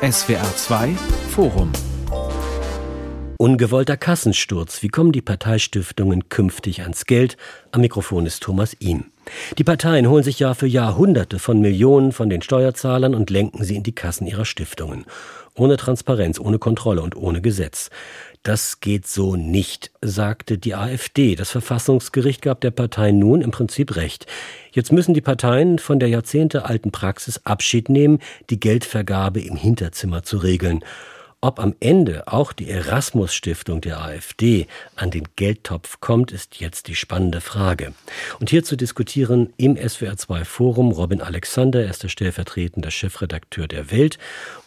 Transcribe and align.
SWR 0.00 0.54
2 0.54 0.94
Forum 1.30 1.72
Ungewollter 3.36 3.96
Kassensturz. 3.96 4.80
Wie 4.84 4.88
kommen 4.88 5.10
die 5.10 5.22
Parteistiftungen 5.22 6.28
künftig 6.28 6.82
ans 6.82 7.04
Geld? 7.04 7.36
Am 7.72 7.80
Mikrofon 7.80 8.24
ist 8.24 8.44
Thomas 8.44 8.76
Ihm. 8.78 9.06
Die 9.58 9.64
Parteien 9.64 10.08
holen 10.08 10.22
sich 10.22 10.38
Jahr 10.38 10.54
für 10.54 10.68
Jahr 10.68 10.96
Hunderte 10.96 11.40
von 11.40 11.60
Millionen 11.60 12.12
von 12.12 12.30
den 12.30 12.42
Steuerzahlern 12.42 13.12
und 13.12 13.30
lenken 13.30 13.64
sie 13.64 13.74
in 13.74 13.82
die 13.82 13.94
Kassen 13.94 14.28
ihrer 14.28 14.44
Stiftungen. 14.44 15.04
Ohne 15.56 15.76
Transparenz, 15.76 16.38
ohne 16.38 16.60
Kontrolle 16.60 17.02
und 17.02 17.16
ohne 17.16 17.40
Gesetz. 17.40 17.90
Das 18.48 18.80
geht 18.80 19.06
so 19.06 19.36
nicht, 19.36 19.90
sagte 20.00 20.56
die 20.56 20.74
AfD. 20.74 21.34
Das 21.34 21.50
Verfassungsgericht 21.50 22.40
gab 22.40 22.62
der 22.62 22.70
Partei 22.70 23.10
nun 23.10 23.42
im 23.42 23.50
Prinzip 23.50 23.94
recht. 23.94 24.26
Jetzt 24.72 24.90
müssen 24.90 25.12
die 25.12 25.20
Parteien 25.20 25.78
von 25.78 26.00
der 26.00 26.08
jahrzehntealten 26.08 26.90
Praxis 26.90 27.42
Abschied 27.44 27.90
nehmen, 27.90 28.20
die 28.48 28.58
Geldvergabe 28.58 29.42
im 29.42 29.54
Hinterzimmer 29.54 30.22
zu 30.22 30.38
regeln. 30.38 30.82
Ob 31.42 31.60
am 31.60 31.74
Ende 31.78 32.26
auch 32.26 32.54
die 32.54 32.70
Erasmus 32.70 33.34
Stiftung 33.34 33.82
der 33.82 34.00
AfD 34.00 34.66
an 34.96 35.10
den 35.10 35.28
Geldtopf 35.36 36.00
kommt, 36.00 36.32
ist 36.32 36.58
jetzt 36.58 36.88
die 36.88 36.94
spannende 36.94 37.42
Frage. 37.42 37.92
Und 38.40 38.48
hier 38.48 38.64
zu 38.64 38.76
diskutieren 38.76 39.52
im 39.58 39.76
SWR2 39.76 40.46
Forum 40.46 40.90
Robin 40.90 41.20
Alexander, 41.20 41.82
er 41.82 41.90
ist 41.90 42.02
der 42.02 42.08
stellvertretende 42.08 42.90
Chefredakteur 42.90 43.68
der 43.68 43.90
Welt 43.90 44.18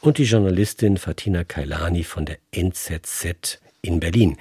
und 0.02 0.20
die 0.20 0.25
Journalistin 0.25 0.98
Fatina 0.98 1.44
Kailani 1.44 2.03
von 2.03 2.27
der 2.27 2.38
NZZ 2.52 3.59
in 3.81 3.99
Berlin. 3.99 4.38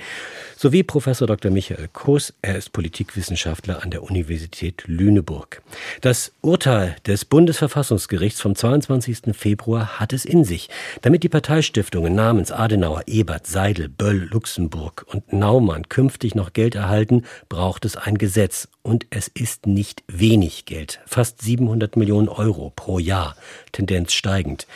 Sowie 0.56 0.82
Professor 0.82 1.26
Dr. 1.26 1.50
Michael 1.50 1.88
Koos, 1.94 2.34
er 2.42 2.56
ist 2.56 2.72
Politikwissenschaftler 2.72 3.82
an 3.82 3.90
der 3.90 4.02
Universität 4.02 4.84
Lüneburg. 4.86 5.62
Das 6.02 6.32
Urteil 6.42 6.96
des 7.06 7.24
Bundesverfassungsgerichts 7.24 8.42
vom 8.42 8.54
22. 8.54 9.34
Februar 9.34 9.98
hat 9.98 10.12
es 10.12 10.26
in 10.26 10.44
sich. 10.44 10.68
Damit 11.00 11.22
die 11.22 11.30
Parteistiftungen 11.30 12.14
namens 12.14 12.52
Adenauer, 12.52 13.04
Ebert, 13.06 13.46
Seidel, 13.46 13.88
Böll, 13.88 14.28
Luxemburg 14.30 15.06
und 15.08 15.32
Naumann 15.32 15.88
künftig 15.88 16.34
noch 16.34 16.52
Geld 16.52 16.74
erhalten, 16.74 17.24
braucht 17.48 17.86
es 17.86 17.96
ein 17.96 18.18
Gesetz. 18.18 18.68
Und 18.82 19.06
es 19.10 19.28
ist 19.28 19.66
nicht 19.66 20.02
wenig 20.08 20.66
Geld. 20.66 21.00
Fast 21.06 21.40
700 21.42 21.96
Millionen 21.96 22.28
Euro 22.28 22.72
pro 22.74 22.98
Jahr. 22.98 23.36
Tendenz 23.72 24.12
steigend. 24.12 24.66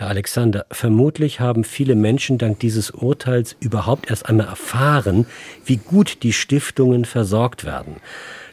Herr 0.00 0.08
Alexander, 0.08 0.64
vermutlich 0.70 1.40
haben 1.40 1.62
viele 1.62 1.94
Menschen 1.94 2.38
dank 2.38 2.58
dieses 2.58 2.90
Urteils 2.90 3.54
überhaupt 3.60 4.08
erst 4.08 4.30
einmal 4.30 4.46
erfahren, 4.46 5.26
wie 5.66 5.76
gut 5.76 6.22
die 6.22 6.32
Stiftungen 6.32 7.04
versorgt 7.04 7.66
werden. 7.66 7.96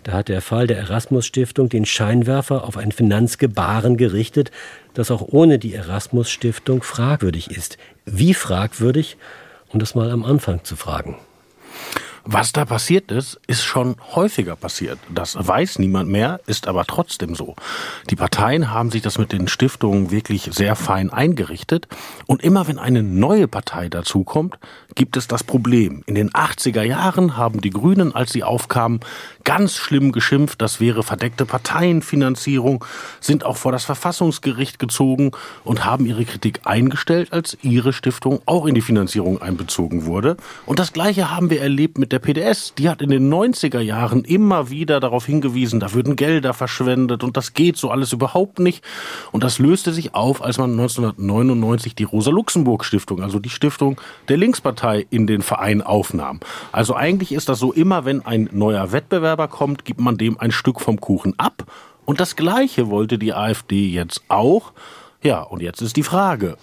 Da 0.04 0.12
hat 0.12 0.28
der 0.28 0.42
Fall 0.42 0.67
der 0.67 0.78
Erasmus 0.78 1.26
Stiftung 1.26 1.70
den 1.70 1.86
Scheinwerfer 1.86 2.66
auf 2.66 2.76
ein 2.76 2.92
Finanzgebaren 2.92 3.95
gerichtet, 3.95 4.52
das 4.94 5.09
auch 5.09 5.22
ohne 5.22 5.58
die 5.58 5.73
Erasmus 5.73 6.30
Stiftung 6.30 6.84
fragwürdig 6.84 7.50
ist. 7.50 7.78
Wie 8.04 8.34
fragwürdig? 8.34 9.16
Um 9.70 9.80
das 9.80 9.95
mal 9.95 10.11
am 10.11 10.26
Anfang 10.26 10.66
zu 10.66 10.76
fragen. 10.76 11.16
Was 12.30 12.52
da 12.52 12.66
passiert 12.66 13.09
ist, 13.09 13.39
ist 13.47 13.64
schon 13.64 13.95
häufiger 14.14 14.58
passiert. 14.58 15.00
Das 15.08 15.38
weiß 15.39 15.80
niemand 15.80 16.09
mehr, 16.09 16.42
ist 16.45 16.67
aber 16.67 16.83
trotzdem 16.83 17.36
so. 17.36 17.56
Die 18.09 18.17
Parteien 18.17 18.70
haben 18.70 18.92
sich 18.92 19.02
das 19.02 19.17
mit 19.17 19.31
den 19.31 19.47
Stiftungen 19.47 20.11
wirklich 20.11 20.50
sehr 20.52 20.75
fein 20.75 21.09
eingerichtet. 21.09 21.88
Und 22.25 22.44
immer 22.44 22.67
wenn 22.67 22.80
eine 22.80 23.02
neue 23.02 23.48
Partei 23.48 23.88
dazukommt, 23.88 24.59
gibt 24.94 25.16
es 25.16 25.30
das 25.30 25.45
Problem. 25.45 26.03
In 26.05 26.16
den 26.16 26.31
80er 26.31 26.81
Jahren 26.81 27.38
haben 27.38 27.61
die 27.61 27.70
Grünen, 27.70 28.14
als 28.14 28.33
sie 28.33 28.44
aufkamen, 28.44 29.00
ganz 29.45 29.78
schlimm 29.78 30.11
geschimpft, 30.11 30.61
das 30.61 30.81
wäre 30.81 31.03
verdeckte 31.03 31.45
Parteienfinanzierung, 31.45 32.83
sind 33.22 33.45
auch 33.45 33.55
vor 33.55 33.72
das 33.72 33.86
Verfassungsgericht 33.86 34.80
gezogen 34.80 35.31
und 35.64 35.86
haben 35.86 36.05
ihre 36.05 36.25
Kritik 36.25 36.59
eingestellt, 36.66 37.31
als 37.31 37.58
ihre 37.61 37.94
Stiftung 37.94 38.42
auch 38.45 38.66
in 38.66 38.75
die 38.75 38.81
Finanzierung 38.81 39.42
einbezogen 39.42 40.05
wurde. 40.05 40.36
Und 40.66 40.80
das 40.80 40.92
Gleiche 40.92 41.31
haben 41.31 41.50
wir 41.50 41.61
erlebt 41.61 41.98
mit 41.98 42.11
der 42.11 42.17
PDS. 42.20 42.73
Die 42.78 42.90
hat 42.90 43.02
in 43.02 43.10
den 43.10 43.32
90er 43.32 43.80
Jahren 43.80 44.23
immer 44.23 44.70
wieder 44.70 45.00
darauf 45.00 45.26
hingewiesen, 45.26 45.80
da 45.80 45.94
würden 45.94 46.16
Gelder 46.16 46.54
verschwendet 46.54 47.23
und 47.23 47.38
das 47.38 47.54
geht 47.54 47.78
so 47.78 47.89
alles 47.89 48.14
überhaupt 48.14 48.60
nicht. 48.60 48.83
Und 49.32 49.44
das 49.44 49.60
löste 49.60 49.94
sich 49.94 50.16
auf, 50.16 50.44
als 50.44 50.58
man 50.58 50.72
1999 50.72 51.95
die 51.95 52.04
Rosa-Luxemburg-Stiftung, 52.04 53.23
also 53.23 53.39
die 53.39 53.50
Stiftung 53.50 54.00
der 54.30 54.38
Linkspartei, 54.38 55.06
in 55.10 55.27
den 55.27 55.42
Verein 55.42 55.82
aufnahm. 55.82 56.39
Also 56.72 56.95
eigentlich 56.95 57.32
ist 57.32 57.50
das 57.50 57.60
so 57.60 57.73
immer, 57.73 58.06
wenn 58.06 58.26
ein 58.26 58.50
neuer 58.52 58.92
Wettbewerb 58.92 59.17
Wettbewerber 59.17 59.48
kommt, 59.48 59.86
gibt 59.86 60.00
man 60.00 60.17
dem 60.17 60.39
ein 60.39 60.52
Stück 60.52 60.82
vom 60.82 61.00
Kuchen 61.00 61.33
ab. 61.38 61.66
Und 62.06 62.20
das 62.20 62.36
Gleiche 62.36 62.89
wollte 62.89 63.17
die 63.17 63.33
AfD 63.33 63.88
jetzt 63.88 64.22
auch. 64.27 64.73
Ja, 65.22 65.42
und 65.42 65.61
jetzt 65.61 65.82
ist 65.82 65.98
die 65.98 66.04
Frage. 66.04 66.58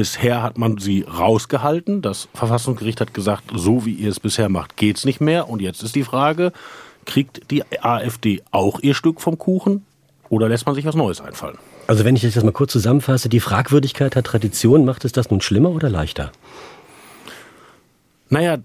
Bisher 0.00 0.42
hat 0.42 0.56
man 0.56 0.78
sie 0.78 1.02
rausgehalten. 1.02 2.00
Das 2.00 2.26
Verfassungsgericht 2.32 3.02
hat 3.02 3.12
gesagt, 3.12 3.44
so 3.54 3.84
wie 3.84 3.92
ihr 3.92 4.08
es 4.08 4.18
bisher 4.18 4.48
macht, 4.48 4.78
geht's 4.78 5.04
nicht 5.04 5.20
mehr. 5.20 5.50
Und 5.50 5.60
jetzt 5.60 5.82
ist 5.82 5.94
die 5.94 6.04
Frage, 6.04 6.52
kriegt 7.04 7.50
die 7.50 7.64
AfD 7.82 8.40
auch 8.50 8.80
ihr 8.80 8.94
Stück 8.94 9.20
vom 9.20 9.36
Kuchen 9.36 9.84
oder 10.30 10.48
lässt 10.48 10.64
man 10.64 10.74
sich 10.74 10.86
was 10.86 10.94
Neues 10.94 11.20
einfallen? 11.20 11.58
Also 11.86 12.06
wenn 12.06 12.16
ich 12.16 12.22
das 12.22 12.42
mal 12.42 12.50
kurz 12.50 12.72
zusammenfasse, 12.72 13.28
die 13.28 13.40
Fragwürdigkeit 13.40 14.16
hat 14.16 14.24
Tradition, 14.24 14.86
macht 14.86 15.04
es 15.04 15.12
das 15.12 15.30
nun 15.30 15.42
schlimmer 15.42 15.68
oder 15.68 15.90
leichter? 15.90 16.32
Naja, 18.30 18.56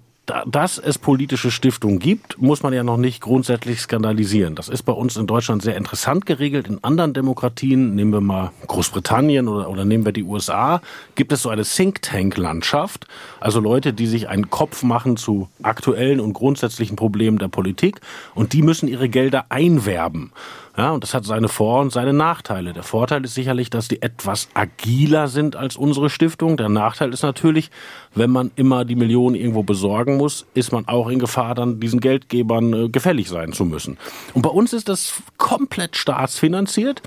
dass 0.47 0.77
es 0.77 0.97
politische 0.97 1.51
Stiftungen 1.51 1.99
gibt, 1.99 2.41
muss 2.41 2.63
man 2.63 2.73
ja 2.73 2.83
noch 2.83 2.97
nicht 2.97 3.21
grundsätzlich 3.21 3.79
skandalisieren. 3.79 4.55
Das 4.55 4.69
ist 4.69 4.83
bei 4.83 4.93
uns 4.93 5.17
in 5.17 5.27
Deutschland 5.27 5.61
sehr 5.61 5.75
interessant 5.75 6.25
geregelt. 6.25 6.67
In 6.67 6.83
anderen 6.83 7.13
Demokratien, 7.13 7.95
nehmen 7.95 8.11
wir 8.11 8.21
mal 8.21 8.51
Großbritannien 8.67 9.47
oder, 9.47 9.69
oder 9.69 9.85
nehmen 9.85 10.05
wir 10.05 10.11
die 10.11 10.23
USA, 10.23 10.81
gibt 11.15 11.31
es 11.31 11.43
so 11.43 11.49
eine 11.49 11.63
Think 11.63 12.01
Tank-Landschaft. 12.01 13.07
Also 13.39 13.59
Leute, 13.59 13.93
die 13.93 14.07
sich 14.07 14.27
einen 14.27 14.49
Kopf 14.49 14.83
machen 14.83 15.17
zu 15.17 15.49
aktuellen 15.61 16.19
und 16.19 16.33
grundsätzlichen 16.33 16.95
Problemen 16.95 17.37
der 17.37 17.47
Politik 17.47 18.01
und 18.33 18.53
die 18.53 18.61
müssen 18.61 18.87
ihre 18.87 19.09
Gelder 19.09 19.45
einwerben. 19.49 20.31
Ja, 20.77 20.91
und 20.91 21.03
das 21.03 21.13
hat 21.13 21.23
seine 21.23 21.47
Vor- 21.47 21.81
und 21.81 21.93
seine 21.93 22.11
Nachteile. 22.11 22.73
Der 22.73 22.83
Vorteil 22.83 23.23
ist 23.23 23.33
sicherlich, 23.33 23.69
dass 23.69 23.87
die 23.87 24.01
etwas 24.01 24.49
agiler 24.53 25.29
sind 25.29 25.55
als 25.55 25.77
unsere 25.77 26.09
Stiftung. 26.09 26.57
Der 26.57 26.67
Nachteil 26.67 27.13
ist 27.13 27.23
natürlich, 27.23 27.71
wenn 28.13 28.29
man 28.29 28.51
immer 28.57 28.83
die 28.83 28.95
Millionen 28.95 29.35
irgendwo 29.35 29.63
besorgen 29.63 30.17
muss, 30.17 30.45
ist 30.53 30.73
man 30.73 30.85
auch 30.87 31.07
in 31.07 31.19
Gefahr, 31.19 31.55
dann 31.55 31.79
diesen 31.79 32.01
Geldgebern 32.01 32.73
äh, 32.73 32.89
gefällig 32.89 33.29
sein 33.29 33.53
zu 33.53 33.63
müssen. 33.63 33.97
Und 34.33 34.41
bei 34.41 34.49
uns 34.49 34.73
ist 34.73 34.89
das 34.89 35.13
komplett 35.37 35.95
staatsfinanziert. 35.95 37.01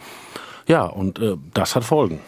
Ja, 0.67 0.84
und 0.84 1.19
äh, 1.19 1.37
das 1.53 1.77
hat 1.77 1.84
Folgen. 1.84 2.21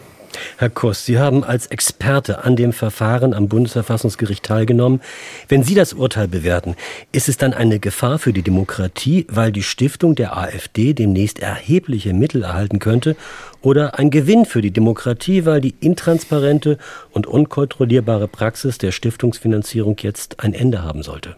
Herr 0.57 0.69
Koss, 0.69 1.05
Sie 1.05 1.19
haben 1.19 1.43
als 1.43 1.67
Experte 1.67 2.43
an 2.43 2.55
dem 2.55 2.73
Verfahren 2.73 3.33
am 3.33 3.47
Bundesverfassungsgericht 3.47 4.43
teilgenommen. 4.43 5.01
Wenn 5.47 5.63
Sie 5.63 5.75
das 5.75 5.93
Urteil 5.93 6.27
bewerten, 6.27 6.75
ist 7.11 7.29
es 7.29 7.37
dann 7.37 7.53
eine 7.53 7.79
Gefahr 7.79 8.19
für 8.19 8.33
die 8.33 8.41
Demokratie, 8.41 9.25
weil 9.29 9.51
die 9.51 9.63
Stiftung 9.63 10.15
der 10.15 10.37
AfD 10.37 10.93
demnächst 10.93 11.39
erhebliche 11.39 12.13
Mittel 12.13 12.43
erhalten 12.43 12.79
könnte, 12.79 13.15
oder 13.61 13.99
ein 13.99 14.09
Gewinn 14.09 14.45
für 14.45 14.61
die 14.61 14.71
Demokratie, 14.71 15.45
weil 15.45 15.61
die 15.61 15.75
intransparente 15.79 16.77
und 17.11 17.27
unkontrollierbare 17.27 18.27
Praxis 18.27 18.77
der 18.77 18.91
Stiftungsfinanzierung 18.91 19.97
jetzt 19.99 20.39
ein 20.39 20.53
Ende 20.53 20.81
haben 20.83 21.03
sollte? 21.03 21.35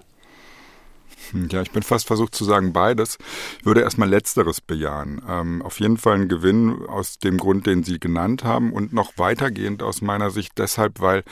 Ja, 1.51 1.61
ich 1.61 1.71
bin 1.71 1.83
fast 1.83 2.07
versucht 2.07 2.35
zu 2.35 2.45
sagen 2.45 2.73
beides. 2.73 3.17
Ich 3.59 3.66
würde 3.66 3.81
erstmal 3.81 4.09
Letzteres 4.09 4.61
bejahen. 4.61 5.21
Ähm, 5.27 5.61
auf 5.61 5.79
jeden 5.79 5.97
Fall 5.97 6.16
ein 6.16 6.29
Gewinn 6.29 6.85
aus 6.88 7.19
dem 7.19 7.38
Grund, 7.38 7.66
den 7.66 7.83
Sie 7.83 7.99
genannt 7.99 8.44
haben 8.44 8.71
und 8.71 8.94
noch 8.94 9.17
weitergehend 9.17 9.81
aus 9.81 10.01
meiner 10.01 10.29
Sicht 10.29 10.53
deshalb, 10.57 10.99
weil 10.99 11.23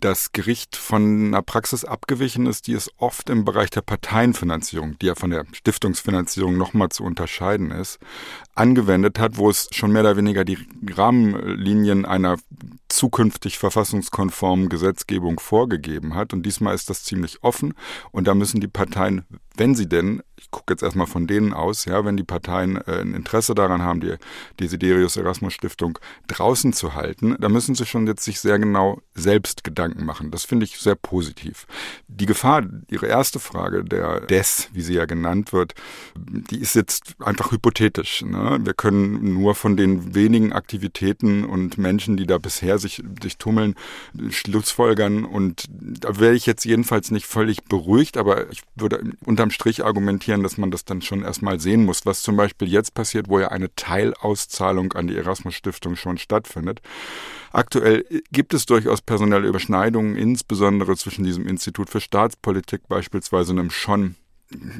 das 0.00 0.32
Gericht 0.32 0.76
von 0.76 1.28
einer 1.28 1.42
Praxis 1.42 1.84
abgewichen 1.84 2.46
ist, 2.46 2.66
die 2.66 2.74
es 2.74 2.90
oft 2.98 3.30
im 3.30 3.44
Bereich 3.44 3.70
der 3.70 3.80
Parteienfinanzierung, 3.80 4.98
die 4.98 5.06
ja 5.06 5.14
von 5.14 5.30
der 5.30 5.46
Stiftungsfinanzierung 5.52 6.56
nochmal 6.56 6.90
zu 6.90 7.02
unterscheiden 7.02 7.70
ist, 7.70 7.98
angewendet 8.54 9.18
hat, 9.18 9.38
wo 9.38 9.48
es 9.48 9.68
schon 9.72 9.92
mehr 9.92 10.02
oder 10.02 10.16
weniger 10.16 10.44
die 10.44 10.58
Rahmenlinien 10.86 12.04
einer 12.04 12.36
zukünftig 12.88 13.58
verfassungskonformen 13.58 14.68
Gesetzgebung 14.68 15.40
vorgegeben 15.40 16.14
hat. 16.14 16.32
Und 16.32 16.44
diesmal 16.44 16.74
ist 16.74 16.90
das 16.90 17.02
ziemlich 17.02 17.42
offen. 17.42 17.74
Und 18.12 18.26
da 18.26 18.34
müssen 18.34 18.60
die 18.60 18.68
Parteien, 18.68 19.24
wenn 19.56 19.74
sie 19.74 19.88
denn, 19.88 20.22
ich 20.36 20.50
gucke 20.50 20.72
jetzt 20.72 20.82
erstmal 20.82 21.06
von 21.06 21.26
denen 21.26 21.52
aus, 21.52 21.84
ja, 21.86 22.04
wenn 22.04 22.16
die 22.16 22.24
Parteien 22.24 22.76
äh, 22.76 23.00
ein 23.00 23.14
Interesse 23.14 23.54
daran 23.54 23.82
haben, 23.82 24.00
die 24.00 24.14
Desiderius 24.60 25.16
Erasmus 25.16 25.54
Stiftung 25.54 25.98
draußen 26.28 26.72
zu 26.72 26.94
halten, 26.94 27.36
da 27.40 27.48
müssen 27.48 27.74
sie 27.74 27.86
schon 27.86 28.06
jetzt 28.06 28.24
sich 28.24 28.40
sehr 28.40 28.58
genau 28.58 29.00
selbst 29.14 29.64
Gedanken 29.64 30.04
machen. 30.04 30.30
Das 30.30 30.44
finde 30.44 30.64
ich 30.64 30.78
sehr 30.78 30.94
positiv. 30.94 31.66
Die 32.08 32.26
Gefahr, 32.26 32.64
Ihre 32.90 33.06
erste 33.06 33.40
Frage, 33.40 33.84
der 33.84 34.20
DES, 34.20 34.68
wie 34.72 34.82
sie 34.82 34.94
ja 34.94 35.06
genannt 35.06 35.52
wird, 35.52 35.74
die 36.16 36.60
ist 36.60 36.74
jetzt 36.74 37.14
einfach 37.20 37.52
hypothetisch. 37.52 38.22
Ne? 38.22 38.58
Wir 38.62 38.74
können 38.74 39.34
nur 39.34 39.54
von 39.54 39.76
den 39.76 40.14
wenigen 40.14 40.52
Aktivitäten 40.52 41.44
und 41.44 41.78
Menschen, 41.78 42.16
die 42.16 42.26
da 42.26 42.38
bisher 42.38 42.78
sich, 42.78 43.02
sich 43.22 43.38
tummeln, 43.38 43.74
Schlussfolgern. 44.30 45.24
Und 45.24 45.64
da 45.70 46.18
wäre 46.18 46.34
ich 46.34 46.46
jetzt 46.46 46.64
jedenfalls 46.64 47.10
nicht 47.10 47.26
völlig 47.26 47.64
beruhigt, 47.64 48.16
aber 48.16 48.50
ich 48.50 48.62
würde 48.74 49.02
unterm 49.46 49.50
Strich 49.50 49.84
argumentieren, 49.84 50.42
dass 50.42 50.58
man 50.58 50.70
das 50.70 50.84
dann 50.84 51.02
schon 51.02 51.22
erstmal 51.22 51.60
sehen 51.60 51.84
muss, 51.84 52.04
was 52.04 52.22
zum 52.22 52.36
Beispiel 52.36 52.68
jetzt 52.68 52.94
passiert, 52.94 53.28
wo 53.28 53.38
ja 53.38 53.48
eine 53.48 53.74
Teilauszahlung 53.74 54.92
an 54.94 55.06
die 55.06 55.16
Erasmus 55.16 55.54
Stiftung 55.54 55.94
schon 55.96 56.18
stattfindet. 56.18 56.80
Aktuell 57.52 58.04
gibt 58.32 58.54
es 58.54 58.66
durchaus 58.66 59.00
personelle 59.00 59.46
Überschneidungen, 59.46 60.16
insbesondere 60.16 60.96
zwischen 60.96 61.24
diesem 61.24 61.46
Institut 61.46 61.90
für 61.90 62.00
Staatspolitik 62.00 62.88
beispielsweise 62.88 63.52
einem 63.52 63.70
schon 63.70 64.16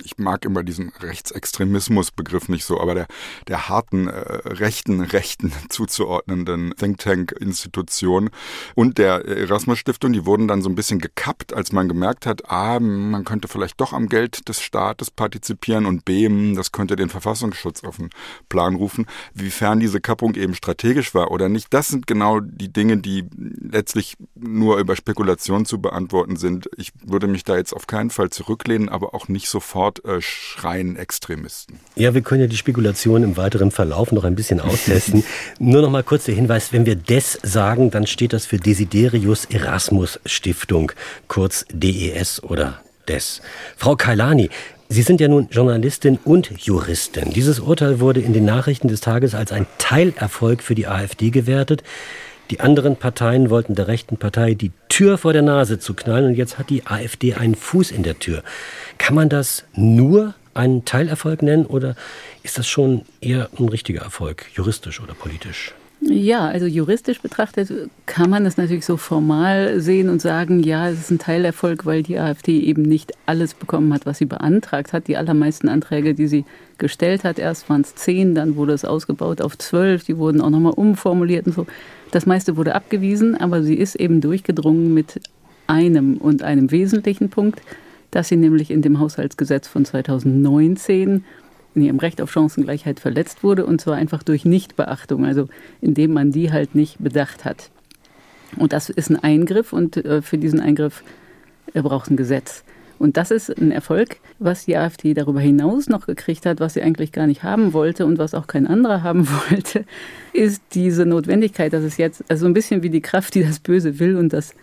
ich 0.05 0.19
mag 0.19 0.45
immer 0.45 0.63
diesen 0.63 0.91
Rechtsextremismus-Begriff 1.01 2.49
nicht 2.49 2.65
so, 2.65 2.81
aber 2.81 2.95
der, 2.95 3.07
der 3.49 3.69
harten 3.69 4.07
äh, 4.07 4.13
rechten 4.45 5.01
Rechten 5.01 5.53
zuzuordnenden 5.69 6.75
Think 6.77 6.99
Tank-Institution 6.99 8.31
und 8.75 8.99
der 8.99 9.25
Erasmus-Stiftung, 9.25 10.13
die 10.13 10.25
wurden 10.25 10.47
dann 10.49 10.63
so 10.63 10.69
ein 10.69 10.75
bisschen 10.75 11.01
gekappt, 11.01 11.53
als 11.53 11.73
man 11.73 11.89
gemerkt 11.89 12.27
hat, 12.27 12.51
A, 12.51 12.79
man 12.79 13.25
könnte 13.25 13.49
vielleicht 13.49 13.81
doch 13.81 13.93
am 13.93 14.09
Geld 14.09 14.49
des 14.49 14.61
Staates 14.61 15.11
partizipieren 15.11 15.87
und 15.87 16.05
B, 16.05 16.27
das 16.55 16.73
könnte 16.73 16.97
den 16.97 17.09
Verfassungsschutz 17.09 17.85
auf 17.85 17.97
den 17.97 18.11
Plan 18.49 18.75
rufen. 18.75 19.07
Wiefern 19.35 19.81
diese 19.81 20.01
Kappung 20.01 20.35
eben 20.35 20.55
strategisch 20.55 21.15
war 21.15 21.31
oder 21.31 21.49
nicht, 21.49 21.73
das 21.75 21.89
sind 21.89 22.07
genau 22.07 22.41
die 22.41 22.73
Dinge, 22.73 22.99
die 22.99 23.25
letztlich 23.37 24.17
nur 24.35 24.79
über 24.79 24.97
Spekulation 24.97 25.67
zu 25.67 25.81
beantworten 25.81 26.37
sind. 26.37 26.69
Ich 26.77 26.93
würde 27.05 27.27
mich 27.27 27.45
da 27.45 27.57
jetzt 27.57 27.75
auf 27.75 27.87
keinen 27.87 28.11
Fall 28.11 28.31
zurücklehnen, 28.31 28.89
aber 28.89 29.15
auch 29.15 29.29
nicht 29.29 29.49
so 29.49 29.56
sofort 29.57 30.05
äh, 30.05 30.21
schreien 30.21 30.97
Extremisten. 30.97 31.81
Ja, 31.95 32.13
wir 32.13 32.21
können 32.21 32.43
ja 32.43 32.47
die 32.47 32.59
Spekulation 32.59 33.23
im 33.23 33.39
weiteren 33.39 33.71
Verlauf 33.71 34.13
noch 34.13 34.25
ein 34.25 34.35
bisschen 34.35 34.61
austesten. 34.61 35.25
Nur 35.59 35.81
noch 35.81 35.89
mal 35.89 36.03
kurz 36.03 36.27
der 36.27 36.35
Hinweis, 36.35 36.75
wenn 36.75 36.85
wir 36.85 36.95
DES 36.95 37.39
sagen, 37.43 37.91
dann 37.91 38.07
steht 38.07 38.35
das 38.35 38.45
für 38.45 38.59
Desiderius 38.59 39.47
Erasmus 39.47 40.21
Stiftung, 40.27 40.93
kurz 41.27 41.65
DES 41.73 42.43
oder 42.43 42.83
DES. 43.09 43.41
Frau 43.79 43.97
Kailani, 43.97 44.51
Sie 44.89 45.03
sind 45.03 45.21
ja 45.21 45.27
nun 45.27 45.49
Journalistin 45.51 46.19
und 46.23 46.51
Juristin. 46.61 47.33
Dieses 47.33 47.59
Urteil 47.59 47.99
wurde 47.99 48.21
in 48.21 48.33
den 48.35 48.45
Nachrichten 48.45 48.89
des 48.89 49.01
Tages 49.01 49.35
als 49.35 49.53
ein 49.53 49.67
Teilerfolg 49.79 50.63
für 50.63 50.77
die 50.77 50.87
AfD 50.87 51.31
gewertet. 51.31 51.83
Die 52.51 52.61
anderen 52.61 52.97
Parteien 52.97 53.51
wollten 53.51 53.75
der 53.75 53.89
rechten 53.89 54.19
Partei 54.19 54.55
die 54.55 54.71
Tür 54.89 55.19
vor 55.19 55.33
der 55.33 55.43
Nase 55.43 55.79
zu 55.79 55.95
knallen 55.95 56.27
und 56.27 56.35
jetzt 56.35 56.59
hat 56.59 56.71
die 56.71 56.87
AfD 56.87 57.35
einen 57.35 57.57
Fuß 57.57 57.91
in 57.91 58.05
der 58.05 58.19
Tür. 58.19 58.43
Kann 58.99 59.17
man 59.17 59.29
das 59.29 59.65
nur 59.75 60.35
einen 60.55 60.85
Teilerfolg 60.85 61.43
nennen 61.43 61.67
oder 61.67 61.97
ist 62.45 62.59
das 62.59 62.69
schon 62.69 63.03
eher 63.21 63.49
ein 63.59 63.69
richtiger 63.69 64.03
Erfolg, 64.03 64.47
juristisch 64.55 65.01
oder 65.01 65.15
politisch? 65.15 65.75
Ja, 66.01 66.47
also 66.47 66.67
juristisch 66.67 67.21
betrachtet 67.21 67.73
kann 68.05 68.31
man 68.31 68.45
das 68.45 68.59
natürlich 68.59 68.85
so 68.85 68.97
formal 68.97 69.81
sehen 69.81 70.09
und 70.09 70.21
sagen, 70.21 70.63
ja, 70.63 70.89
es 70.89 71.01
ist 71.01 71.11
ein 71.11 71.19
Teilerfolg, 71.19 71.87
weil 71.87 72.03
die 72.03 72.19
AfD 72.19 72.61
eben 72.61 72.83
nicht 72.83 73.13
alles 73.25 73.55
bekommen 73.55 73.93
hat, 73.93 74.07
was 74.07 74.19
sie 74.19 74.27
beantragt 74.27 74.93
hat. 74.93 75.09
Die 75.09 75.17
allermeisten 75.17 75.69
Anträge, 75.69 76.15
die 76.15 76.29
sie 76.29 76.45
gestellt 76.79 77.25
hat, 77.25 77.39
erst 77.39 77.69
waren 77.71 77.81
es 77.81 77.95
zehn, 77.95 78.35
dann 78.35 78.57
wurde 78.57 78.75
es 78.75 78.85
ausgebaut 78.85 79.41
auf 79.41 79.57
zwölf, 79.59 80.05
die 80.05 80.19
wurden 80.19 80.43
auch 80.43 80.51
nochmal 80.51 80.75
umformuliert 80.75 81.47
und 81.47 81.55
so. 81.55 81.67
Das 82.17 82.25
meiste 82.25 82.57
wurde 82.57 82.75
abgewiesen, 82.75 83.37
aber 83.37 83.63
sie 83.63 83.75
ist 83.75 83.95
eben 83.95 84.23
durchgedrungen 84.23 84.95
mit 84.95 85.21
einem 85.67 86.17
und 86.17 86.43
einem 86.43 86.71
wesentlichen 86.71 87.29
Punkt, 87.29 87.61
dass 88.11 88.29
sie 88.29 88.39
nämlich 88.39 88.71
in 88.71 88.81
dem 88.81 89.01
Haushaltsgesetz 89.01 89.69
von 89.69 89.85
2019 89.85 91.27
in 91.75 91.83
ihrem 91.83 91.99
Recht 91.99 92.23
auf 92.23 92.33
Chancengleichheit 92.33 93.01
verletzt 93.01 93.43
wurde 93.43 93.67
und 93.67 93.83
zwar 93.83 93.97
einfach 93.97 94.23
durch 94.23 94.47
Nichtbeachtung, 94.47 95.27
also 95.27 95.51
indem 95.83 96.15
man 96.15 96.33
die 96.33 96.51
halt 96.51 96.75
nicht 96.75 96.97
bedacht 97.01 97.45
hat. 97.45 97.69
Und 98.57 98.73
das 98.73 98.89
ist 98.89 99.11
ein 99.11 99.23
Eingriff 99.23 99.75
und 99.75 99.99
äh, 99.99 100.23
für 100.23 100.39
diesen 100.39 100.61
Eingriff 100.61 101.05
äh, 101.75 101.83
braucht 101.83 102.07
es 102.07 102.13
ein 102.13 102.17
Gesetz. 102.17 102.65
Und 102.99 103.17
das 103.17 103.31
ist 103.31 103.51
ein 103.51 103.71
Erfolg, 103.73 104.19
was 104.39 104.65
die 104.65 104.77
AfD 104.77 105.15
darüber 105.15 105.41
hinaus 105.41 105.89
noch 105.89 106.07
gekriegt 106.07 106.47
hat, 106.47 106.61
was 106.61 106.75
sie 106.75 106.83
eigentlich 106.83 107.13
gar 107.13 107.27
nicht 107.27 107.43
haben 107.43 107.73
wollte 107.73 108.07
und 108.07 108.19
was 108.19 108.35
auch 108.35 108.47
kein 108.47 108.67
anderer 108.67 109.03
haben 109.05 109.29
wollte, 109.29 109.85
ist 110.33 110.63
diese 110.73 111.07
Notwendigkeit, 111.07 111.73
dass 111.73 111.85
es 111.85 111.97
jetzt, 111.97 112.25
also 112.29 112.47
ein 112.47 112.55
bisschen 112.55 112.83
wie 112.83 112.91
die 112.91 113.03
Kraft, 113.03 113.35
die 113.35 113.43
das 113.43 113.59
Böse 113.59 113.99
will 113.99 114.17
und 114.17 114.33
das 114.33 114.55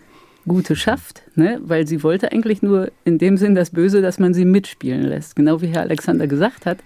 Gute 0.46 0.76
schafft, 0.76 1.22
ne? 1.36 1.58
weil 1.64 1.86
sie 1.86 2.02
wollte 2.02 2.30
eigentlich 2.32 2.60
nur 2.60 2.90
in 3.04 3.18
dem 3.18 3.38
Sinn 3.38 3.54
das 3.54 3.70
Böse, 3.70 4.02
dass 4.02 4.18
man 4.18 4.34
sie 4.34 4.44
mitspielen 4.44 5.02
lässt. 5.02 5.36
Genau 5.36 5.62
wie 5.62 5.68
Herr 5.68 5.82
Alexander 5.82 6.26
gesagt 6.26 6.66
hat, 6.66 6.78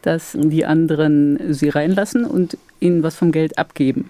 dass 0.00 0.36
die 0.38 0.64
anderen 0.64 1.52
sie 1.52 1.68
reinlassen 1.68 2.24
und 2.24 2.56
ihnen 2.80 3.02
was 3.02 3.14
vom 3.14 3.30
Geld 3.30 3.58
abgeben. 3.58 4.08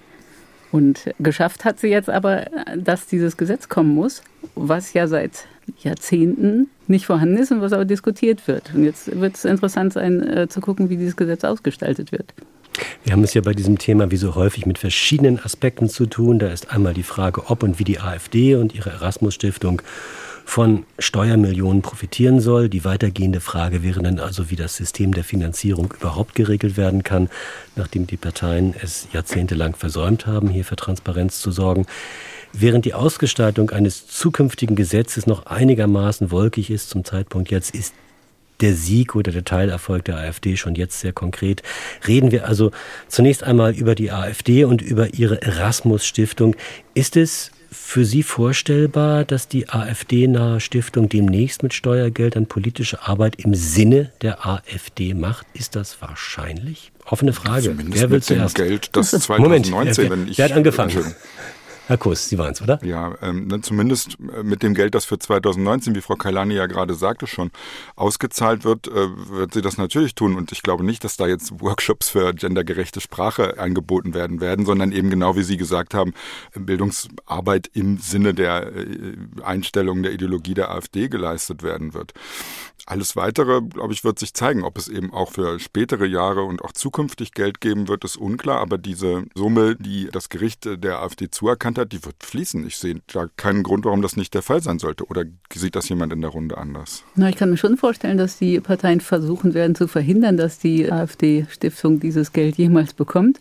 Und 0.70 1.12
geschafft 1.18 1.64
hat 1.64 1.80
sie 1.80 1.88
jetzt 1.88 2.08
aber, 2.08 2.46
dass 2.76 3.06
dieses 3.06 3.36
Gesetz 3.36 3.68
kommen 3.68 3.94
muss, 3.94 4.22
was 4.54 4.94
ja 4.94 5.06
seit 5.06 5.46
Jahrzehnten 5.79 6.69
nicht 6.87 7.06
vorhanden 7.06 7.37
ist 7.37 7.53
und 7.53 7.61
was 7.61 7.73
aber 7.73 7.85
diskutiert 7.85 8.47
wird. 8.49 8.75
Und 8.75 8.85
jetzt 8.85 9.19
wird 9.20 9.37
es 9.37 9.44
interessant 9.44 9.93
sein, 9.93 10.23
äh, 10.23 10.49
zu 10.49 10.61
gucken, 10.61 10.91
wie 10.91 10.97
dieses 10.97 11.17
Gesetz 11.17 11.44
ausgestaltet 11.44 12.12
wird. 12.12 12.35
Wir 13.05 13.12
haben 13.12 13.25
es 13.25 13.35
ja 13.35 13.41
bei 13.43 13.53
diesem 13.53 13.79
Thema 13.79 14.11
wie 14.11 14.17
so 14.17 14.35
häufig 14.35 14.67
mit 14.67 14.79
verschiedenen 14.79 15.38
Aspekten 15.38 15.88
zu 15.88 16.06
tun. 16.06 16.38
Da 16.38 16.49
ist 16.49 16.70
einmal 16.70 16.94
die 16.94 17.03
Frage, 17.03 17.50
ob 17.50 17.62
und 17.62 17.79
wie 17.79 17.85
die 17.85 18.00
AfD 18.00 18.55
und 18.56 18.75
ihre 18.75 18.91
Erasmus-Stiftung 18.91 19.82
von 20.44 20.85
Steuermillionen 20.99 21.82
profitieren 21.82 22.41
soll. 22.41 22.69
Die 22.69 22.85
weitergehende 22.85 23.41
Frage 23.41 23.82
wäre 23.82 24.03
dann 24.03 24.19
also, 24.19 24.50
wie 24.50 24.56
das 24.56 24.76
System 24.76 25.14
der 25.14 25.25
Finanzierung 25.25 25.94
überhaupt 25.99 26.35
geregelt 26.35 26.76
werden 26.76 27.03
kann, 27.03 27.31
nachdem 27.76 28.06
die 28.06 28.17
Parteien 28.17 28.75
es 28.82 29.09
jahrzehntelang 29.12 29.75
versäumt 29.75 30.26
haben, 30.26 30.49
hier 30.49 30.64
für 30.64 30.76
Transparenz 30.76 31.41
zu 31.41 31.53
sorgen. 31.53 31.87
Während 32.52 32.84
die 32.84 32.94
Ausgestaltung 32.94 33.70
eines 33.70 34.06
zukünftigen 34.06 34.76
Gesetzes 34.76 35.26
noch 35.26 35.46
einigermaßen 35.46 36.31
wolkig 36.31 36.70
ist 36.70 36.90
zum 36.90 37.04
Zeitpunkt 37.04 37.50
jetzt, 37.50 37.75
ist 37.75 37.94
der 38.60 38.75
Sieg 38.75 39.16
oder 39.16 39.32
der 39.32 39.44
Teilerfolg 39.44 40.04
der 40.04 40.16
AfD 40.16 40.56
schon 40.56 40.75
jetzt 40.75 41.00
sehr 41.00 41.12
konkret. 41.12 41.62
Reden 42.06 42.31
wir 42.31 42.46
also 42.46 42.70
zunächst 43.08 43.43
einmal 43.43 43.75
über 43.75 43.94
die 43.94 44.12
AfD 44.12 44.64
und 44.64 44.82
über 44.82 45.14
ihre 45.14 45.43
Erasmus-Stiftung. 45.43 46.54
Ist 46.94 47.16
es 47.16 47.50
für 47.72 48.04
Sie 48.04 48.22
vorstellbar, 48.22 49.25
dass 49.25 49.49
die 49.49 49.70
AfD-nahe 49.70 50.60
Stiftung 50.60 51.08
demnächst 51.08 51.62
mit 51.62 51.72
Steuergeldern 51.72 52.46
politische 52.46 53.02
Arbeit 53.02 53.37
im 53.37 53.54
Sinne 53.54 54.12
der 54.20 54.46
AfD 54.46 55.14
macht? 55.14 55.46
Ist 55.54 55.75
das 55.75 56.00
wahrscheinlich? 56.02 56.93
Offene 57.06 57.32
Frage. 57.32 57.64
Zumindest 57.64 58.02
Wer 58.02 58.10
will 58.10 58.16
mit 58.19 58.25
zuerst? 58.25 58.58
dem 58.58 58.69
Geld, 58.69 58.90
das 58.93 59.10
2019, 59.10 59.70
Moment, 59.72 59.99
wer, 59.99 60.10
wenn 60.10 60.28
ich... 60.28 60.38
Wer 60.38 60.44
hat 60.44 60.52
angefangen? 60.52 61.14
Herr 61.88 61.99
Kuss, 61.99 62.29
Sie 62.29 62.38
waren 62.38 62.52
es, 62.52 62.62
oder? 62.62 62.79
Ja, 62.84 63.14
ähm, 63.23 63.49
ne, 63.49 63.61
zumindest 63.61 64.17
äh, 64.20 64.43
mit 64.43 64.62
dem 64.62 64.75
Geld, 64.75 64.94
das 64.94 65.05
für 65.05 65.19
2019, 65.19 65.94
wie 65.96 66.00
Frau 66.00 66.14
Kailani 66.14 66.55
ja 66.55 66.67
gerade 66.67 66.94
sagte, 66.94 67.26
schon 67.26 67.50
ausgezahlt 67.96 68.64
wird, 68.64 68.87
äh, 68.87 68.93
wird 68.93 69.55
sie 69.55 69.62
das 69.62 69.79
natürlich 69.79 70.14
tun. 70.14 70.37
Und 70.37 70.52
ich 70.52 70.62
glaube 70.62 70.84
nicht, 70.84 71.02
dass 71.02 71.17
da 71.17 71.26
jetzt 71.26 71.61
Workshops 71.61 72.08
für 72.08 72.32
gendergerechte 72.34 73.00
Sprache 73.00 73.58
angeboten 73.58 74.14
werden 74.14 74.40
werden, 74.40 74.64
sondern 74.64 74.93
eben 74.93 75.11
genau 75.11 75.37
wie 75.37 75.43
Sie 75.43 75.56
gesagt 75.56 75.93
haben, 75.93 76.14
Bildungsarbeit 76.55 77.69
im 77.75 77.99
Sinne 77.99 78.33
der 78.33 78.73
äh, 78.75 79.16
Einstellung 79.42 80.02
der 80.02 80.12
Ideologie 80.12 80.54
der 80.54 80.71
AfD 80.71 81.09
geleistet 81.09 81.62
werden 81.62 81.95
wird. 81.95 82.12
Alles 82.86 83.16
Weitere, 83.16 83.62
glaube 83.62 83.92
ich, 83.92 84.04
wird 84.04 84.18
sich 84.18 84.34
zeigen. 84.34 84.64
Ob 84.64 84.76
es 84.76 84.88
eben 84.88 85.12
auch 85.12 85.32
für 85.32 85.60
spätere 85.60 86.06
Jahre 86.06 86.42
und 86.42 86.62
auch 86.62 86.72
zukünftig 86.72 87.32
Geld 87.32 87.60
geben 87.60 87.88
wird, 87.88 88.04
ist 88.04 88.16
unklar. 88.16 88.60
Aber 88.60 88.78
diese 88.78 89.24
Summe, 89.34 89.76
die 89.76 90.08
das 90.10 90.28
Gericht 90.28 90.64
der 90.64 91.00
AfD 91.00 91.30
zuerkannt 91.30 91.78
hat, 91.78 91.92
die 91.92 92.04
wird 92.04 92.16
fließen. 92.20 92.66
Ich 92.66 92.76
sehe 92.78 93.00
da 93.12 93.26
keinen 93.36 93.62
Grund, 93.62 93.84
warum 93.84 94.02
das 94.02 94.16
nicht 94.16 94.34
der 94.34 94.42
Fall 94.42 94.62
sein 94.62 94.78
sollte. 94.78 95.06
Oder 95.06 95.24
sieht 95.54 95.76
das 95.76 95.88
jemand 95.88 96.12
in 96.12 96.20
der 96.20 96.30
Runde 96.30 96.58
anders? 96.58 97.04
Na, 97.14 97.28
ich 97.28 97.36
kann 97.36 97.50
mir 97.50 97.56
schon 97.56 97.76
vorstellen, 97.76 98.18
dass 98.18 98.38
die 98.38 98.60
Parteien 98.60 99.00
versuchen 99.00 99.54
werden 99.54 99.74
zu 99.74 99.86
verhindern, 99.86 100.36
dass 100.36 100.58
die 100.58 100.90
AfD-Stiftung 100.90 102.00
dieses 102.00 102.32
Geld 102.32 102.56
jemals 102.56 102.94
bekommt. 102.94 103.38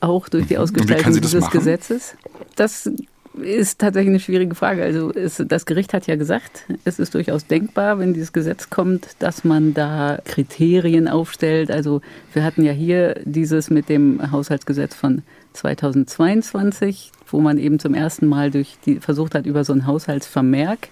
Auch 0.00 0.28
durch 0.28 0.46
die 0.46 0.54
mhm. 0.54 0.60
Ausgestaltung 0.60 1.20
dieses 1.20 1.42
machen? 1.42 1.58
Gesetzes. 1.58 2.14
Das 2.56 2.90
ist 3.34 3.78
tatsächlich 3.78 4.10
eine 4.10 4.20
schwierige 4.20 4.54
Frage. 4.54 4.82
Also 4.82 5.12
es, 5.12 5.42
das 5.46 5.66
Gericht 5.66 5.94
hat 5.94 6.06
ja 6.06 6.16
gesagt, 6.16 6.64
es 6.84 6.98
ist 6.98 7.14
durchaus 7.14 7.46
denkbar, 7.46 7.98
wenn 7.98 8.12
dieses 8.12 8.32
Gesetz 8.32 8.70
kommt, 8.70 9.08
dass 9.20 9.44
man 9.44 9.72
da 9.74 10.18
Kriterien 10.24 11.06
aufstellt. 11.08 11.70
Also 11.70 12.00
wir 12.32 12.42
hatten 12.42 12.64
ja 12.64 12.72
hier 12.72 13.20
dieses 13.24 13.70
mit 13.70 13.88
dem 13.88 14.32
Haushaltsgesetz 14.32 14.94
von 14.94 15.22
2022, 15.52 17.12
wo 17.28 17.40
man 17.40 17.58
eben 17.58 17.78
zum 17.78 17.94
ersten 17.94 18.26
Mal 18.26 18.50
durch 18.50 18.78
die, 18.84 19.00
versucht 19.00 19.34
hat, 19.34 19.46
über 19.46 19.64
so 19.64 19.72
einen 19.72 19.86
Haushaltsvermerk 19.86 20.88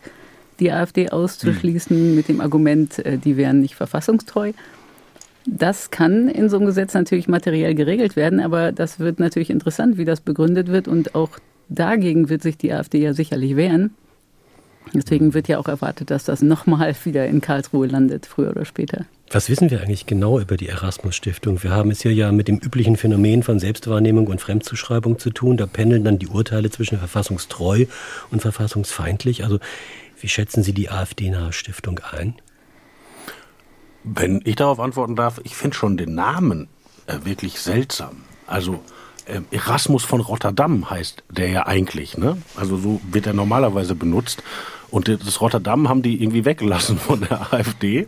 die 0.61 0.73
AfD 0.73 1.11
auszuschließen, 1.11 2.11
mhm. 2.11 2.15
mit 2.15 2.29
dem 2.29 2.41
Argument, 2.41 2.99
äh, 3.05 3.19
die 3.19 3.37
wären 3.37 3.61
nicht 3.61 3.75
verfassungstreu. 3.75 4.53
Das 5.47 5.91
kann 5.91 6.29
in 6.29 6.51
so 6.51 6.57
einem 6.57 6.67
Gesetz 6.67 6.95
natürlich 6.95 7.27
materiell 7.27 7.75
geregelt 7.75 8.17
werden, 8.17 8.41
aber 8.41 8.71
das 8.71 8.99
wird 8.99 9.19
natürlich 9.19 9.51
interessant, 9.51 9.97
wie 9.97 10.05
das 10.05 10.21
begründet 10.21 10.69
wird 10.69 10.89
und 10.89 11.15
auch 11.15 11.31
dagegen 11.69 12.29
wird 12.29 12.43
sich 12.43 12.57
die 12.57 12.73
AfD 12.73 12.99
ja 12.99 13.15
sicherlich 13.15 13.57
wehren. 13.57 13.95
Deswegen 14.95 15.35
wird 15.35 15.49
ja 15.49 15.59
auch 15.59 15.69
erwartet, 15.69 16.11
dass 16.11 16.25
das 16.25 16.43
nochmal 16.43 16.95
wieder 17.05 17.27
in 17.27 17.41
Karlsruhe 17.41 17.87
landet, 17.87 18.27
früher 18.27 18.51
oder 18.51 18.65
später. 18.65 19.07
Was 19.31 19.51
wissen 19.51 19.71
wir 19.71 19.83
eigentlich 19.83 20.07
genau 20.07 20.41
über 20.41 20.57
die 20.57 20.69
Erasmus-Stiftung? 20.69 21.63
Wir 21.63 21.71
haben 21.71 21.91
es 21.91 22.01
hier 22.01 22.15
ja 22.15 22.33
mit 22.33 22.49
dem 22.49 22.57
üblichen 22.57 22.97
Phänomen 22.97 23.43
von 23.43 23.59
Selbstwahrnehmung 23.59 24.27
und 24.27 24.41
Fremdzuschreibung 24.41 25.19
zu 25.19 25.31
tun. 25.31 25.59
Da 25.59 25.67
pendeln 25.67 26.05
dann 26.05 26.19
die 26.19 26.29
Urteile 26.29 26.71
zwischen 26.71 26.99
verfassungstreu 26.99 27.85
und 28.31 28.41
verfassungsfeindlich. 28.41 29.45
Also, 29.45 29.59
wie 30.21 30.29
schätzen 30.29 30.63
Sie 30.63 30.73
die 30.73 30.89
AfD-nahe 30.89 31.53
Stiftung 31.53 32.01
ein? 32.11 32.35
Wenn 34.03 34.41
ich 34.45 34.57
darauf 34.57 34.81
antworten 34.81 35.17
darf, 35.17 35.41
ich 35.45 35.55
finde 35.55 35.77
schon 35.77 35.99
den 35.99 36.15
Namen 36.15 36.69
äh, 37.07 37.25
wirklich 37.25 37.61
seltsam. 37.61 38.23
Also 38.47 38.81
Erasmus 39.51 40.05
von 40.05 40.21
Rotterdam 40.21 40.91
heißt 40.91 41.23
der 41.31 41.49
ja 41.49 41.67
eigentlich, 41.67 42.17
ne? 42.17 42.39
Also 42.57 42.77
so 42.77 43.01
wird 43.11 43.27
er 43.27 43.35
normalerweise 43.35 43.95
benutzt. 43.95 44.43
Und 44.91 45.09
das 45.09 45.41
Rotterdam 45.41 45.89
haben 45.89 46.03
die 46.03 46.23
irgendwie 46.23 46.45
weggelassen 46.45 46.99
von 46.99 47.21
der 47.21 47.53
AfD. 47.53 48.07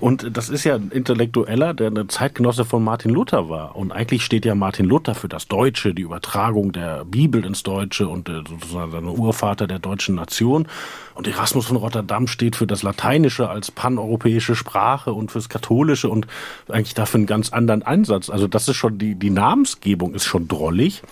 Und 0.00 0.36
das 0.36 0.48
ist 0.48 0.64
ja 0.64 0.74
ein 0.74 0.90
Intellektueller, 0.90 1.74
der 1.74 1.88
eine 1.88 2.06
Zeitgenosse 2.08 2.64
von 2.64 2.82
Martin 2.82 3.10
Luther 3.10 3.48
war. 3.48 3.76
Und 3.76 3.92
eigentlich 3.92 4.24
steht 4.24 4.44
ja 4.44 4.54
Martin 4.54 4.86
Luther 4.86 5.14
für 5.14 5.28
das 5.28 5.48
Deutsche, 5.48 5.94
die 5.94 6.02
Übertragung 6.02 6.72
der 6.72 7.04
Bibel 7.04 7.44
ins 7.44 7.62
Deutsche 7.62 8.08
und 8.08 8.28
äh, 8.28 8.42
sozusagen 8.48 8.90
seine 8.90 9.10
Urvater 9.10 9.66
der 9.66 9.78
deutschen 9.78 10.14
Nation. 10.14 10.66
Und 11.14 11.26
Erasmus 11.26 11.66
von 11.66 11.76
Rotterdam 11.76 12.26
steht 12.26 12.56
für 12.56 12.66
das 12.66 12.82
Lateinische 12.82 13.48
als 13.48 13.70
paneuropäische 13.70 14.54
Sprache 14.54 15.12
und 15.12 15.32
fürs 15.32 15.48
Katholische 15.48 16.08
und 16.08 16.26
eigentlich 16.68 16.94
dafür 16.94 17.18
einen 17.18 17.26
ganz 17.26 17.52
anderen 17.52 17.82
Ansatz. 17.82 18.30
Also 18.30 18.46
das 18.46 18.68
ist 18.68 18.76
schon, 18.76 18.98
die, 18.98 19.14
die 19.14 19.30
Namensgebung 19.30 20.14
ist 20.14 20.26
schon 20.26 20.48
drollig. 20.48 21.02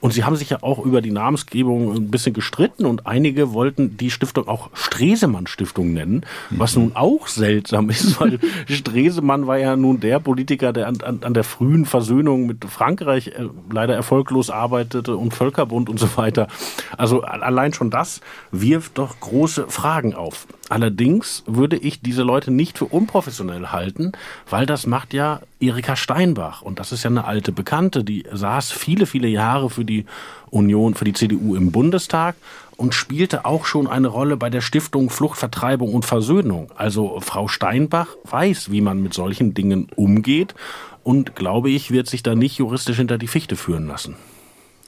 Und 0.00 0.12
sie 0.12 0.24
haben 0.24 0.36
sich 0.36 0.50
ja 0.50 0.62
auch 0.62 0.78
über 0.84 1.02
die 1.02 1.10
Namensgebung 1.10 1.94
ein 1.94 2.10
bisschen 2.10 2.32
gestritten 2.32 2.86
und 2.86 3.06
einige 3.06 3.52
wollten 3.52 3.96
die 3.96 4.10
Stiftung 4.10 4.48
auch 4.48 4.70
Stresemann 4.72 5.46
Stiftung 5.46 5.92
nennen, 5.92 6.24
was 6.50 6.76
nun 6.76 6.92
auch 6.94 7.26
seltsam 7.26 7.90
ist, 7.90 8.20
weil 8.20 8.38
Stresemann 8.68 9.46
war 9.46 9.58
ja 9.58 9.76
nun 9.76 10.00
der 10.00 10.18
Politiker, 10.18 10.72
der 10.72 10.88
an, 10.88 11.00
an, 11.02 11.20
an 11.22 11.34
der 11.34 11.44
frühen 11.44 11.84
Versöhnung 11.84 12.46
mit 12.46 12.64
Frankreich 12.64 13.28
äh, 13.28 13.48
leider 13.70 13.94
erfolglos 13.94 14.50
arbeitete 14.50 15.16
und 15.16 15.34
Völkerbund 15.34 15.88
und 15.88 15.98
so 15.98 16.16
weiter. 16.16 16.48
Also 16.96 17.22
allein 17.22 17.72
schon 17.72 17.90
das 17.90 18.20
wirft 18.50 18.98
doch 18.98 19.20
große 19.20 19.66
Fragen 19.68 20.14
auf. 20.14 20.46
Allerdings 20.70 21.42
würde 21.46 21.76
ich 21.76 22.00
diese 22.00 22.22
Leute 22.22 22.52
nicht 22.52 22.78
für 22.78 22.84
unprofessionell 22.84 23.66
halten, 23.66 24.12
weil 24.48 24.66
das 24.66 24.86
macht 24.86 25.12
ja 25.12 25.40
Erika 25.58 25.96
Steinbach. 25.96 26.62
Und 26.62 26.78
das 26.78 26.92
ist 26.92 27.02
ja 27.02 27.10
eine 27.10 27.24
alte 27.24 27.50
Bekannte, 27.50 28.04
die 28.04 28.24
saß 28.32 28.70
viele, 28.70 29.06
viele 29.06 29.26
Jahre 29.26 29.68
für 29.68 29.84
die 29.84 30.06
Union, 30.48 30.94
für 30.94 31.04
die 31.04 31.12
CDU 31.12 31.56
im 31.56 31.72
Bundestag 31.72 32.36
und 32.76 32.94
spielte 32.94 33.46
auch 33.46 33.66
schon 33.66 33.88
eine 33.88 34.06
Rolle 34.06 34.36
bei 34.36 34.48
der 34.48 34.60
Stiftung 34.60 35.10
Fluchtvertreibung 35.10 35.92
und 35.92 36.04
Versöhnung. 36.04 36.70
Also 36.76 37.18
Frau 37.18 37.48
Steinbach 37.48 38.06
weiß, 38.30 38.70
wie 38.70 38.80
man 38.80 39.02
mit 39.02 39.12
solchen 39.12 39.54
Dingen 39.54 39.88
umgeht 39.96 40.54
und 41.02 41.34
glaube 41.34 41.70
ich, 41.70 41.90
wird 41.90 42.08
sich 42.08 42.22
da 42.22 42.36
nicht 42.36 42.58
juristisch 42.58 42.98
hinter 42.98 43.18
die 43.18 43.26
Fichte 43.26 43.56
führen 43.56 43.88
lassen. 43.88 44.14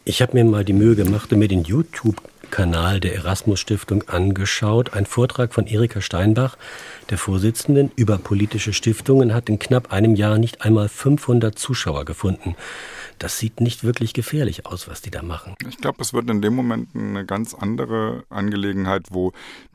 Ich 0.04 0.22
habe 0.22 0.34
mir 0.34 0.44
mal 0.44 0.64
die 0.64 0.74
Mühe 0.74 0.94
gemacht 0.94 1.32
und 1.32 1.40
mir 1.40 1.48
den 1.48 1.64
YouTube-Kanal 2.52 3.00
der 3.00 3.14
Erasmus 3.14 3.60
Stiftung 3.60 4.02
angeschaut. 4.08 4.92
Ein 4.92 5.06
Vortrag 5.06 5.54
von 5.54 5.66
Erika 5.66 6.02
Steinbach, 6.02 6.58
der 7.08 7.16
Vorsitzenden, 7.16 7.90
über 7.96 8.18
politische 8.18 8.74
Stiftungen 8.74 9.32
hat 9.32 9.48
in 9.48 9.58
knapp 9.58 9.90
einem 9.90 10.14
Jahr 10.14 10.36
nicht 10.38 10.60
einmal 10.60 10.90
500 10.90 11.58
Zuschauer 11.58 12.04
gefunden. 12.04 12.54
Das 13.18 13.38
sieht 13.38 13.62
nicht 13.62 13.84
wirklich 13.84 14.12
gefährlich 14.12 14.66
aus, 14.66 14.86
was 14.86 15.00
die 15.00 15.10
da 15.10 15.22
machen. 15.22 15.54
Ich 15.66 15.78
glaube, 15.78 16.02
es 16.02 16.12
wird 16.12 16.28
in 16.28 16.42
dem 16.42 16.54
Moment 16.54 16.88
eine 16.94 17.24
ganz 17.24 17.54
andere 17.54 18.24
Angelegenheit, 18.28 19.06
wo 19.10 19.32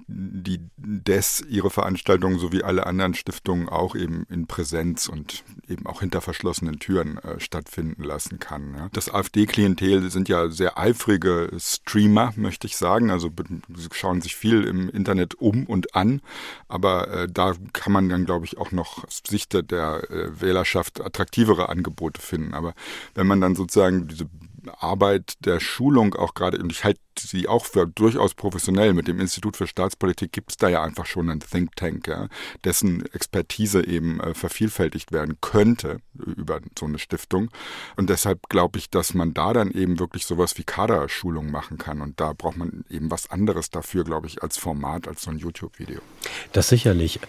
die 0.10 0.62
DES 0.78 1.44
ihre 1.50 1.70
Veranstaltungen 1.70 2.40
sowie 2.40 2.64
alle 2.64 2.86
anderen 2.86 3.14
Stiftungen 3.14 3.68
auch 3.68 3.94
eben 3.94 4.26
in 4.30 4.48
Präsenz 4.48 5.10
und 5.10 5.44
eben 5.68 5.86
auch 5.86 6.00
hinter 6.00 6.22
verschlossenen 6.22 6.80
Türen 6.80 7.18
äh, 7.18 7.42
stattfinden 7.42 8.04
lassen 8.04 8.40
kann. 8.40 8.74
Ja. 8.78 8.90
Das 8.94 9.14
AfD-Klientel 9.14 10.10
sind 10.10 10.30
ja 10.30 10.50
sehr 10.50 10.78
eifrige 10.78 11.50
Streamer, 11.58 12.32
möchte 12.38 12.68
ich 12.68 12.78
sagen. 12.78 13.12
Also 13.12 13.30
sie 13.76 13.90
schauen 13.92 14.22
sich 14.22 14.38
viel 14.38 14.64
im 14.64 14.90
Internet 14.90 15.36
um 15.36 15.66
und 15.66 15.94
an, 15.94 16.22
aber 16.70 17.10
äh, 17.10 17.28
da 17.30 17.56
kann 17.74 17.92
man 17.92 18.08
dann, 18.08 18.26
glaube 18.26 18.46
ich, 18.46 18.58
auch 18.58 18.72
noch 18.72 19.04
aus 19.04 19.22
Sicht 19.28 19.54
der 19.54 20.10
äh, 20.10 20.42
Wählerschaft 20.42 21.02
attraktivere 21.02 21.68
Angebote 21.68 22.22
finden. 22.22 22.54
Aber 22.54 22.74
wenn 23.14 23.28
man 23.28 23.42
dann 23.42 23.56
sozusagen 23.56 24.08
diese 24.08 24.30
Arbeit 24.80 25.34
der 25.46 25.60
Schulung 25.60 26.16
auch 26.16 26.34
gerade, 26.34 26.60
und 26.60 26.72
ich 26.72 26.84
halte 26.84 27.00
sie 27.20 27.48
auch 27.48 27.66
für 27.66 27.88
durchaus 27.88 28.34
professionell. 28.34 28.94
Mit 28.94 29.08
dem 29.08 29.20
Institut 29.20 29.58
für 29.58 29.68
Staatspolitik 29.68 30.32
gibt 30.32 30.52
es 30.52 30.58
da 30.58 30.68
ja 30.68 30.84
einfach 30.84 31.06
schon 31.06 31.30
einen 31.30 31.40
Think 31.40 31.76
Tank, 31.76 32.08
ja, 32.08 32.28
dessen 32.64 33.06
Expertise 33.14 33.86
eben 33.86 34.20
äh, 34.20 34.34
vervielfältigt 34.34 35.12
werden 35.12 35.38
könnte 35.42 36.00
über 36.14 36.60
so 36.78 36.86
eine 36.86 37.00
Stiftung. 37.00 37.50
Und 37.96 38.10
deshalb 38.10 38.50
glaube 38.50 38.80
ich, 38.80 38.90
dass 38.90 39.14
man 39.14 39.34
da 39.34 39.54
dann 39.54 39.72
eben 39.72 40.00
wirklich 40.00 40.26
sowas 40.26 40.58
wie 40.58 40.64
Kaderschulung 40.64 41.52
machen 41.52 41.78
kann. 41.78 42.02
Und 42.02 42.20
da 42.20 42.34
braucht 42.34 42.58
man 42.58 42.86
eben 42.90 43.12
was 43.12 43.30
anderes 43.30 43.70
dafür, 43.70 44.04
glaube 44.04 44.28
ich, 44.28 44.44
als 44.44 44.58
Format, 44.58 45.08
als 45.08 45.24
so 45.24 45.32
ein 45.32 45.38
YouTube-Video. 45.38 46.00
Das 46.54 46.70
sicherlich. 46.70 47.20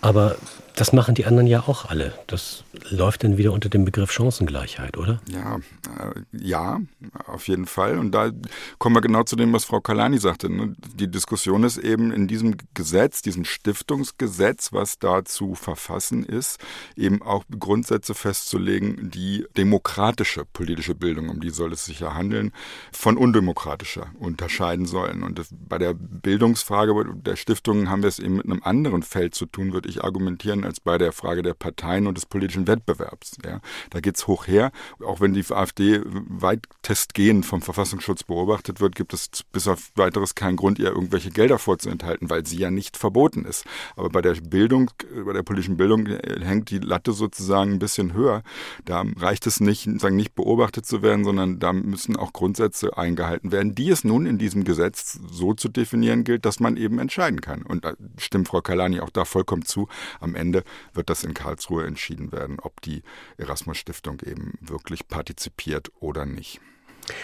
Aber 0.00 0.36
das 0.76 0.92
machen 0.92 1.16
die 1.16 1.26
anderen 1.26 1.48
ja 1.48 1.64
auch 1.66 1.86
alle. 1.86 2.16
Das 2.28 2.62
läuft 2.88 3.24
dann 3.24 3.36
wieder 3.36 3.52
unter 3.52 3.68
dem 3.68 3.84
Begriff 3.84 4.12
Chancengleichheit, 4.12 4.96
oder? 4.96 5.20
Ja, 5.28 5.56
äh, 5.56 6.20
ja, 6.30 6.80
auf 7.26 7.48
jeden 7.48 7.66
Fall. 7.66 7.98
Und 7.98 8.12
da 8.12 8.30
kommen 8.78 8.94
wir 8.94 9.00
genau 9.00 9.24
zu 9.28 9.36
dem, 9.36 9.52
was 9.52 9.64
Frau 9.64 9.80
Kalani 9.80 10.18
sagte. 10.18 10.50
Ne? 10.50 10.74
Die 10.94 11.10
Diskussion 11.10 11.62
ist 11.62 11.76
eben 11.76 12.10
in 12.10 12.26
diesem 12.26 12.56
Gesetz, 12.74 13.22
diesem 13.22 13.44
Stiftungsgesetz, 13.44 14.72
was 14.72 14.98
da 14.98 15.24
zu 15.24 15.54
verfassen 15.54 16.24
ist, 16.24 16.58
eben 16.96 17.22
auch 17.22 17.44
Grundsätze 17.58 18.14
festzulegen, 18.14 19.10
die 19.10 19.46
demokratische 19.56 20.44
politische 20.44 20.94
Bildung, 20.94 21.28
um 21.28 21.40
die 21.40 21.50
soll 21.50 21.72
es 21.72 21.84
sich 21.84 22.00
ja 22.00 22.14
handeln, 22.14 22.52
von 22.90 23.16
undemokratischer 23.16 24.10
unterscheiden 24.18 24.86
sollen. 24.86 25.22
Und 25.22 25.38
das, 25.38 25.48
bei 25.52 25.78
der 25.78 25.94
Bildungsfrage 25.94 26.94
der 27.14 27.36
Stiftungen 27.36 27.90
haben 27.90 28.02
wir 28.02 28.08
es 28.08 28.18
eben 28.18 28.36
mit 28.36 28.46
einem 28.46 28.62
anderen 28.62 29.02
Feld 29.02 29.34
zu 29.34 29.46
tun, 29.46 29.72
würde 29.72 29.88
ich 29.88 30.02
argumentieren, 30.02 30.64
als 30.64 30.80
bei 30.80 30.96
der 30.96 31.12
Frage 31.12 31.42
der 31.42 31.54
Parteien 31.54 32.06
und 32.06 32.16
des 32.16 32.26
politischen 32.26 32.66
Wettbewerbs. 32.66 33.36
Ja? 33.44 33.60
Da 33.90 34.00
geht 34.00 34.16
es 34.16 34.26
hoch 34.26 34.46
her. 34.46 34.72
Auch 35.04 35.20
wenn 35.20 35.34
die 35.34 35.44
AfD 35.50 36.00
weitestgehend 36.04 37.44
vom 37.44 37.60
Verfassungsschutz 37.60 38.22
beobachtet 38.22 38.80
wird, 38.80 38.94
gibt 38.94 39.12
es 39.12 39.17
es 39.18 39.42
bis 39.52 39.68
auf 39.68 39.90
weiteres 39.94 40.34
keinen 40.34 40.56
Grund, 40.56 40.78
ihr 40.78 40.88
irgendwelche 40.88 41.30
Gelder 41.30 41.58
vorzuenthalten, 41.58 42.30
weil 42.30 42.46
sie 42.46 42.58
ja 42.58 42.70
nicht 42.70 42.96
verboten 42.96 43.44
ist. 43.44 43.64
Aber 43.96 44.08
bei 44.10 44.22
der 44.22 44.34
Bildung, 44.34 44.90
bei 45.24 45.32
der 45.32 45.42
politischen 45.42 45.76
Bildung 45.76 46.06
äh, 46.06 46.40
hängt 46.44 46.70
die 46.70 46.78
Latte 46.78 47.12
sozusagen 47.12 47.72
ein 47.72 47.78
bisschen 47.78 48.12
höher. 48.12 48.42
Da 48.84 49.04
reicht 49.16 49.46
es 49.46 49.60
nicht, 49.60 49.88
sagen, 50.00 50.16
nicht 50.16 50.34
beobachtet 50.34 50.86
zu 50.86 51.02
werden, 51.02 51.24
sondern 51.24 51.58
da 51.58 51.72
müssen 51.72 52.16
auch 52.16 52.32
Grundsätze 52.32 52.96
eingehalten 52.96 53.52
werden, 53.52 53.74
die 53.74 53.90
es 53.90 54.04
nun 54.04 54.26
in 54.26 54.38
diesem 54.38 54.64
Gesetz 54.64 55.18
so 55.30 55.54
zu 55.54 55.68
definieren 55.68 56.24
gilt, 56.24 56.44
dass 56.44 56.60
man 56.60 56.76
eben 56.76 56.98
entscheiden 56.98 57.40
kann. 57.40 57.62
Und 57.62 57.84
da 57.84 57.94
stimmt 58.16 58.48
Frau 58.48 58.60
Kalani 58.60 59.00
auch 59.00 59.10
da 59.10 59.24
vollkommen 59.24 59.64
zu. 59.64 59.88
Am 60.20 60.34
Ende 60.34 60.64
wird 60.94 61.10
das 61.10 61.24
in 61.24 61.34
Karlsruhe 61.34 61.86
entschieden 61.86 62.32
werden, 62.32 62.58
ob 62.60 62.80
die 62.82 63.02
Erasmus 63.36 63.78
Stiftung 63.78 64.20
eben 64.24 64.54
wirklich 64.60 65.08
partizipiert 65.08 65.90
oder 66.00 66.26
nicht. 66.26 66.60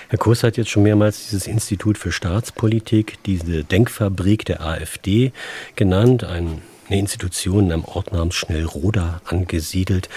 Herr 0.09 0.19
Kurs 0.19 0.43
hat 0.43 0.57
jetzt 0.57 0.71
schon 0.71 0.83
mehrmals 0.83 1.25
dieses 1.25 1.47
Institut 1.47 1.99
für 1.99 2.13
Staatspolitik, 2.13 3.19
diese 3.25 3.65
Denkfabrik 3.65 4.45
der 4.45 4.61
AfD 4.61 5.33
genannt, 5.77 6.25
eine 6.25 6.61
Institution 6.89 7.73
am 7.73 7.85
Ort 7.85 8.13
namens 8.13 8.35
Schnellroda 8.35 9.21
angesiedelt. 9.25 10.09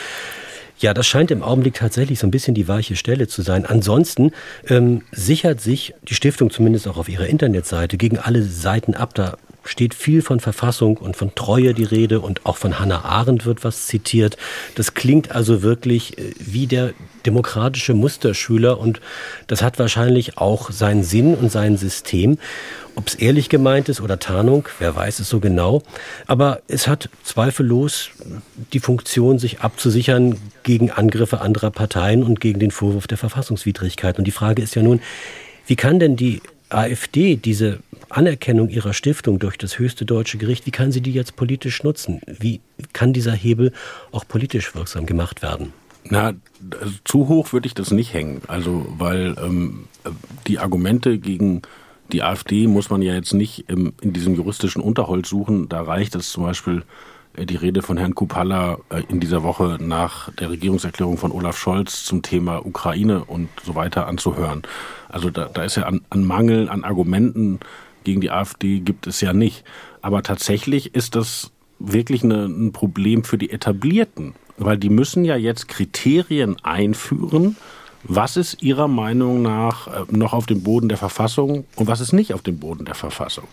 Ja, 0.80 0.94
das 0.94 1.08
scheint 1.08 1.32
im 1.32 1.42
Augenblick 1.42 1.74
tatsächlich 1.74 2.20
so 2.20 2.28
ein 2.28 2.32
bisschen 2.32 2.54
die 2.54 2.68
weiche 2.68 2.96
Stelle 2.96 3.28
zu 3.28 3.42
sein. 3.42 3.66
Ansonsten 3.66 4.32
ähm, 4.68 5.02
sichert 5.12 5.60
sich 5.60 5.96
die 6.08 6.14
Stiftung 6.14 6.52
zumindest 6.52 6.88
auch 6.88 6.98
auf 6.98 7.10
ihrer 7.10 7.26
Internetseite 7.26 7.98
gegen 7.98 8.20
alle 8.20 8.44
Seiten 8.44 8.94
ab. 8.94 9.16
Da 9.16 9.38
steht 9.64 9.96
viel 9.96 10.22
von 10.22 10.40
Verfassung 10.40 10.98
und 10.98 11.16
von 11.16 11.34
Treue 11.34 11.74
die 11.74 11.84
Rede 11.84 12.20
und 12.20 12.46
auch 12.46 12.58
von 12.58 12.80
Hannah 12.80 13.06
Arendt 13.06 13.46
wird 13.46 13.64
was 13.64 13.88
zitiert. 13.88 14.38
Das 14.76 14.94
klingt 14.94 15.32
also 15.32 15.64
wirklich 15.64 16.20
äh, 16.20 16.34
wie 16.40 16.68
der 16.68 16.94
demokratische 17.28 17.94
Musterschüler 17.94 18.80
und 18.80 19.02
das 19.48 19.62
hat 19.62 19.78
wahrscheinlich 19.78 20.38
auch 20.38 20.72
seinen 20.72 21.04
Sinn 21.04 21.36
und 21.36 21.52
sein 21.52 21.78
System. 21.78 22.40
Ob 22.96 23.10
es 23.10 23.16
ehrlich 23.16 23.50
gemeint 23.50 23.90
ist 23.90 24.02
oder 24.02 24.18
Tarnung, 24.18 24.68
wer 24.80 24.96
weiß 24.96 25.20
es 25.20 25.30
so 25.30 25.40
genau. 25.40 25.84
Aber 26.26 26.62
es 26.68 26.88
hat 26.88 27.10
zweifellos 27.24 28.10
die 28.74 28.80
Funktion, 28.80 29.38
sich 29.38 29.60
abzusichern 29.60 30.38
gegen 30.64 30.90
Angriffe 30.90 31.42
anderer 31.42 31.70
Parteien 31.70 32.24
und 32.24 32.40
gegen 32.40 32.60
den 32.60 32.72
Vorwurf 32.72 33.06
der 33.06 33.20
Verfassungswidrigkeit. 33.20 34.18
Und 34.18 34.26
die 34.26 34.32
Frage 34.32 34.64
ist 34.64 34.74
ja 34.74 34.82
nun, 34.82 35.02
wie 35.68 35.76
kann 35.76 36.00
denn 36.00 36.16
die 36.16 36.42
AfD 36.70 37.36
diese 37.36 37.80
Anerkennung 38.10 38.70
ihrer 38.70 38.94
Stiftung 38.94 39.38
durch 39.40 39.58
das 39.58 39.80
höchste 39.80 40.06
deutsche 40.06 40.38
Gericht, 40.38 40.66
wie 40.66 40.72
kann 40.72 40.92
sie 40.92 41.02
die 41.02 41.14
jetzt 41.14 41.36
politisch 41.36 41.84
nutzen? 41.84 42.22
Wie 42.26 42.62
kann 42.94 43.14
dieser 43.14 43.34
Hebel 43.34 43.74
auch 44.12 44.28
politisch 44.28 44.74
wirksam 44.76 45.06
gemacht 45.06 45.42
werden? 45.42 45.74
Na, 46.10 46.34
zu 47.04 47.28
hoch 47.28 47.54
würde 47.54 47.68
ich 47.68 47.74
das 47.74 47.92
nicht 47.92 48.14
hängen. 48.14 48.42
Also, 48.48 48.86
weil 48.98 49.36
ähm, 49.42 49.86
die 50.48 50.60
Argumente 50.60 51.20
gegen 51.20 51.62
die 52.12 52.24
AfD 52.24 52.68
muss 52.68 52.90
man 52.90 53.02
ja 53.02 53.14
jetzt 53.14 53.34
nicht 53.34 53.70
im, 53.70 53.94
in 54.02 54.14
diesem 54.14 54.36
juristischen 54.36 54.82
Unterholz 54.82 55.30
suchen. 55.30 55.68
Da 55.70 55.82
reicht 55.82 56.16
es 56.16 56.32
zum 56.32 56.44
Beispiel 56.44 56.84
äh, 57.34 57.46
die 57.46 57.56
Rede 57.56 57.82
von 57.82 57.98
Herrn 57.98 58.16
Kupala 58.16 58.78
äh, 58.90 59.04
in 59.10 59.20
dieser 59.20 59.44
Woche 59.44 59.78
nach 59.82 60.32
der 60.34 60.50
Regierungserklärung 60.50 61.18
von 61.18 61.32
Olaf 61.32 61.58
Scholz 61.58 62.06
zum 62.06 62.22
Thema 62.22 62.66
Ukraine 62.66 63.26
und 63.26 63.50
so 63.64 63.76
weiter 63.76 64.08
anzuhören. 64.08 64.64
Also 65.10 65.30
da, 65.30 65.50
da 65.54 65.64
ist 65.64 65.76
ja 65.76 65.84
an, 65.84 66.02
an 66.10 66.24
Mangel 66.24 66.70
an 66.70 66.84
Argumenten 66.84 67.60
gegen 68.04 68.22
die 68.22 68.32
AfD 68.32 68.80
gibt 68.80 69.06
es 69.08 69.20
ja 69.20 69.34
nicht. 69.34 69.66
Aber 70.02 70.24
tatsächlich 70.24 70.96
ist 70.96 71.16
das 71.16 71.52
wirklich 71.80 72.24
eine, 72.24 72.46
ein 72.46 72.72
Problem 72.72 73.24
für 73.24 73.38
die 73.38 73.52
Etablierten, 73.52 74.34
weil 74.58 74.78
die 74.78 74.90
müssen 74.90 75.26
ja 75.26 75.36
jetzt 75.36 75.68
Kriterien 75.68 76.58
einführen, 76.64 77.56
Was 78.04 78.38
ist 78.38 78.62
Ihrer 78.62 78.88
Meinung 78.88 79.42
nach 79.42 79.88
äh, 79.88 80.04
noch 80.12 80.34
auf 80.34 80.46
dem 80.46 80.64
Boden 80.64 80.88
der 80.88 80.98
Verfassung 80.98 81.66
und 81.76 81.88
was 81.88 82.00
ist 82.00 82.14
nicht 82.14 82.34
auf 82.34 82.42
dem 82.42 82.60
Boden 82.60 82.86
der 82.86 82.96
Verfassung? 82.96 83.48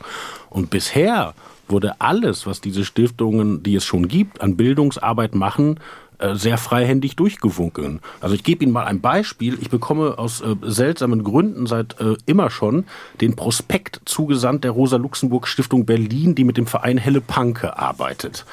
Und 0.48 0.70
bisher 0.70 1.34
wurde 1.66 2.00
alles, 2.00 2.46
was 2.46 2.60
diese 2.60 2.84
Stiftungen, 2.84 3.62
die 3.62 3.74
es 3.74 3.84
schon 3.84 4.06
gibt, 4.06 4.40
an 4.40 4.56
Bildungsarbeit 4.56 5.34
machen, 5.34 5.80
äh, 6.18 6.36
sehr 6.36 6.58
freihändig 6.58 7.16
durchgewunken. 7.16 8.00
Also 8.20 8.36
ich 8.36 8.44
gebe 8.44 8.62
Ihnen 8.62 8.72
mal 8.72 8.84
ein 8.84 9.00
Beispiel. 9.00 9.58
Ich 9.60 9.70
bekomme 9.70 10.18
aus 10.18 10.40
äh, 10.40 10.54
seltsamen 10.62 11.24
Gründen 11.24 11.66
seit 11.66 11.98
äh, 12.00 12.14
immer 12.26 12.50
schon 12.50 12.84
den 13.20 13.34
Prospekt 13.34 14.02
zugesandt 14.04 14.62
der 14.62 14.70
Rosa-Luxemburg-Stiftung 14.70 15.84
Berlin, 15.84 16.36
die 16.36 16.44
mit 16.44 16.58
dem 16.58 16.66
Verein 16.66 16.98
Helle 16.98 17.20
Panke 17.20 17.76
arbeitet. 17.76 18.44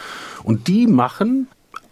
Und 0.44 0.68
die 0.68 0.88
machen 0.88 1.48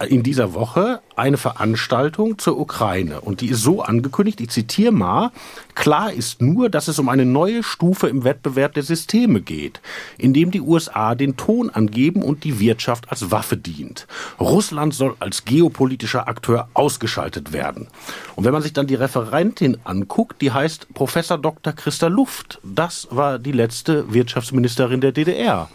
in 0.07 0.23
dieser 0.23 0.53
Woche 0.53 1.01
eine 1.15 1.37
Veranstaltung 1.37 2.37
zur 2.37 2.57
Ukraine. 2.57 3.19
Und 3.21 3.41
die 3.41 3.49
ist 3.49 3.61
so 3.61 3.81
angekündigt, 3.81 4.39
ich 4.39 4.49
zitiere 4.49 4.93
mal, 4.93 5.31
klar 5.75 6.13
ist 6.13 6.41
nur, 6.41 6.69
dass 6.69 6.87
es 6.87 6.99
um 6.99 7.09
eine 7.09 7.25
neue 7.25 7.63
Stufe 7.63 8.07
im 8.07 8.23
Wettbewerb 8.23 8.73
der 8.73 8.83
Systeme 8.83 9.41
geht, 9.41 9.81
in 10.17 10.33
dem 10.33 10.51
die 10.51 10.61
USA 10.61 11.15
den 11.15 11.35
Ton 11.35 11.69
angeben 11.69 12.23
und 12.23 12.45
die 12.45 12.59
Wirtschaft 12.59 13.11
als 13.11 13.29
Waffe 13.31 13.57
dient. 13.57 14.07
Russland 14.39 14.93
soll 14.93 15.15
als 15.19 15.43
geopolitischer 15.43 16.27
Akteur 16.27 16.69
ausgeschaltet 16.73 17.51
werden. 17.51 17.87
Und 18.35 18.45
wenn 18.45 18.53
man 18.53 18.61
sich 18.61 18.73
dann 18.73 18.87
die 18.87 18.95
Referentin 18.95 19.77
anguckt, 19.83 20.41
die 20.41 20.51
heißt 20.51 20.93
Professor 20.93 21.37
Dr. 21.37 21.73
Christa 21.73 22.07
Luft. 22.07 22.59
Das 22.63 23.07
war 23.11 23.37
die 23.37 23.51
letzte 23.51 24.13
Wirtschaftsministerin 24.13 25.01
der 25.01 25.11
DDR 25.11 25.69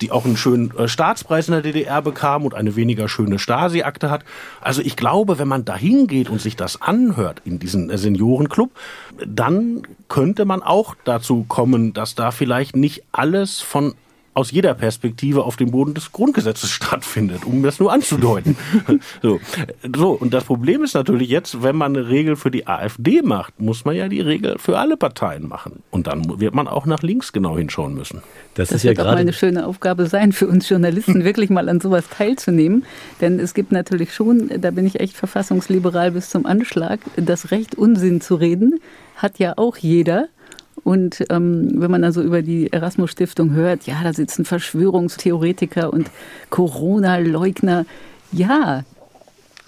die 0.00 0.10
auch 0.10 0.24
einen 0.24 0.36
schönen 0.36 0.76
äh, 0.76 0.88
Staatspreis 0.88 1.48
in 1.48 1.52
der 1.52 1.62
DDR 1.62 2.02
bekam 2.02 2.44
und 2.44 2.54
eine 2.54 2.76
weniger 2.76 3.08
schöne 3.08 3.38
Stasi-Akte 3.38 4.10
hat. 4.10 4.24
Also 4.60 4.82
ich 4.82 4.96
glaube, 4.96 5.38
wenn 5.38 5.48
man 5.48 5.64
da 5.64 5.76
hingeht 5.76 6.28
und 6.28 6.40
sich 6.40 6.56
das 6.56 6.82
anhört 6.82 7.42
in 7.44 7.58
diesem 7.58 7.90
äh, 7.90 7.98
Seniorenclub, 7.98 8.70
dann 9.26 9.82
könnte 10.08 10.44
man 10.44 10.62
auch 10.62 10.94
dazu 11.04 11.44
kommen, 11.48 11.92
dass 11.92 12.14
da 12.14 12.30
vielleicht 12.30 12.76
nicht 12.76 13.04
alles 13.12 13.60
von 13.60 13.94
aus 14.34 14.50
jeder 14.50 14.74
Perspektive 14.74 15.44
auf 15.44 15.56
dem 15.56 15.70
Boden 15.70 15.94
des 15.94 16.12
Grundgesetzes 16.12 16.70
stattfindet, 16.70 17.44
um 17.44 17.62
das 17.62 17.80
nur 17.80 17.92
anzudeuten. 17.92 18.56
so. 19.22 19.40
so, 19.96 20.10
und 20.10 20.34
das 20.34 20.44
Problem 20.44 20.82
ist 20.82 20.94
natürlich 20.94 21.28
jetzt, 21.28 21.62
wenn 21.62 21.76
man 21.76 21.96
eine 21.96 22.08
Regel 22.08 22.36
für 22.36 22.50
die 22.50 22.66
AfD 22.66 23.22
macht, 23.22 23.60
muss 23.60 23.84
man 23.84 23.94
ja 23.96 24.08
die 24.08 24.20
Regel 24.20 24.56
für 24.58 24.78
alle 24.78 24.96
Parteien 24.96 25.48
machen. 25.48 25.82
Und 25.90 26.08
dann 26.08 26.40
wird 26.40 26.54
man 26.54 26.68
auch 26.68 26.86
nach 26.86 27.02
links 27.02 27.32
genau 27.32 27.56
hinschauen 27.56 27.94
müssen. 27.94 28.22
Das, 28.54 28.68
das 28.68 28.78
ist 28.78 28.84
wird 28.84 28.98
ja 28.98 29.04
auch 29.04 29.08
mal 29.08 29.16
eine 29.16 29.32
schöne 29.32 29.66
Aufgabe 29.66 30.06
sein 30.06 30.32
für 30.32 30.48
uns 30.48 30.68
Journalisten, 30.68 31.24
wirklich 31.24 31.50
mal 31.50 31.68
an 31.68 31.80
sowas 31.80 32.08
teilzunehmen. 32.08 32.84
Denn 33.20 33.38
es 33.38 33.54
gibt 33.54 33.72
natürlich 33.72 34.12
schon, 34.12 34.50
da 34.60 34.70
bin 34.70 34.86
ich 34.86 35.00
echt 35.00 35.16
verfassungsliberal 35.16 36.10
bis 36.12 36.30
zum 36.30 36.46
Anschlag, 36.46 37.00
das 37.16 37.50
Recht, 37.50 37.76
Unsinn 37.76 38.20
zu 38.20 38.34
reden, 38.34 38.80
hat 39.16 39.38
ja 39.38 39.54
auch 39.56 39.76
jeder. 39.76 40.28
Und 40.82 41.24
ähm, 41.30 41.80
wenn 41.80 41.90
man 41.90 42.04
also 42.04 42.22
über 42.22 42.42
die 42.42 42.72
Erasmus-Stiftung 42.72 43.52
hört, 43.52 43.86
ja, 43.86 44.02
da 44.02 44.12
sitzen 44.12 44.44
Verschwörungstheoretiker 44.44 45.92
und 45.92 46.10
Corona-Leugner. 46.50 47.86
Ja, 48.32 48.84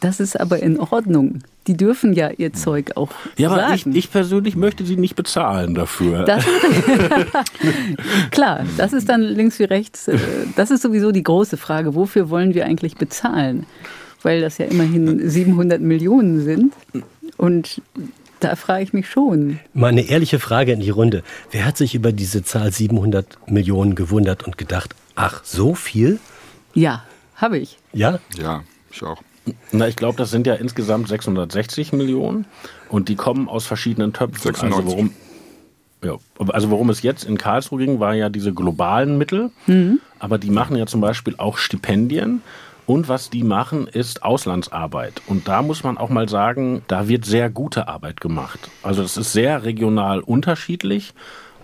das 0.00 0.20
ist 0.20 0.38
aber 0.38 0.62
in 0.62 0.78
Ordnung. 0.78 1.40
Die 1.66 1.76
dürfen 1.76 2.12
ja 2.12 2.30
ihr 2.30 2.52
Zeug 2.52 2.92
auch 2.96 3.10
ja, 3.38 3.50
aber. 3.50 3.74
Ich, 3.74 3.86
ich 3.86 4.10
persönlich 4.10 4.54
möchte 4.54 4.84
sie 4.84 4.96
nicht 4.96 5.16
bezahlen 5.16 5.74
dafür. 5.74 6.24
Das 6.24 6.44
Klar, 8.30 8.64
das 8.76 8.92
ist 8.92 9.08
dann 9.08 9.22
links 9.22 9.58
wie 9.58 9.64
rechts. 9.64 10.06
Äh, 10.08 10.18
das 10.54 10.70
ist 10.70 10.82
sowieso 10.82 11.12
die 11.12 11.22
große 11.22 11.56
Frage. 11.56 11.94
Wofür 11.94 12.30
wollen 12.30 12.54
wir 12.54 12.66
eigentlich 12.66 12.96
bezahlen? 12.96 13.66
Weil 14.22 14.40
das 14.40 14.58
ja 14.58 14.66
immerhin 14.66 15.28
700 15.28 15.80
Millionen 15.80 16.42
sind. 16.42 16.74
Und 17.36 17.80
da 18.40 18.56
frage 18.56 18.82
ich 18.82 18.92
mich 18.92 19.08
schon. 19.08 19.58
Mal 19.74 19.88
eine 19.88 20.02
ehrliche 20.02 20.38
Frage 20.38 20.72
in 20.72 20.80
die 20.80 20.90
Runde. 20.90 21.22
Wer 21.50 21.64
hat 21.64 21.76
sich 21.76 21.94
über 21.94 22.12
diese 22.12 22.42
Zahl 22.42 22.72
700 22.72 23.50
Millionen 23.50 23.94
gewundert 23.94 24.44
und 24.44 24.58
gedacht, 24.58 24.94
ach, 25.14 25.42
so 25.44 25.74
viel? 25.74 26.18
Ja, 26.74 27.04
habe 27.36 27.58
ich. 27.58 27.78
Ja? 27.92 28.18
Ja, 28.36 28.62
ich 28.90 29.02
auch. 29.02 29.22
Na, 29.70 29.86
ich 29.86 29.96
glaube, 29.96 30.18
das 30.18 30.30
sind 30.30 30.46
ja 30.46 30.54
insgesamt 30.54 31.08
660 31.08 31.92
Millionen 31.92 32.46
und 32.88 33.08
die 33.08 33.14
kommen 33.14 33.48
aus 33.48 33.64
verschiedenen 33.66 34.12
Töpfen. 34.12 34.42
96. 34.42 34.76
Also 34.76 34.90
worum, 34.90 35.12
ja, 36.02 36.16
also 36.52 36.70
worum 36.70 36.90
es 36.90 37.02
jetzt 37.02 37.24
in 37.24 37.38
Karlsruhe 37.38 37.84
ging, 37.84 38.00
waren 38.00 38.16
ja 38.16 38.28
diese 38.28 38.52
globalen 38.52 39.18
Mittel, 39.18 39.50
mhm. 39.66 40.00
aber 40.18 40.38
die 40.38 40.50
machen 40.50 40.76
ja 40.76 40.86
zum 40.86 41.00
Beispiel 41.00 41.36
auch 41.38 41.58
Stipendien 41.58 42.42
und 42.86 43.08
was 43.08 43.30
die 43.30 43.42
machen, 43.42 43.88
ist 43.88 44.22
Auslandsarbeit. 44.22 45.20
Und 45.26 45.48
da 45.48 45.62
muss 45.62 45.82
man 45.82 45.98
auch 45.98 46.08
mal 46.08 46.28
sagen, 46.28 46.82
da 46.88 47.08
wird 47.08 47.24
sehr 47.24 47.50
gute 47.50 47.88
Arbeit 47.88 48.20
gemacht. 48.20 48.70
Also 48.82 49.02
es 49.02 49.16
ist 49.16 49.32
sehr 49.32 49.64
regional 49.64 50.20
unterschiedlich, 50.20 51.12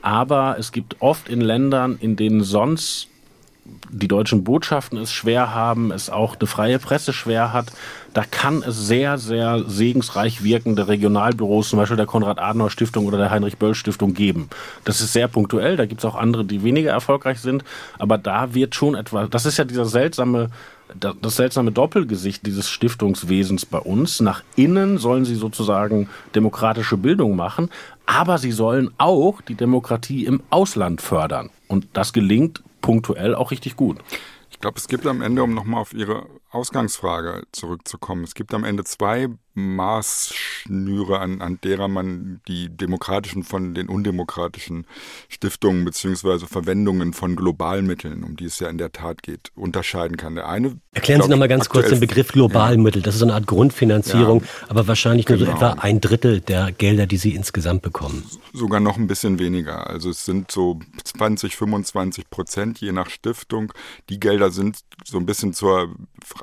aber 0.02 0.56
es 0.58 0.72
gibt 0.72 0.96
oft 1.00 1.28
in 1.28 1.40
Ländern, 1.40 1.96
in 2.00 2.16
denen 2.16 2.42
sonst 2.42 3.08
die 3.90 4.08
deutschen 4.08 4.42
Botschaften 4.42 4.98
es 4.98 5.12
schwer 5.12 5.54
haben, 5.54 5.92
es 5.92 6.10
auch 6.10 6.36
eine 6.36 6.48
freie 6.48 6.78
Presse 6.78 7.12
schwer 7.12 7.52
hat, 7.52 7.66
da 8.12 8.24
kann 8.28 8.62
es 8.66 8.76
sehr, 8.86 9.18
sehr 9.18 9.64
segensreich 9.66 10.42
wirkende 10.42 10.88
Regionalbüros, 10.88 11.68
zum 11.68 11.78
Beispiel 11.78 11.96
der 11.96 12.06
Konrad-Adenauer-Stiftung 12.06 13.06
oder 13.06 13.18
der 13.18 13.30
Heinrich-Böll-Stiftung 13.30 14.14
geben. 14.14 14.48
Das 14.84 15.00
ist 15.00 15.12
sehr 15.12 15.28
punktuell, 15.28 15.76
da 15.76 15.86
gibt 15.86 16.00
es 16.00 16.04
auch 16.04 16.16
andere, 16.16 16.44
die 16.44 16.64
weniger 16.64 16.90
erfolgreich 16.90 17.40
sind, 17.40 17.62
aber 17.98 18.18
da 18.18 18.52
wird 18.54 18.74
schon 18.74 18.96
etwas, 18.96 19.30
das 19.30 19.46
ist 19.46 19.58
ja 19.58 19.64
dieser 19.64 19.84
seltsame 19.84 20.50
das 20.98 21.36
seltsame 21.36 21.72
Doppelgesicht 21.72 22.46
dieses 22.46 22.68
Stiftungswesens 22.68 23.66
bei 23.66 23.78
uns. 23.78 24.20
Nach 24.20 24.42
innen 24.56 24.98
sollen 24.98 25.24
sie 25.24 25.34
sozusagen 25.34 26.08
demokratische 26.34 26.96
Bildung 26.96 27.36
machen, 27.36 27.70
aber 28.06 28.38
sie 28.38 28.52
sollen 28.52 28.90
auch 28.98 29.40
die 29.40 29.54
Demokratie 29.54 30.24
im 30.24 30.42
Ausland 30.50 31.00
fördern. 31.00 31.50
Und 31.68 31.86
das 31.92 32.12
gelingt 32.12 32.62
punktuell 32.80 33.34
auch 33.34 33.50
richtig 33.50 33.76
gut. 33.76 33.98
Ich 34.50 34.60
glaube, 34.60 34.78
es 34.78 34.88
gibt 34.88 35.06
am 35.06 35.22
Ende, 35.22 35.42
um 35.42 35.54
nochmal 35.54 35.80
auf 35.80 35.94
Ihre 35.94 36.26
Ausgangsfrage 36.52 37.42
zurückzukommen, 37.52 38.24
es 38.24 38.34
gibt 38.34 38.52
am 38.54 38.64
Ende 38.64 38.84
zwei 38.84 39.28
Maßschnüre, 39.54 41.18
an, 41.18 41.42
an 41.42 41.58
derer 41.62 41.88
man 41.88 42.40
die 42.48 42.74
demokratischen 42.74 43.42
von 43.42 43.74
den 43.74 43.88
undemokratischen 43.88 44.86
Stiftungen 45.28 45.84
beziehungsweise 45.84 46.46
Verwendungen 46.46 47.12
von 47.12 47.36
Globalmitteln, 47.36 48.24
um 48.24 48.36
die 48.36 48.46
es 48.46 48.58
ja 48.60 48.68
in 48.68 48.78
der 48.78 48.92
Tat 48.92 49.22
geht, 49.22 49.50
unterscheiden 49.54 50.16
kann. 50.16 50.36
Der 50.36 50.48
eine 50.48 50.78
Erklären 50.94 51.22
Sie 51.22 51.28
nochmal 51.28 51.48
ganz 51.48 51.68
kurz 51.68 51.88
den 51.88 52.00
Begriff 52.00 52.28
Globalmittel. 52.28 53.02
Das 53.02 53.14
ist 53.14 53.20
so 53.20 53.26
eine 53.26 53.34
Art 53.34 53.46
Grundfinanzierung, 53.46 54.40
ja, 54.40 54.48
aber 54.68 54.88
wahrscheinlich 54.88 55.28
nur 55.28 55.38
genau. 55.38 55.50
so 55.50 55.56
etwa 55.56 55.70
ein 55.80 56.00
Drittel 56.00 56.40
der 56.40 56.72
Gelder, 56.72 57.06
die 57.06 57.18
Sie 57.18 57.34
insgesamt 57.34 57.82
bekommen. 57.82 58.24
Sogar 58.54 58.80
noch 58.80 58.96
ein 58.96 59.06
bisschen 59.06 59.38
weniger. 59.38 59.88
Also 59.88 60.10
es 60.10 60.24
sind 60.24 60.50
so 60.50 60.80
20, 61.04 61.56
25 61.56 62.30
Prozent 62.30 62.80
je 62.80 62.92
nach 62.92 63.10
Stiftung. 63.10 63.72
Die 64.08 64.18
Gelder 64.18 64.50
sind 64.50 64.78
so 65.04 65.18
ein 65.18 65.26
bisschen 65.26 65.52
zur 65.52 65.94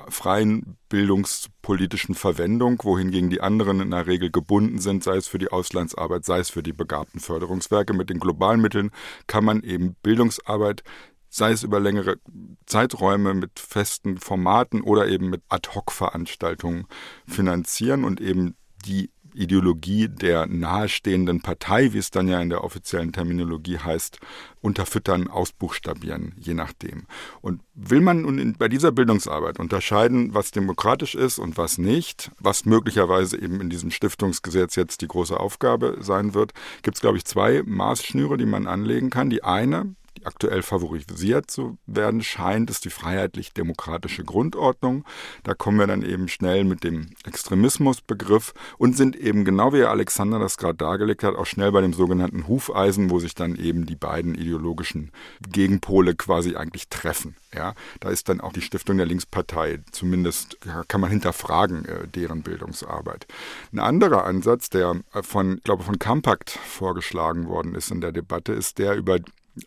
freien 0.09 0.77
bildungspolitischen 0.89 2.15
Verwendung, 2.15 2.79
wohingegen 2.83 3.29
die 3.29 3.41
anderen 3.41 3.81
in 3.81 3.91
der 3.91 4.07
Regel 4.07 4.31
gebunden 4.31 4.79
sind, 4.79 5.03
sei 5.03 5.17
es 5.17 5.27
für 5.27 5.37
die 5.37 5.51
Auslandsarbeit, 5.51 6.25
sei 6.25 6.39
es 6.39 6.49
für 6.49 6.63
die 6.63 6.73
begabten 6.73 7.19
Förderungswerke. 7.19 7.93
Mit 7.93 8.09
den 8.09 8.19
globalen 8.19 8.61
Mitteln 8.61 8.91
kann 9.27 9.45
man 9.45 9.63
eben 9.63 9.95
Bildungsarbeit 10.01 10.83
sei 11.29 11.51
es 11.51 11.63
über 11.63 11.79
längere 11.79 12.17
Zeiträume 12.65 13.35
mit 13.35 13.59
festen 13.59 14.17
Formaten 14.17 14.81
oder 14.81 15.07
eben 15.07 15.29
mit 15.29 15.43
Ad-hoc-Veranstaltungen 15.47 16.87
finanzieren 17.27 18.03
und 18.03 18.19
eben 18.19 18.55
die 18.85 19.11
Ideologie 19.39 20.09
der 20.09 20.45
nahestehenden 20.47 21.41
Partei, 21.41 21.93
wie 21.93 21.97
es 21.97 22.11
dann 22.11 22.27
ja 22.27 22.41
in 22.41 22.49
der 22.49 22.63
offiziellen 22.63 23.13
Terminologie 23.13 23.77
heißt, 23.77 24.19
unterfüttern, 24.61 25.29
ausbuchstabieren, 25.29 26.33
je 26.37 26.53
nachdem. 26.53 27.05
Und 27.41 27.61
will 27.73 28.01
man 28.01 28.23
nun 28.23 28.55
bei 28.59 28.67
dieser 28.67 28.91
Bildungsarbeit 28.91 29.59
unterscheiden, 29.59 30.33
was 30.33 30.51
demokratisch 30.51 31.15
ist 31.15 31.39
und 31.39 31.57
was 31.57 31.77
nicht, 31.77 32.31
was 32.39 32.65
möglicherweise 32.65 33.41
eben 33.41 33.61
in 33.61 33.69
diesem 33.69 33.91
Stiftungsgesetz 33.91 34.75
jetzt 34.75 35.01
die 35.01 35.07
große 35.07 35.39
Aufgabe 35.39 35.97
sein 36.01 36.33
wird, 36.33 36.53
gibt 36.81 36.97
es, 36.97 37.01
glaube 37.01 37.17
ich, 37.17 37.25
zwei 37.25 37.63
Maßschnüre, 37.65 38.37
die 38.37 38.45
man 38.45 38.67
anlegen 38.67 39.09
kann. 39.09 39.29
Die 39.29 39.43
eine 39.43 39.95
aktuell 40.23 40.61
favorisiert 40.61 41.49
zu 41.49 41.77
werden 41.85 42.21
scheint, 42.21 42.69
ist 42.69 42.85
die 42.85 42.89
freiheitlich-demokratische 42.89 44.23
Grundordnung. 44.23 45.05
Da 45.43 45.53
kommen 45.53 45.79
wir 45.79 45.87
dann 45.87 46.03
eben 46.03 46.27
schnell 46.27 46.63
mit 46.63 46.83
dem 46.83 47.11
Extremismusbegriff 47.25 48.53
und 48.77 48.95
sind 48.95 49.15
eben 49.15 49.45
genau 49.45 49.73
wie 49.73 49.83
Alexander 49.83 50.39
das 50.39 50.57
gerade 50.57 50.77
dargelegt 50.77 51.23
hat, 51.23 51.35
auch 51.35 51.45
schnell 51.45 51.71
bei 51.71 51.81
dem 51.81 51.93
sogenannten 51.93 52.47
Hufeisen, 52.47 53.09
wo 53.09 53.19
sich 53.19 53.35
dann 53.35 53.55
eben 53.55 53.85
die 53.85 53.95
beiden 53.95 54.35
ideologischen 54.35 55.11
Gegenpole 55.49 56.15
quasi 56.15 56.55
eigentlich 56.55 56.89
treffen. 56.89 57.35
Ja, 57.53 57.73
da 57.99 58.09
ist 58.09 58.29
dann 58.29 58.41
auch 58.41 58.53
die 58.53 58.61
Stiftung 58.61 58.97
der 58.97 59.07
Linkspartei, 59.07 59.79
zumindest 59.91 60.57
kann 60.87 61.01
man 61.01 61.09
hinterfragen, 61.09 61.85
äh, 61.85 62.07
deren 62.07 62.43
Bildungsarbeit. 62.43 63.25
Ein 63.73 63.79
anderer 63.79 64.25
Ansatz, 64.25 64.69
der 64.69 65.01
von, 65.21 65.57
ich 65.57 65.63
glaube, 65.63 65.83
von 65.83 65.97
Compact 65.97 66.51
vorgeschlagen 66.51 67.47
worden 67.47 67.73
ist 67.73 67.89
in 67.89 68.01
der 68.01 68.11
Debatte, 68.11 68.53
ist 68.53 68.77
der 68.77 68.95
über 68.95 69.17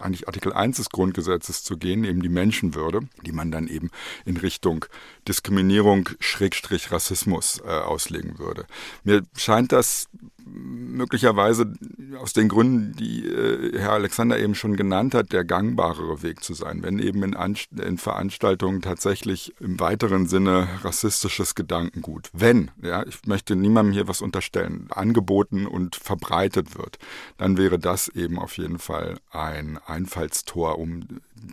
eigentlich 0.01 0.29
Artikel 0.29 0.53
1 0.53 0.77
des 0.77 0.91
Grundgesetzes 0.91 1.63
zu 1.63 1.77
gehen, 1.77 2.05
eben 2.05 2.23
die 2.23 2.29
Menschenwürde, 2.29 3.01
die 3.25 3.33
man 3.33 3.51
dann 3.51 3.69
eben 3.69 3.91
in 4.25 4.37
Richtung 4.37 4.85
Diskriminierung, 5.29 6.09
Schrägstrich 6.21 6.91
Rassismus 6.93 7.61
äh, 7.65 7.69
auslegen 7.69 8.39
würde. 8.39 8.67
Mir 9.05 9.23
scheint 9.37 9.73
das 9.73 10.09
möglicherweise 10.47 11.73
aus 12.19 12.33
den 12.33 12.49
Gründen, 12.49 12.95
die 12.97 13.27
äh, 13.27 13.79
Herr 13.79 13.93
Alexander 13.93 14.39
eben 14.39 14.55
schon 14.55 14.77
genannt 14.77 15.15
hat, 15.15 15.33
der 15.33 15.45
gangbarere 15.45 16.23
Weg 16.23 16.43
zu 16.43 16.55
sein. 16.55 16.83
Wenn 16.83 16.99
eben 16.99 17.23
in, 17.23 17.35
Anst 17.35 17.73
in 17.73 17.99
Veranstaltungen 17.99 18.83
tatsächlich 18.83 19.55
im 19.61 19.81
weiteren 19.81 20.27
Sinne 20.27 20.69
rassistisches 20.83 21.55
Gedankengut, 21.55 22.31
wenn, 22.33 22.71
ja, 22.83 23.05
ich 23.07 23.27
möchte 23.27 23.57
niemandem 23.57 23.93
hier 23.93 24.09
was 24.09 24.21
unterstellen, 24.21 24.89
angeboten 24.91 25.67
und 25.67 25.97
verbreitet 25.97 26.77
wird, 26.77 26.99
dann 27.39 27.57
wäre 27.57 27.79
das 27.79 28.09
eben 28.09 28.39
auf 28.39 28.59
jeden 28.59 28.79
Fall 28.79 29.19
ein 29.31 29.79
Einfallstor, 29.87 30.79
um 30.79 31.07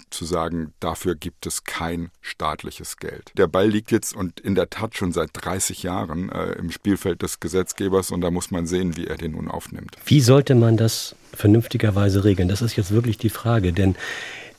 zu 0.10 0.26
sagen, 0.26 0.74
dafür 0.80 1.16
gibt 1.16 1.46
es 1.46 1.64
kein 1.64 2.10
staatliches 2.22 2.98
Geld. 2.98 3.32
Der 3.38 3.48
Ball 3.48 3.70
liegt 3.70 3.92
jetzt 3.92 4.16
und 4.16 4.40
in 4.40 4.56
der 4.56 4.70
Tat 4.70 4.96
schon 4.96 5.12
seit 5.12 5.30
30 5.34 5.84
Jahren 5.84 6.30
äh, 6.30 6.54
im 6.54 6.72
Spielfeld 6.72 7.22
des 7.22 7.40
Gesetzgebers 7.40 8.12
und 8.12 8.22
da 8.22 8.32
muss 8.32 8.50
man 8.52 8.66
sehen, 8.68 8.98
wie 8.98 9.08
er 9.08 9.18
den 9.18 9.34
nun 9.34 9.50
aufnimmt. 9.50 9.98
Wie 10.06 10.22
sollte 10.22 10.56
man 10.56 10.78
das 10.78 11.16
vernünftigerweise 11.34 12.24
regeln? 12.24 12.48
Das 12.50 12.62
ist 12.62 12.76
jetzt 12.76 12.92
wirklich 12.92 13.18
die 13.18 13.30
Frage, 13.30 13.74
denn 13.74 13.96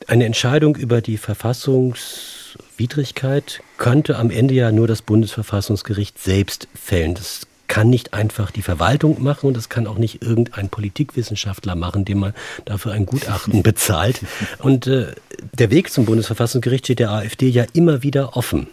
eine 0.07 0.25
Entscheidung 0.25 0.77
über 0.77 1.03
die 1.03 1.19
Verfassungswidrigkeit 1.19 3.62
könnte 3.77 4.19
am 4.19 4.31
Ende 4.31 4.55
ja 4.55 4.73
nur 4.73 4.88
das 4.88 5.03
Bundesverfassungsgericht 5.03 6.19
selbst 6.19 6.69
fällen. 6.75 7.14
Das 7.14 7.47
kann 7.70 7.88
nicht 7.88 8.12
einfach 8.12 8.50
die 8.50 8.62
Verwaltung 8.62 9.22
machen 9.22 9.46
und 9.46 9.56
das 9.56 9.68
kann 9.68 9.87
auch 9.87 9.96
nicht 9.96 10.22
irgendein 10.22 10.68
Politikwissenschaftler 10.68 11.76
machen, 11.76 12.04
dem 12.04 12.18
man 12.18 12.35
dafür 12.64 12.92
ein 12.92 13.06
Gutachten 13.06 13.62
bezahlt. 13.62 14.20
Und 14.59 14.88
äh, 14.88 15.14
der 15.56 15.70
Weg 15.70 15.92
zum 15.92 16.04
Bundesverfassungsgericht 16.04 16.87
steht 16.87 16.98
der 16.98 17.12
AfD 17.12 17.48
ja 17.48 17.64
immer 17.72 18.02
wieder 18.02 18.37
offen. 18.37 18.66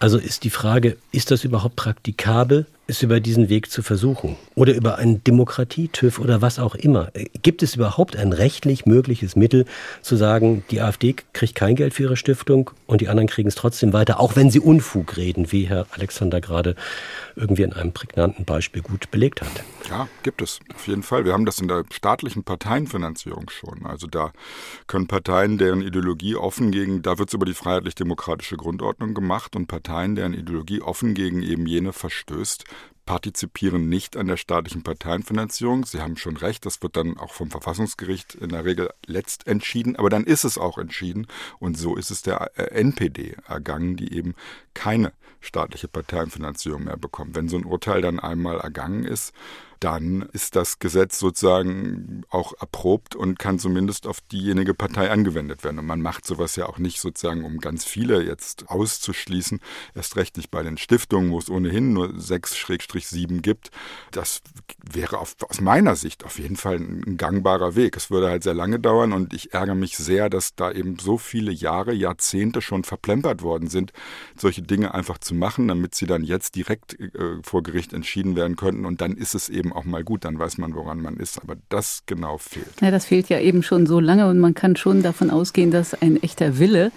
Also 0.00 0.16
ist 0.16 0.44
die 0.44 0.50
Frage, 0.50 0.96
ist 1.12 1.30
das 1.30 1.44
überhaupt 1.44 1.76
praktikabel? 1.76 2.66
Es 2.86 3.02
über 3.02 3.20
diesen 3.20 3.48
Weg 3.48 3.70
zu 3.70 3.82
versuchen 3.82 4.36
oder 4.54 4.74
über 4.74 4.96
einen 4.98 5.24
Demokratie-TÜV 5.24 6.18
oder 6.18 6.42
was 6.42 6.58
auch 6.58 6.74
immer. 6.74 7.10
Gibt 7.42 7.62
es 7.62 7.76
überhaupt 7.76 8.16
ein 8.16 8.32
rechtlich 8.32 8.84
mögliches 8.84 9.36
Mittel 9.36 9.64
zu 10.02 10.16
sagen, 10.16 10.64
die 10.70 10.80
AfD 10.80 11.16
kriegt 11.32 11.54
kein 11.54 11.76
Geld 11.76 11.94
für 11.94 12.04
ihre 12.04 12.16
Stiftung 12.16 12.70
und 12.86 13.00
die 13.00 13.08
anderen 13.08 13.28
kriegen 13.28 13.48
es 13.48 13.54
trotzdem 13.54 13.92
weiter, 13.92 14.20
auch 14.20 14.36
wenn 14.36 14.50
sie 14.50 14.60
Unfug 14.60 15.16
reden, 15.16 15.50
wie 15.50 15.66
Herr 15.66 15.86
Alexander 15.92 16.40
gerade 16.40 16.74
irgendwie 17.36 17.62
in 17.62 17.72
einem 17.72 17.92
prägnanten 17.92 18.44
Beispiel 18.44 18.82
gut 18.82 19.10
belegt 19.10 19.40
hat? 19.40 19.48
Ja, 19.88 20.08
gibt 20.22 20.40
es 20.40 20.60
auf 20.74 20.86
jeden 20.86 21.02
Fall. 21.02 21.24
Wir 21.24 21.32
haben 21.32 21.44
das 21.44 21.58
in 21.58 21.68
der 21.68 21.84
staatlichen 21.90 22.44
Parteienfinanzierung 22.44 23.50
schon. 23.50 23.84
Also 23.84 24.06
da 24.06 24.32
können 24.86 25.06
Parteien, 25.06 25.58
deren 25.58 25.82
Ideologie 25.82 26.36
offen 26.36 26.70
gegen, 26.70 27.02
da 27.02 27.18
wird 27.18 27.28
es 27.28 27.34
über 27.34 27.44
die 27.44 27.54
freiheitlich-demokratische 27.54 28.56
Grundordnung 28.56 29.14
gemacht 29.14 29.56
und 29.56 29.66
Parteien, 29.66 30.14
deren 30.14 30.32
Ideologie 30.32 30.80
offen 30.80 31.14
gegen 31.14 31.42
eben 31.42 31.66
jene 31.66 31.92
verstößt, 31.92 32.64
partizipieren 33.04 33.88
nicht 33.88 34.16
an 34.16 34.26
der 34.26 34.36
staatlichen 34.36 34.82
Parteienfinanzierung. 34.82 35.84
Sie 35.84 36.00
haben 36.00 36.16
schon 36.16 36.36
recht, 36.36 36.64
das 36.64 36.82
wird 36.82 36.96
dann 36.96 37.18
auch 37.18 37.32
vom 37.32 37.50
Verfassungsgericht 37.50 38.34
in 38.34 38.50
der 38.50 38.64
Regel 38.64 38.90
letzt 39.06 39.46
entschieden, 39.46 39.96
aber 39.96 40.10
dann 40.10 40.24
ist 40.24 40.44
es 40.44 40.58
auch 40.58 40.78
entschieden 40.78 41.26
und 41.58 41.76
so 41.76 41.96
ist 41.96 42.10
es 42.10 42.22
der 42.22 42.50
äh, 42.56 42.80
NPD 42.80 43.36
ergangen, 43.46 43.96
die 43.96 44.14
eben 44.14 44.34
keine 44.72 45.12
staatliche 45.40 45.88
Parteienfinanzierung 45.88 46.84
mehr 46.84 46.96
bekommt. 46.96 47.34
Wenn 47.34 47.48
so 47.48 47.56
ein 47.56 47.64
Urteil 47.64 48.00
dann 48.00 48.18
einmal 48.18 48.58
ergangen 48.60 49.04
ist, 49.04 49.34
dann 49.80 50.28
ist 50.32 50.56
das 50.56 50.78
Gesetz 50.78 51.18
sozusagen 51.18 52.24
auch 52.30 52.52
erprobt 52.60 53.14
und 53.16 53.38
kann 53.38 53.58
zumindest 53.58 54.06
auf 54.06 54.20
diejenige 54.20 54.74
Partei 54.74 55.10
angewendet 55.10 55.64
werden. 55.64 55.78
Und 55.78 55.86
man 55.86 56.00
macht 56.00 56.26
sowas 56.26 56.56
ja 56.56 56.66
auch 56.66 56.78
nicht 56.78 57.00
sozusagen, 57.00 57.44
um 57.44 57.58
ganz 57.58 57.84
viele 57.84 58.22
jetzt 58.22 58.68
auszuschließen, 58.68 59.60
erst 59.94 60.16
recht 60.16 60.36
nicht 60.36 60.50
bei 60.50 60.62
den 60.62 60.78
Stiftungen, 60.78 61.30
wo 61.30 61.38
es 61.38 61.50
ohnehin 61.50 61.92
nur 61.92 62.08
6-7 62.08 63.40
gibt. 63.40 63.70
Das 64.10 64.40
wäre 64.92 65.18
auf, 65.18 65.36
aus 65.48 65.60
meiner 65.60 65.96
Sicht 65.96 66.24
auf 66.24 66.38
jeden 66.38 66.56
Fall 66.56 66.76
ein 66.76 67.16
gangbarer 67.16 67.74
Weg. 67.74 67.96
Es 67.96 68.10
würde 68.10 68.28
halt 68.28 68.42
sehr 68.42 68.54
lange 68.54 68.78
dauern 68.78 69.12
und 69.12 69.34
ich 69.34 69.52
ärgere 69.54 69.74
mich 69.74 69.96
sehr, 69.96 70.30
dass 70.30 70.54
da 70.54 70.70
eben 70.72 70.98
so 70.98 71.18
viele 71.18 71.52
Jahre, 71.52 71.92
Jahrzehnte 71.92 72.62
schon 72.62 72.84
verplempert 72.84 73.42
worden 73.42 73.68
sind, 73.68 73.92
solche 74.36 74.62
Dinge 74.62 74.94
einfach 74.94 75.18
zu 75.18 75.34
machen, 75.34 75.68
damit 75.68 75.94
sie 75.94 76.06
dann 76.06 76.24
jetzt 76.24 76.54
direkt 76.54 76.98
äh, 76.98 77.38
vor 77.42 77.62
Gericht 77.62 77.92
entschieden 77.92 78.36
werden 78.36 78.56
könnten. 78.56 78.84
Und 78.84 79.00
dann 79.00 79.16
ist 79.16 79.34
es 79.34 79.48
eben 79.64 79.72
auch 79.72 79.84
mal 79.84 80.04
gut, 80.04 80.24
dann 80.24 80.38
weiß 80.38 80.58
man, 80.58 80.74
woran 80.74 81.00
man 81.00 81.16
ist. 81.16 81.40
Aber 81.42 81.56
das 81.68 82.02
genau 82.06 82.38
fehlt. 82.38 82.80
Ja, 82.80 82.90
das 82.90 83.06
fehlt 83.06 83.28
ja 83.28 83.40
eben 83.40 83.62
schon 83.62 83.86
so 83.86 84.00
lange 84.00 84.28
und 84.28 84.38
man 84.38 84.54
kann 84.54 84.76
schon 84.76 85.02
davon 85.02 85.30
ausgehen, 85.30 85.70
dass 85.70 85.94
ein 85.94 86.22
echter 86.22 86.58
Wille, 86.58 86.92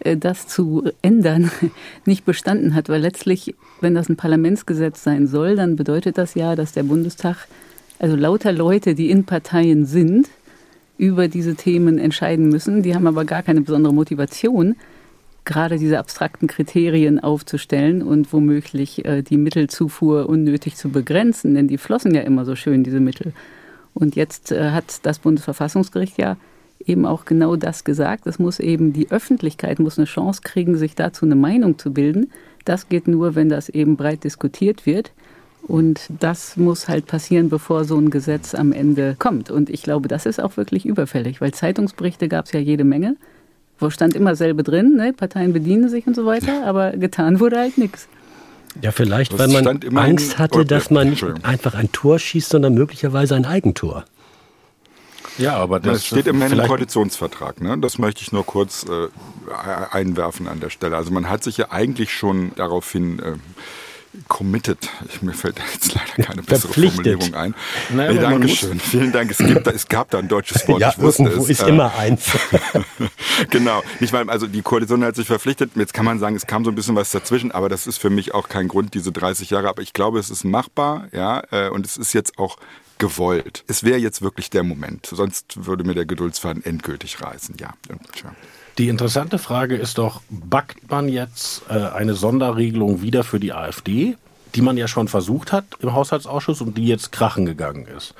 äh, 0.00 0.16
das 0.16 0.46
zu 0.46 0.90
ändern, 1.02 1.50
nicht 2.04 2.24
bestanden 2.24 2.74
hat. 2.74 2.88
Weil 2.88 3.00
letztlich, 3.00 3.54
wenn 3.80 3.94
das 3.94 4.08
ein 4.08 4.16
Parlamentsgesetz 4.16 5.02
sein 5.02 5.26
soll, 5.26 5.56
dann 5.56 5.76
bedeutet 5.76 6.18
das 6.18 6.34
ja, 6.34 6.54
dass 6.54 6.72
der 6.72 6.84
Bundestag, 6.84 7.48
also 7.98 8.16
lauter 8.16 8.52
Leute, 8.52 8.94
die 8.94 9.10
in 9.10 9.24
Parteien 9.24 9.86
sind, 9.86 10.28
über 10.98 11.26
diese 11.26 11.56
Themen 11.56 11.98
entscheiden 11.98 12.48
müssen. 12.48 12.82
Die 12.82 12.94
haben 12.94 13.06
aber 13.06 13.24
gar 13.24 13.42
keine 13.42 13.62
besondere 13.62 13.92
Motivation, 13.92 14.76
gerade 15.44 15.78
diese 15.78 15.98
abstrakten 15.98 16.46
Kriterien 16.46 17.20
aufzustellen 17.20 18.02
und 18.02 18.32
womöglich 18.32 19.04
äh, 19.04 19.22
die 19.22 19.36
Mittelzufuhr 19.36 20.28
unnötig 20.28 20.76
zu 20.76 20.90
begrenzen, 20.90 21.54
denn 21.54 21.68
die 21.68 21.78
flossen 21.78 22.14
ja 22.14 22.22
immer 22.22 22.44
so 22.44 22.54
schön, 22.54 22.84
diese 22.84 23.00
Mittel. 23.00 23.32
Und 23.94 24.16
jetzt 24.16 24.52
äh, 24.52 24.70
hat 24.70 25.00
das 25.02 25.18
Bundesverfassungsgericht 25.18 26.18
ja 26.18 26.36
eben 26.86 27.06
auch 27.06 27.24
genau 27.24 27.56
das 27.56 27.84
gesagt. 27.84 28.26
Es 28.26 28.38
muss 28.38 28.58
eben 28.58 28.92
die 28.92 29.10
Öffentlichkeit 29.10 29.78
muss 29.78 29.98
eine 29.98 30.06
Chance 30.06 30.40
kriegen, 30.42 30.76
sich 30.76 30.94
dazu 30.94 31.24
eine 31.24 31.36
Meinung 31.36 31.78
zu 31.78 31.92
bilden. 31.92 32.30
Das 32.64 32.88
geht 32.88 33.08
nur, 33.08 33.34
wenn 33.34 33.48
das 33.48 33.68
eben 33.68 33.96
breit 33.96 34.24
diskutiert 34.24 34.86
wird. 34.86 35.12
Und 35.68 36.10
das 36.18 36.56
muss 36.56 36.88
halt 36.88 37.06
passieren, 37.06 37.48
bevor 37.48 37.84
so 37.84 37.96
ein 37.96 38.10
Gesetz 38.10 38.54
am 38.54 38.72
Ende 38.72 39.14
kommt. 39.18 39.50
Und 39.50 39.70
ich 39.70 39.82
glaube, 39.82 40.08
das 40.08 40.26
ist 40.26 40.40
auch 40.40 40.56
wirklich 40.56 40.86
überfällig, 40.86 41.40
weil 41.40 41.54
Zeitungsberichte 41.54 42.28
gab 42.28 42.46
es 42.46 42.52
ja 42.52 42.58
jede 42.58 42.84
Menge. 42.84 43.16
Wo 43.82 43.90
stand 43.90 44.14
immer 44.14 44.36
selbe 44.36 44.62
drin, 44.62 44.94
ne? 44.96 45.12
Parteien 45.12 45.52
bedienen 45.52 45.88
sich 45.88 46.06
und 46.06 46.14
so 46.14 46.24
weiter, 46.24 46.64
aber 46.64 46.92
getan 46.92 47.40
wurde 47.40 47.58
halt 47.58 47.78
nichts. 47.78 48.08
Ja, 48.80 48.92
vielleicht, 48.92 49.36
weil 49.38 49.48
man 49.48 49.66
Angst 49.96 50.38
hatte, 50.38 50.64
dass 50.64 50.90
man 50.90 51.10
nicht 51.10 51.24
einfach 51.42 51.74
ein 51.74 51.92
Tor 51.92 52.18
schießt, 52.18 52.48
sondern 52.48 52.74
möglicherweise 52.74 53.34
ein 53.34 53.44
Eigentor. 53.44 54.04
Ja, 55.38 55.56
aber 55.56 55.80
das, 55.80 55.94
das 55.94 56.06
steht 56.06 56.26
immerhin 56.26 56.58
im 56.58 56.66
Koalitionsvertrag. 56.66 57.60
Ne? 57.60 57.78
Das 57.78 57.98
möchte 57.98 58.22
ich 58.22 58.32
nur 58.32 58.44
kurz 58.44 58.84
äh, 58.84 59.08
einwerfen 59.90 60.46
an 60.46 60.60
der 60.60 60.70
Stelle. 60.70 60.96
Also 60.96 61.10
man 61.10 61.28
hat 61.28 61.42
sich 61.42 61.56
ja 61.56 61.70
eigentlich 61.70 62.12
schon 62.12 62.52
daraufhin 62.56 63.18
äh, 63.18 63.32
committed. 64.28 64.78
Ich, 65.08 65.22
mir 65.22 65.32
fällt 65.32 65.58
jetzt 65.72 65.94
leider 65.94 66.28
keine 66.28 66.42
bessere 66.42 66.72
Formulierung 66.72 67.34
ein. 67.34 67.54
Naja, 67.90 68.12
nee, 68.12 68.18
Dankeschön. 68.18 68.78
Vielen 68.78 69.12
Dank. 69.12 69.30
Es, 69.30 69.38
gibt, 69.38 69.66
es 69.66 69.88
gab 69.88 70.10
da 70.10 70.18
ein 70.18 70.28
deutsches 70.28 70.66
Wort. 70.68 70.80
ja, 70.80 70.90
ich 70.90 70.98
wusste 70.98 71.24
es. 71.24 71.48
ist 71.48 71.62
äh, 71.62 71.68
immer 71.68 71.94
eins. 71.96 72.30
genau. 73.50 73.82
Ich 74.00 74.12
meine, 74.12 74.30
also 74.30 74.46
die 74.46 74.62
Koalition 74.62 75.02
hat 75.04 75.16
sich 75.16 75.26
verpflichtet. 75.26 75.72
Jetzt 75.76 75.94
kann 75.94 76.04
man 76.04 76.18
sagen, 76.18 76.36
es 76.36 76.46
kam 76.46 76.64
so 76.64 76.70
ein 76.70 76.74
bisschen 76.74 76.96
was 76.96 77.10
dazwischen, 77.10 77.52
aber 77.52 77.68
das 77.68 77.86
ist 77.86 77.98
für 77.98 78.10
mich 78.10 78.34
auch 78.34 78.48
kein 78.48 78.68
Grund, 78.68 78.94
diese 78.94 79.12
30 79.12 79.50
Jahre. 79.50 79.68
Aber 79.68 79.82
ich 79.82 79.92
glaube, 79.92 80.18
es 80.18 80.30
ist 80.30 80.44
machbar, 80.44 81.08
ja, 81.12 81.42
äh, 81.50 81.68
und 81.70 81.86
es 81.86 81.96
ist 81.96 82.12
jetzt 82.12 82.38
auch 82.38 82.58
gewollt. 82.98 83.64
Es 83.66 83.82
wäre 83.82 83.98
jetzt 83.98 84.22
wirklich 84.22 84.50
der 84.50 84.62
Moment. 84.62 85.06
Sonst 85.06 85.66
würde 85.66 85.84
mir 85.84 85.94
der 85.94 86.06
Geduldsfaden 86.06 86.64
endgültig 86.64 87.20
reißen. 87.20 87.56
Ja. 87.58 87.74
Tja. 88.14 88.32
Die 88.78 88.88
interessante 88.88 89.38
Frage 89.38 89.76
ist 89.76 89.98
doch, 89.98 90.22
backt 90.30 90.90
man 90.90 91.08
jetzt 91.08 91.62
äh, 91.68 91.74
eine 91.74 92.14
Sonderregelung 92.14 93.02
wieder 93.02 93.22
für 93.22 93.38
die 93.38 93.52
AfD, 93.52 94.16
die 94.54 94.62
man 94.62 94.78
ja 94.78 94.88
schon 94.88 95.08
versucht 95.08 95.52
hat 95.52 95.64
im 95.80 95.92
Haushaltsausschuss 95.92 96.62
und 96.62 96.78
die 96.78 96.86
jetzt 96.86 97.12
krachen 97.12 97.44
gegangen 97.44 97.86
ist? 97.86 98.14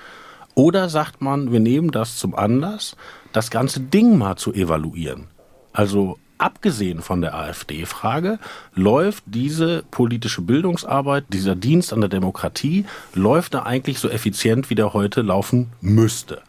Oder 0.54 0.90
sagt 0.90 1.22
man, 1.22 1.52
wir 1.52 1.60
nehmen 1.60 1.90
das 1.90 2.16
zum 2.18 2.34
Anlass, 2.34 2.96
das 3.32 3.50
ganze 3.50 3.80
Ding 3.80 4.18
mal 4.18 4.36
zu 4.36 4.52
evaluieren? 4.52 5.28
Also 5.72 6.18
abgesehen 6.36 7.00
von 7.00 7.22
der 7.22 7.34
AfD-Frage, 7.34 8.38
läuft 8.74 9.24
diese 9.26 9.84
politische 9.90 10.42
Bildungsarbeit, 10.42 11.24
dieser 11.30 11.54
Dienst 11.54 11.94
an 11.94 12.00
der 12.00 12.10
Demokratie, 12.10 12.84
läuft 13.14 13.54
da 13.54 13.62
eigentlich 13.62 14.00
so 14.00 14.10
effizient, 14.10 14.68
wie 14.68 14.74
der 14.74 14.92
heute 14.92 15.22
laufen 15.22 15.72
müsste. 15.80 16.42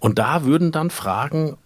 Und 0.00 0.18
da 0.18 0.44
würden 0.44 0.72
dann 0.72 0.90
Fragen 0.90 1.56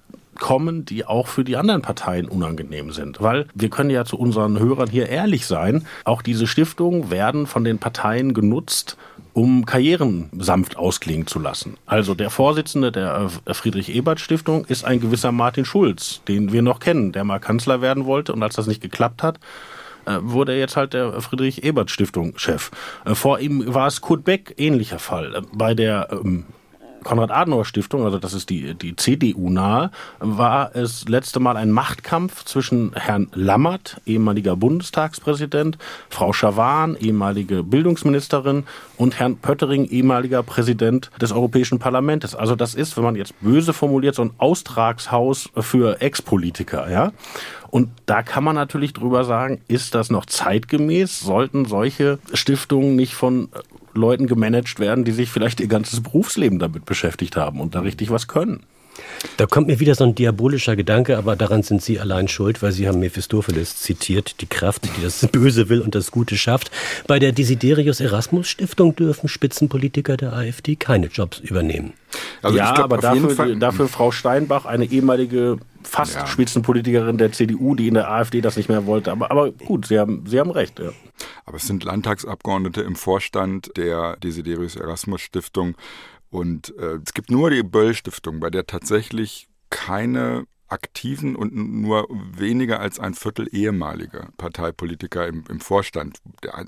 kommen, 0.41 0.85
die 0.85 1.05
auch 1.05 1.29
für 1.29 1.45
die 1.45 1.57
anderen 1.57 1.83
Parteien 1.83 2.27
unangenehm 2.29 2.91
sind. 2.91 3.21
Weil 3.21 3.47
wir 3.55 3.71
können 3.71 3.91
ja 3.91 4.05
zu 4.05 4.19
unseren 4.19 4.59
Hörern 4.59 4.91
hier 4.91 5.09
ehrlich 5.09 5.47
sein, 5.47 5.87
auch 6.05 6.23
diese 6.23 6.49
Stiftungen 6.49 7.11
werden 7.11 7.47
von 7.47 7.63
den 7.63 7.79
Parteien 7.79 8.35
genutzt, 8.35 8.97
um 9.33 9.65
Karrieren 9.65 10.29
sanft 10.39 10.77
ausklingen 10.77 11.27
zu 11.27 11.39
lassen. 11.39 11.77
Also 11.87 12.15
der 12.15 12.31
Vorsitzende 12.31 12.91
der 12.91 13.31
äh, 13.45 13.55
Friedrich-Ebert-Stiftung 13.55 14.65
ist 14.65 14.85
ein 14.85 15.01
gewisser 15.01 15.31
Martin 15.31 15.65
Schulz, 15.65 16.23
den 16.27 16.53
wir 16.53 16.63
noch 16.63 16.81
kennen, 16.81 17.13
der 17.13 17.25
mal 17.25 17.39
Kanzler 17.39 17.81
werden 17.81 18.07
wollte 18.07 18.33
und 18.33 18.43
als 18.43 18.57
das 18.57 18.67
nicht 18.67 18.81
geklappt 18.81 19.23
hat, 19.23 19.39
äh, 20.07 20.19
wurde 20.21 20.53
er 20.53 20.59
jetzt 20.59 20.77
halt 20.77 20.95
der 20.95 21.21
Friedrich-Ebert-Stiftung 21.21 22.39
Chef. 22.39 22.71
Äh, 23.05 23.15
vor 23.15 23.39
ihm 23.39 23.73
war 23.73 23.87
es 23.87 24.01
Kurt 24.01 24.25
Beck, 24.25 24.55
ähnlicher 24.57 24.99
Fall. 24.99 25.43
Bei 25.53 25.75
der 25.75 26.09
ähm, 26.11 26.47
Konrad-Adenauer-Stiftung, 27.05 28.05
also 28.05 28.19
das 28.19 28.35
ist 28.35 28.51
die, 28.51 28.75
die 28.75 28.97
CDU-nahe, 28.97 29.91
war 30.19 30.75
es 30.75 31.09
letzte 31.09 31.41
Mal 31.41 31.57
ein 31.57 31.71
Machtkampf 31.71 32.45
zwischen 32.45 32.93
Herrn 32.95 33.29
Lammert, 33.35 34.01
ehemaliger 34.07 34.57
Bundestagspräsident, 34.57 35.79
Frau 36.09 36.33
Schawan, 36.33 36.97
ehemalige 36.97 37.63
Bildungsministerin 37.63 38.65
und 38.97 39.19
Herrn 39.19 39.37
Pöttering, 39.37 39.87
ehemaliger 39.87 40.43
Präsident 40.43 41.11
des 41.21 41.33
Europäischen 41.33 41.79
Parlaments. 41.79 42.35
Also 42.35 42.57
das 42.57 42.75
ist, 42.75 42.97
wenn 42.97 43.05
man 43.05 43.17
jetzt 43.17 43.35
böse 43.41 43.73
formuliert, 43.73 44.15
so 44.15 44.23
ein 44.23 44.33
Austragshaus 44.39 45.49
für 45.59 46.01
Ex-Politiker, 46.01 46.91
ja. 46.91 47.13
Und 47.71 47.89
da 48.07 48.23
kann 48.23 48.43
man 48.43 48.57
natürlich 48.57 48.93
drüber 48.93 49.25
sagen, 49.25 49.61
ist 49.69 49.95
das 49.95 50.11
noch 50.11 50.27
zeitgemäß? 50.27 51.21
Sollten 51.21 51.67
solche 51.67 52.19
Stiftungen 52.35 52.97
nicht 52.97 53.15
von 53.15 53.49
Leuten 53.95 54.27
gemanagt 54.27 54.79
werden, 54.79 55.05
die 55.05 55.13
sich 55.13 55.31
vielleicht 55.31 55.61
ihr 55.61 55.69
ganzes 55.69 56.03
Berufsleben 56.03 56.59
damit 56.59 56.85
beschäftigt 56.85 57.37
haben 57.37 57.61
und 57.61 57.75
da 57.75 57.81
richtig 57.81 58.11
was 58.11 58.29
können. 58.29 58.65
Da 59.37 59.47
kommt 59.47 59.67
mir 59.67 59.81
wieder 59.81 59.95
so 59.95 60.05
ein 60.05 60.15
diabolischer 60.15 60.77
Gedanke, 60.77 61.19
aber 61.19 61.37
daran 61.37 61.63
sind 61.63 61.83
Sie 61.83 62.01
allein 62.01 62.29
schuld, 62.29 62.63
weil 62.63 62.73
Sie 62.73 62.89
haben 62.89 63.01
Mephistopheles 63.01 63.79
zitiert, 63.79 64.41
die 64.41 64.47
Kraft, 64.47 64.85
die 64.85 65.03
das 65.03 65.27
Böse 65.33 65.69
will 65.69 65.81
und 65.81 65.95
das 65.95 66.11
Gute 66.11 66.37
schafft. 66.37 66.71
Bei 67.07 67.19
der 67.19 67.33
Desiderius 67.33 68.01
Erasmus 68.01 68.49
Stiftung 68.49 68.97
dürfen 68.97 69.29
Spitzenpolitiker 69.29 70.17
der 70.17 70.33
AfD 70.33 70.77
keine 70.77 71.07
Jobs 71.07 71.39
übernehmen. 71.39 71.93
Also 72.43 72.57
ja, 72.57 72.73
glaub, 72.73 72.85
aber 72.85 72.99
dafür, 72.99 73.55
dafür 73.57 73.89
Frau 73.89 74.11
Steinbach, 74.11 74.65
eine 74.65 74.87
ehemalige 74.87 75.59
fast 75.83 76.15
ja. 76.15 76.27
Spitzenpolitikerin 76.27 77.19
der 77.19 77.33
CDU, 77.33 77.75
die 77.75 77.89
in 77.89 77.95
der 77.95 78.11
AfD 78.11 78.41
das 78.41 78.57
nicht 78.57 78.69
mehr 78.69 78.87
wollte. 78.87 79.13
Aber, 79.13 79.31
aber 79.31 79.53
gut, 79.53 79.87
Sie 79.87 79.99
haben, 79.99 80.25
Sie 80.27 80.39
haben 80.39 80.51
recht. 80.51 80.79
Ja. 80.79 80.91
Aber 81.45 81.57
es 81.57 81.67
sind 81.67 81.85
Landtagsabgeordnete 81.85 82.81
im 82.83 82.97
Vorstand 82.97 83.71
der 83.77 84.17
Desiderius 84.17 84.77
Erasmus 84.77 85.21
Stiftung. 85.21 85.75
Und 86.31 86.77
äh, 86.79 86.99
es 87.05 87.13
gibt 87.13 87.31
nur 87.31 87.51
die 87.51 87.63
Böll 87.63 87.95
Stiftung, 87.95 88.41
bei 88.41 88.51
der 88.51 88.67
tatsächlich 88.67 89.49
keine 89.69 90.47
aktiven 90.71 91.35
und 91.35 91.55
nur 91.55 92.07
weniger 92.11 92.81
als 92.81 93.01
ein 93.01 93.15
Viertel 93.15 93.49
ehemalige 93.53 94.29
Parteipolitiker 94.37 95.27
im, 95.27 95.45
im 95.49 95.61
Vorstand, 95.61 96.19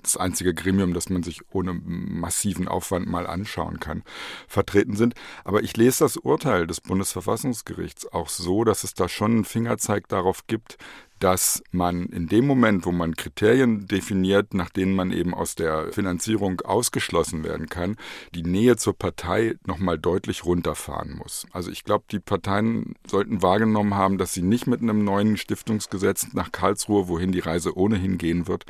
das 0.02 0.16
einzige 0.16 0.54
Gremium, 0.54 0.92
das 0.92 1.08
man 1.08 1.22
sich 1.22 1.40
ohne 1.52 1.72
massiven 1.72 2.66
Aufwand 2.66 3.06
mal 3.06 3.26
anschauen 3.26 3.78
kann, 3.78 4.02
vertreten 4.48 4.96
sind. 4.96 5.14
Aber 5.44 5.62
ich 5.62 5.76
lese 5.76 6.00
das 6.04 6.16
Urteil 6.16 6.66
des 6.66 6.80
Bundesverfassungsgerichts 6.80 8.12
auch 8.12 8.28
so, 8.28 8.64
dass 8.64 8.82
es 8.82 8.94
da 8.94 9.08
schon 9.08 9.32
einen 9.32 9.44
Fingerzeig 9.44 10.08
darauf 10.08 10.46
gibt, 10.48 10.78
dass 11.22 11.62
man 11.70 12.06
in 12.06 12.26
dem 12.26 12.48
Moment, 12.48 12.84
wo 12.84 12.90
man 12.90 13.14
Kriterien 13.14 13.86
definiert, 13.86 14.54
nach 14.54 14.70
denen 14.70 14.96
man 14.96 15.12
eben 15.12 15.34
aus 15.34 15.54
der 15.54 15.92
Finanzierung 15.92 16.60
ausgeschlossen 16.62 17.44
werden 17.44 17.68
kann, 17.68 17.96
die 18.34 18.42
Nähe 18.42 18.74
zur 18.74 18.98
Partei 18.98 19.54
nochmal 19.64 20.00
deutlich 20.00 20.44
runterfahren 20.44 21.14
muss. 21.16 21.46
Also 21.52 21.70
ich 21.70 21.84
glaube, 21.84 22.06
die 22.10 22.18
Parteien 22.18 22.96
sollten 23.06 23.40
wahrgenommen 23.40 23.94
haben, 23.94 24.18
dass 24.18 24.32
sie 24.32 24.42
nicht 24.42 24.66
mit 24.66 24.82
einem 24.82 25.04
neuen 25.04 25.36
Stiftungsgesetz 25.36 26.32
nach 26.32 26.50
Karlsruhe, 26.50 27.06
wohin 27.06 27.30
die 27.30 27.38
Reise 27.38 27.76
ohnehin 27.76 28.18
gehen 28.18 28.48
wird, 28.48 28.64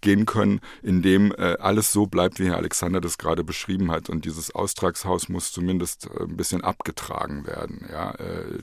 gehen 0.00 0.26
können, 0.26 0.60
in 0.84 1.02
dem 1.02 1.32
äh, 1.32 1.56
alles 1.58 1.90
so 1.90 2.06
bleibt, 2.06 2.38
wie 2.38 2.46
Herr 2.46 2.58
Alexander 2.58 3.00
das 3.00 3.18
gerade 3.18 3.42
beschrieben 3.42 3.90
hat. 3.90 4.08
Und 4.10 4.24
dieses 4.24 4.54
Austragshaus 4.54 5.28
muss 5.28 5.50
zumindest 5.50 6.06
äh, 6.06 6.22
ein 6.22 6.36
bisschen 6.36 6.62
abgetragen 6.62 7.48
werden. 7.48 7.84
Ja, 7.90 8.12
äh, 8.12 8.62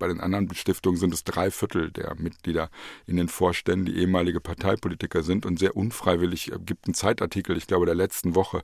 bei 0.00 0.08
den 0.08 0.20
anderen 0.20 0.52
Stiftungen 0.56 0.98
sind 0.98 1.14
es 1.14 1.22
drei 1.22 1.52
Viertel 1.52 1.92
der 1.92 2.16
Mitglieder 2.16 2.47
Mitglieder 2.48 2.70
in 3.06 3.16
den 3.16 3.28
Vorständen, 3.28 3.86
die 3.86 3.98
ehemalige 3.98 4.40
Parteipolitiker 4.40 5.22
sind 5.22 5.46
und 5.46 5.58
sehr 5.58 5.76
unfreiwillig 5.76 6.52
äh, 6.52 6.58
gibt 6.58 6.86
einen 6.86 6.94
Zeitartikel, 6.94 7.56
ich 7.56 7.66
glaube 7.66 7.86
der 7.86 7.94
letzten 7.94 8.34
Woche, 8.34 8.62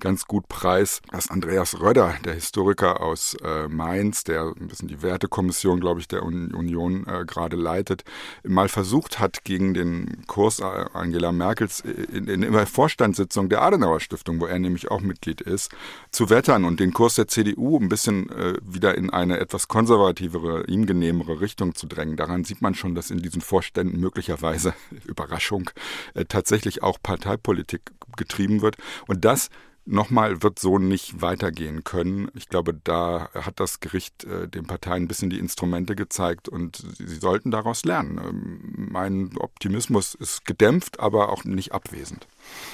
ganz 0.00 0.26
gut 0.26 0.48
preis, 0.48 1.00
dass 1.10 1.30
Andreas 1.30 1.80
Röder, 1.80 2.14
der 2.24 2.34
Historiker 2.34 3.00
aus 3.00 3.34
äh, 3.42 3.68
Mainz, 3.68 4.24
der 4.24 4.52
ein 4.58 4.68
bisschen 4.68 4.88
die 4.88 5.02
Wertekommission, 5.02 5.80
glaube 5.80 6.00
ich, 6.00 6.08
der 6.08 6.22
Union 6.22 7.06
äh, 7.06 7.24
gerade 7.24 7.56
leitet, 7.56 8.04
mal 8.44 8.68
versucht 8.68 9.18
hat, 9.18 9.44
gegen 9.44 9.74
den 9.74 10.24
Kurs 10.26 10.60
äh, 10.60 10.64
Angela 10.92 11.32
Merkels 11.32 11.80
in, 11.80 12.28
in, 12.28 12.42
in 12.42 12.52
der 12.52 12.66
Vorstandssitzung 12.66 13.48
der 13.48 13.62
Adenauer 13.62 14.00
Stiftung, 14.00 14.40
wo 14.40 14.46
er 14.46 14.58
nämlich 14.58 14.90
auch 14.90 15.00
Mitglied 15.00 15.40
ist, 15.40 15.72
zu 16.10 16.30
wettern 16.30 16.64
und 16.64 16.80
den 16.80 16.92
Kurs 16.92 17.14
der 17.14 17.28
CDU 17.28 17.78
ein 17.78 17.88
bisschen 17.88 18.28
äh, 18.30 18.54
wieder 18.62 18.96
in 18.96 19.10
eine 19.10 19.38
etwas 19.38 19.68
konservativere, 19.68 20.64
ihm 20.66 20.86
genehmere 20.86 21.40
Richtung 21.40 21.74
zu 21.74 21.86
drängen. 21.86 22.16
Daran 22.16 22.44
sieht 22.44 22.62
man 22.62 22.74
schon, 22.74 22.94
dass 22.94 23.10
in 23.10 23.21
diesen 23.22 23.40
Vorständen 23.40 23.98
möglicherweise, 23.98 24.74
Überraschung, 25.04 25.70
äh, 26.14 26.24
tatsächlich 26.24 26.82
auch 26.82 26.98
Parteipolitik 27.02 27.82
getrieben 28.16 28.62
wird. 28.62 28.76
Und 29.06 29.24
das 29.24 29.48
Nochmal 29.84 30.44
wird 30.44 30.60
so 30.60 30.78
nicht 30.78 31.22
weitergehen 31.22 31.82
können. 31.82 32.30
Ich 32.34 32.48
glaube, 32.48 32.72
da 32.72 33.30
hat 33.34 33.58
das 33.58 33.80
Gericht 33.80 34.22
äh, 34.22 34.46
den 34.46 34.64
Parteien 34.64 35.02
ein 35.02 35.08
bisschen 35.08 35.28
die 35.28 35.40
Instrumente 35.40 35.96
gezeigt 35.96 36.48
und 36.48 36.84
sie, 36.98 37.16
sollten 37.16 37.50
daraus 37.50 37.84
lernen. 37.84 38.18
Ähm, 38.18 38.88
mein 38.92 39.30
Optimismus 39.38 40.14
ist 40.14 40.44
gedämpft, 40.44 41.00
aber 41.00 41.30
auch 41.30 41.42
nicht 41.42 41.72
abwesend. 41.72 42.28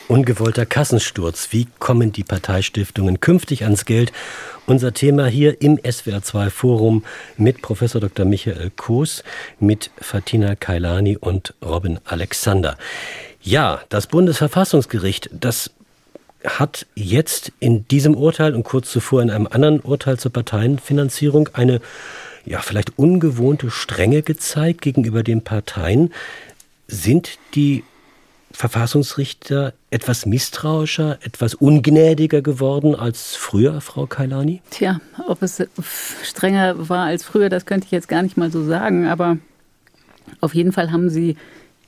Ungewollter 0.09 0.67
Kassensturz. 0.67 1.49
Wie 1.51 1.67
kommen 1.79 2.13
die 2.13 2.25
Parteistiftungen 2.25 3.21
künftig 3.21 3.65
ans 3.65 3.87
Geld? 3.87 4.13
Unser 4.67 4.93
Thema 4.93 5.27
hier 5.27 5.63
im 5.63 5.79
SWR2 5.79 6.51
Forum 6.51 7.05
mit 7.39 7.63
Professor 7.63 8.03
Dr. 8.03 8.27
Michael 8.27 8.71
Koos, 8.77 9.25
mit 9.59 9.91
Fatina 9.99 10.57
Kailani 10.57 11.17
und 11.17 11.55
Robin 11.65 12.01
Alexander. 12.05 12.77
Ja, 13.41 13.81
das 13.89 14.09
Bundesverfassungsgericht, 14.09 15.31
das 15.33 15.71
hat 16.45 16.87
jetzt 16.95 17.53
in 17.61 17.87
diesem 17.89 18.15
Urteil 18.15 18.55
und 18.55 18.63
kurz 18.63 18.91
zuvor 18.91 19.23
in 19.23 19.31
einem 19.31 19.49
anderen 19.49 19.81
Urteil 19.81 20.19
zur 20.19 20.33
Parteienfinanzierung 20.33 21.49
eine 21.53 21.81
ja, 22.45 22.61
vielleicht 22.61 22.99
ungewohnte 22.99 23.71
Strenge 23.71 24.23
gezeigt 24.23 24.81
gegenüber 24.81 25.23
den 25.23 25.43
Parteien. 25.43 26.13
Sind 26.87 27.39
die 27.55 27.85
Verfassungsrichter 28.53 29.75
etwas 29.91 30.25
misstrauischer, 30.25 31.19
etwas 31.23 31.55
ungnädiger 31.55 32.41
geworden 32.41 32.95
als 32.95 33.37
früher, 33.37 33.81
Frau 33.81 34.07
Kailani? 34.07 34.63
Tja, 34.71 35.01
ob 35.27 35.43
es 35.43 35.63
strenger 36.25 36.89
war 36.89 37.07
als 37.07 37.25
früher, 37.25 37.51
das 37.51 37.67
könnte 37.67 37.85
ich 37.85 37.91
jetzt 37.91 38.09
gar 38.09 38.23
nicht 38.23 38.37
mal 38.37 38.51
so 38.51 38.65
sagen, 38.65 39.07
aber 39.07 39.37
auf 40.41 40.55
jeden 40.55 40.73
Fall 40.73 40.91
haben 40.91 41.11
sie 41.11 41.37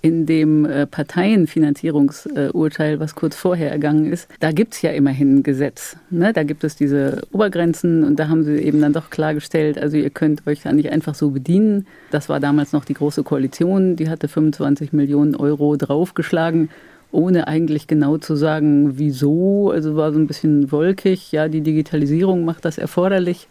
in 0.03 0.27
dem 0.27 0.65
äh, 0.65 0.87
Parteienfinanzierungsurteil, 0.87 3.01
was 3.01 3.15
kurz 3.15 3.37
vorher 3.37 3.71
ergangen 3.71 4.11
ist, 4.11 4.29
da 4.41 4.53
gibt 4.53 4.75
es 4.75 4.83
ja 4.83 4.91
immerhin 4.91 5.39
ein 5.39 5.43
Gesetz. 5.43 5.97
Ne? 6.11 6.33
Da 6.33 6.43
gibt 6.43 6.65
es 6.65 6.77
diese 6.77 7.23
Obergrenzen 7.33 8.05
und 8.05 8.17
da 8.17 8.29
haben 8.29 8.45
sie 8.45 8.57
eben 8.57 8.81
dann 8.81 8.93
doch 8.93 9.11
klargestellt, 9.11 9.79
also 9.79 9.97
ihr 9.97 10.11
könnt 10.11 10.47
euch 10.47 10.63
da 10.63 10.73
nicht 10.73 10.91
einfach 10.91 11.15
so 11.15 11.31
bedienen. 11.31 11.87
Das 12.11 12.29
war 12.29 12.41
damals 12.41 12.73
noch 12.73 12.85
die 12.85 12.95
Große 12.95 13.23
Koalition, 13.23 13.97
die 13.97 14.09
hatte 14.09 14.29
25 14.29 14.93
Millionen 14.93 15.37
Euro 15.37 15.77
draufgeschlagen 15.77 16.71
ohne 17.13 17.49
eigentlich 17.49 17.87
genau 17.87 18.19
zu 18.19 18.37
sagen, 18.37 18.99
wieso. 18.99 19.71
Also 19.71 19.97
war 19.97 20.13
so 20.13 20.19
ein 20.19 20.27
bisschen 20.27 20.71
wolkig. 20.71 21.33
Ja, 21.33 21.49
die 21.49 21.61
Digitalisierung 21.61 22.45
macht 22.45 22.65
das 22.65 22.79
erforderlich, 22.79 23.49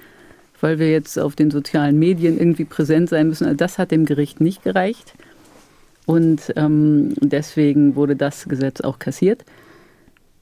weil 0.61 0.79
wir 0.79 0.89
jetzt 0.89 1.19
auf 1.19 1.35
den 1.35 1.51
sozialen 1.51 1.99
Medien 1.99 2.39
irgendwie 2.39 2.65
präsent 2.65 3.09
sein 3.09 3.27
müssen. 3.27 3.45
Also 3.45 3.57
das 3.57 3.77
hat 3.77 3.91
dem 3.91 4.05
Gericht 4.05 4.39
nicht 4.39 4.63
gereicht. 4.63 5.13
Und 6.09 6.51
ähm, 6.55 7.13
deswegen 7.21 7.95
wurde 7.95 8.15
das 8.15 8.45
Gesetz 8.49 8.81
auch 8.81 8.97
kassiert. 8.97 9.45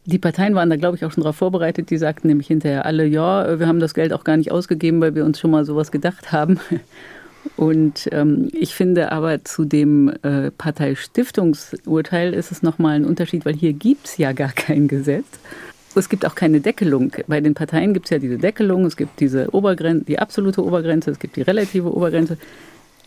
Die 0.05 0.17
Parteien 0.17 0.55
waren 0.55 0.69
da, 0.69 0.77
glaube 0.77 0.95
ich, 0.95 1.03
auch 1.03 1.11
schon 1.11 1.23
darauf 1.23 1.35
vorbereitet. 1.35 1.89
Die 1.89 1.97
sagten 1.97 2.29
nämlich 2.29 2.47
hinterher 2.47 2.85
alle, 2.85 3.05
ja, 3.05 3.59
wir 3.59 3.67
haben 3.67 3.81
das 3.81 3.93
Geld 3.93 4.13
auch 4.13 4.23
gar 4.23 4.37
nicht 4.37 4.49
ausgegeben, 4.49 5.01
weil 5.01 5.13
wir 5.13 5.25
uns 5.25 5.41
schon 5.41 5.51
mal 5.51 5.65
sowas 5.65 5.91
gedacht 5.91 6.31
haben. 6.31 6.61
Und 7.57 8.07
ähm, 8.13 8.47
ich 8.53 8.75
finde 8.75 9.11
aber 9.11 9.43
zu 9.43 9.65
dem 9.65 10.07
äh, 10.23 10.51
Parteistiftungsurteil 10.51 12.33
ist 12.33 12.53
es 12.53 12.63
nochmal 12.63 12.95
ein 12.95 13.03
Unterschied, 13.03 13.45
weil 13.45 13.55
hier 13.55 13.73
gibt 13.73 14.07
es 14.07 14.17
ja 14.17 14.31
gar 14.31 14.53
kein 14.53 14.87
Gesetz. 14.87 15.27
Es 15.95 16.07
gibt 16.07 16.25
auch 16.25 16.35
keine 16.35 16.61
Deckelung. 16.61 17.11
Bei 17.27 17.41
den 17.41 17.55
Parteien 17.55 17.93
gibt 17.93 18.05
es 18.05 18.11
ja 18.11 18.19
diese 18.19 18.37
Deckelung, 18.37 18.85
es 18.85 18.95
gibt 18.95 19.19
diese 19.19 19.53
Obergrenze, 19.53 20.05
die 20.05 20.17
absolute 20.17 20.63
Obergrenze, 20.63 21.11
es 21.11 21.19
gibt 21.19 21.35
die 21.35 21.41
relative 21.41 21.93
Obergrenze. 21.93 22.37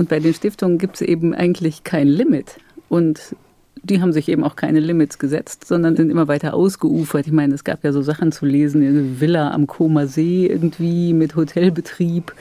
Und 0.00 0.08
bei 0.08 0.18
den 0.18 0.32
Stiftungen 0.32 0.78
gibt 0.78 0.94
es 0.94 1.02
eben 1.02 1.34
eigentlich 1.34 1.84
kein 1.84 2.08
Limit. 2.08 2.58
Und 2.88 3.36
die 3.82 4.00
haben 4.00 4.14
sich 4.14 4.30
eben 4.30 4.44
auch 4.44 4.56
keine 4.56 4.80
Limits 4.80 5.18
gesetzt, 5.18 5.66
sondern 5.66 5.94
sind 5.94 6.08
immer 6.08 6.26
weiter 6.26 6.54
ausgeufert. 6.54 7.26
Ich 7.26 7.34
meine, 7.34 7.52
es 7.52 7.64
gab 7.64 7.84
ja 7.84 7.92
so 7.92 8.00
Sachen 8.00 8.32
zu 8.32 8.46
lesen, 8.46 8.82
eine 8.82 9.20
Villa 9.20 9.50
am 9.50 9.66
Koma 9.66 10.06
See 10.06 10.46
irgendwie 10.46 11.12
mit 11.12 11.36
Hotelbetrieb. 11.36 12.32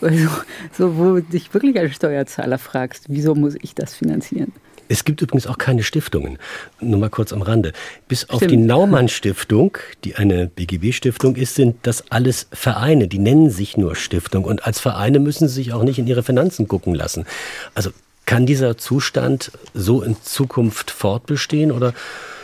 Also, 0.00 0.28
so, 0.72 0.96
wo 0.96 1.14
du 1.16 1.22
dich 1.22 1.52
wirklich 1.52 1.76
als 1.76 1.96
Steuerzahler 1.96 2.56
fragst, 2.56 3.06
wieso 3.08 3.34
muss 3.34 3.56
ich 3.62 3.74
das 3.74 3.94
finanzieren? 3.94 4.52
Es 4.88 5.04
gibt 5.04 5.20
übrigens 5.20 5.46
auch 5.46 5.58
keine 5.58 5.82
Stiftungen. 5.82 6.38
Nur 6.80 6.98
mal 6.98 7.10
kurz 7.10 7.32
am 7.32 7.42
Rande. 7.42 7.72
Bis 8.08 8.28
auf 8.30 8.46
die 8.46 8.56
Naumann 8.56 9.08
Stiftung, 9.08 9.76
die 10.04 10.16
eine 10.16 10.46
BGB-Stiftung 10.46 11.36
ist, 11.36 11.54
sind 11.54 11.76
das 11.82 12.10
alles 12.10 12.46
Vereine. 12.52 13.06
Die 13.06 13.18
nennen 13.18 13.50
sich 13.50 13.76
nur 13.76 13.96
Stiftung. 13.96 14.44
Und 14.44 14.64
als 14.64 14.80
Vereine 14.80 15.18
müssen 15.18 15.48
sie 15.48 15.54
sich 15.54 15.72
auch 15.72 15.82
nicht 15.82 15.98
in 15.98 16.06
ihre 16.06 16.22
Finanzen 16.22 16.68
gucken 16.68 16.94
lassen. 16.94 17.26
Also 17.74 17.90
kann 18.24 18.46
dieser 18.46 18.76
Zustand 18.76 19.52
so 19.74 20.02
in 20.02 20.16
Zukunft 20.22 20.90
fortbestehen 20.90 21.72
oder 21.72 21.94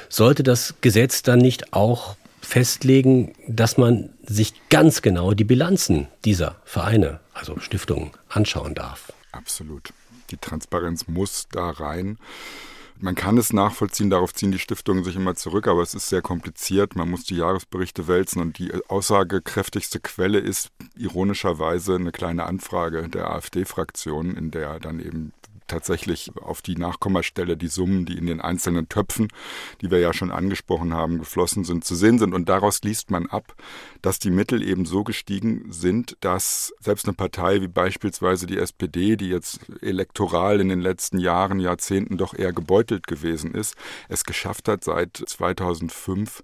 sollte 0.09 0.43
das 0.43 0.75
Gesetz 0.81 1.23
dann 1.23 1.39
nicht 1.39 1.73
auch 1.73 2.17
festlegen, 2.41 3.33
dass 3.49 3.77
man 3.79 4.11
sich 4.25 4.55
ganz 4.69 5.03
genau 5.03 5.33
die 5.33 5.45
Bilanzen 5.45 6.09
dieser 6.25 6.57
Vereine, 6.65 7.21
also 7.33 7.59
Stiftungen, 7.59 8.11
anschauen 8.29 8.75
darf. 8.75 9.13
Absolut. 9.33 9.93
Die 10.35 10.41
Transparenz 10.41 11.07
muss 11.07 11.47
da 11.53 11.71
rein. 11.71 12.19
Man 12.99 13.15
kann 13.15 13.39
es 13.39 13.53
nachvollziehen, 13.53 14.11
darauf 14.11 14.35
ziehen 14.35 14.51
die 14.51 14.59
Stiftungen 14.59 15.05
sich 15.05 15.15
immer 15.15 15.37
zurück, 15.37 15.69
aber 15.69 15.83
es 15.83 15.95
ist 15.95 16.09
sehr 16.09 16.23
kompliziert. 16.23 16.97
Man 16.97 17.09
muss 17.09 17.25
die 17.25 17.37
Jahresberichte 17.37 18.09
wälzen 18.09 18.43
und 18.43 18.59
die 18.59 18.73
aussagekräftigste 18.89 20.01
Quelle 20.01 20.39
ist 20.39 20.71
ironischerweise 20.97 21.95
eine 21.95 22.11
kleine 22.11 22.47
Anfrage 22.47 23.09
der 23.09 23.31
AfD-Fraktion, 23.31 24.37
in 24.37 24.51
der 24.51 24.81
dann 24.81 24.99
eben 24.99 25.33
tatsächlich 25.67 26.31
auf 26.41 26.63
die 26.63 26.77
Nachkommastelle 26.77 27.57
die 27.57 27.69
Summen, 27.69 28.07
die 28.07 28.19
in 28.19 28.27
den 28.27 28.41
einzelnen 28.41 28.89
Töpfen, 28.89 29.29
die 29.81 29.91
wir 29.91 29.99
ja 29.99 30.13
schon 30.13 30.31
angesprochen 30.31 30.95
haben, 30.95 31.19
geflossen 31.19 31.65
sind, 31.65 31.85
zu 31.85 31.95
sehen 31.95 32.19
sind. 32.19 32.35
Und 32.35 32.49
daraus 32.49 32.83
liest 32.83 33.11
man 33.11 33.27
ab, 33.27 33.55
dass 34.03 34.19
die 34.19 34.31
Mittel 34.31 34.63
eben 34.63 34.85
so 34.85 35.05
gestiegen 35.05 35.67
sind, 35.71 36.17
dass 36.21 36.73
selbst 36.81 37.07
eine 37.07 37.15
Partei 37.15 37.61
wie 37.61 37.69
beispielsweise 37.69 38.47
die 38.47 38.59
SPD, 38.59 39.17
die 39.17 39.29
jetzt 39.29 39.61
elektoral 39.81 40.61
in 40.61 40.69
den 40.69 40.81
letzten 40.81 41.19
Jahren, 41.19 41.61
Jahrzehnten 41.61 42.19
doch 42.19 42.35
eher 42.35 42.53
gebeutelt 42.53 43.07
gewesen 43.07 43.55
ist, 43.55 43.77
es 44.09 44.25
geschafft 44.25 44.69
hat, 44.69 44.85
seit 44.85 45.17
2005 45.17 46.43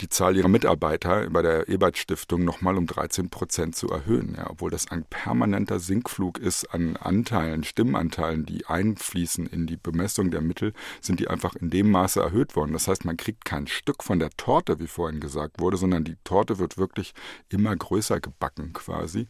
die 0.00 0.08
Zahl 0.08 0.36
ihrer 0.36 0.48
Mitarbeiter 0.48 1.28
bei 1.30 1.42
der 1.42 1.68
Ebert 1.68 1.98
Stiftung 1.98 2.44
nochmal 2.44 2.76
um 2.76 2.86
13 2.86 3.30
Prozent 3.30 3.74
zu 3.74 3.88
erhöhen, 3.88 4.34
ja, 4.36 4.48
obwohl 4.48 4.70
das 4.70 4.90
ein 4.90 5.04
permanenter 5.04 5.80
Sinkflug 5.80 6.38
ist 6.38 6.72
an 6.72 6.96
Anteilen, 6.96 7.64
Stimmenanteilen, 7.64 8.46
die 8.46 8.66
einfließen 8.66 9.46
in 9.46 9.66
die 9.66 9.76
Bemessung 9.76 10.30
der 10.30 10.40
Mittel, 10.40 10.72
sind 11.00 11.20
die 11.20 11.28
einfach 11.28 11.56
in 11.56 11.70
dem 11.70 11.90
Maße 11.90 12.20
erhöht 12.20 12.54
worden. 12.54 12.72
Das 12.72 12.86
heißt, 12.88 13.04
man 13.04 13.16
kriegt 13.16 13.44
kein 13.44 13.66
Stück 13.66 14.04
von 14.04 14.18
der 14.18 14.30
Torte, 14.30 14.78
wie 14.78 14.86
vorhin 14.86 15.20
gesagt 15.20 15.60
wurde, 15.60 15.76
sondern 15.76 16.04
die 16.04 16.16
Torte 16.24 16.58
wird 16.58 16.78
wirklich 16.78 17.12
immer 17.48 17.74
größer 17.74 18.20
gebacken 18.20 18.72
quasi. 18.72 19.26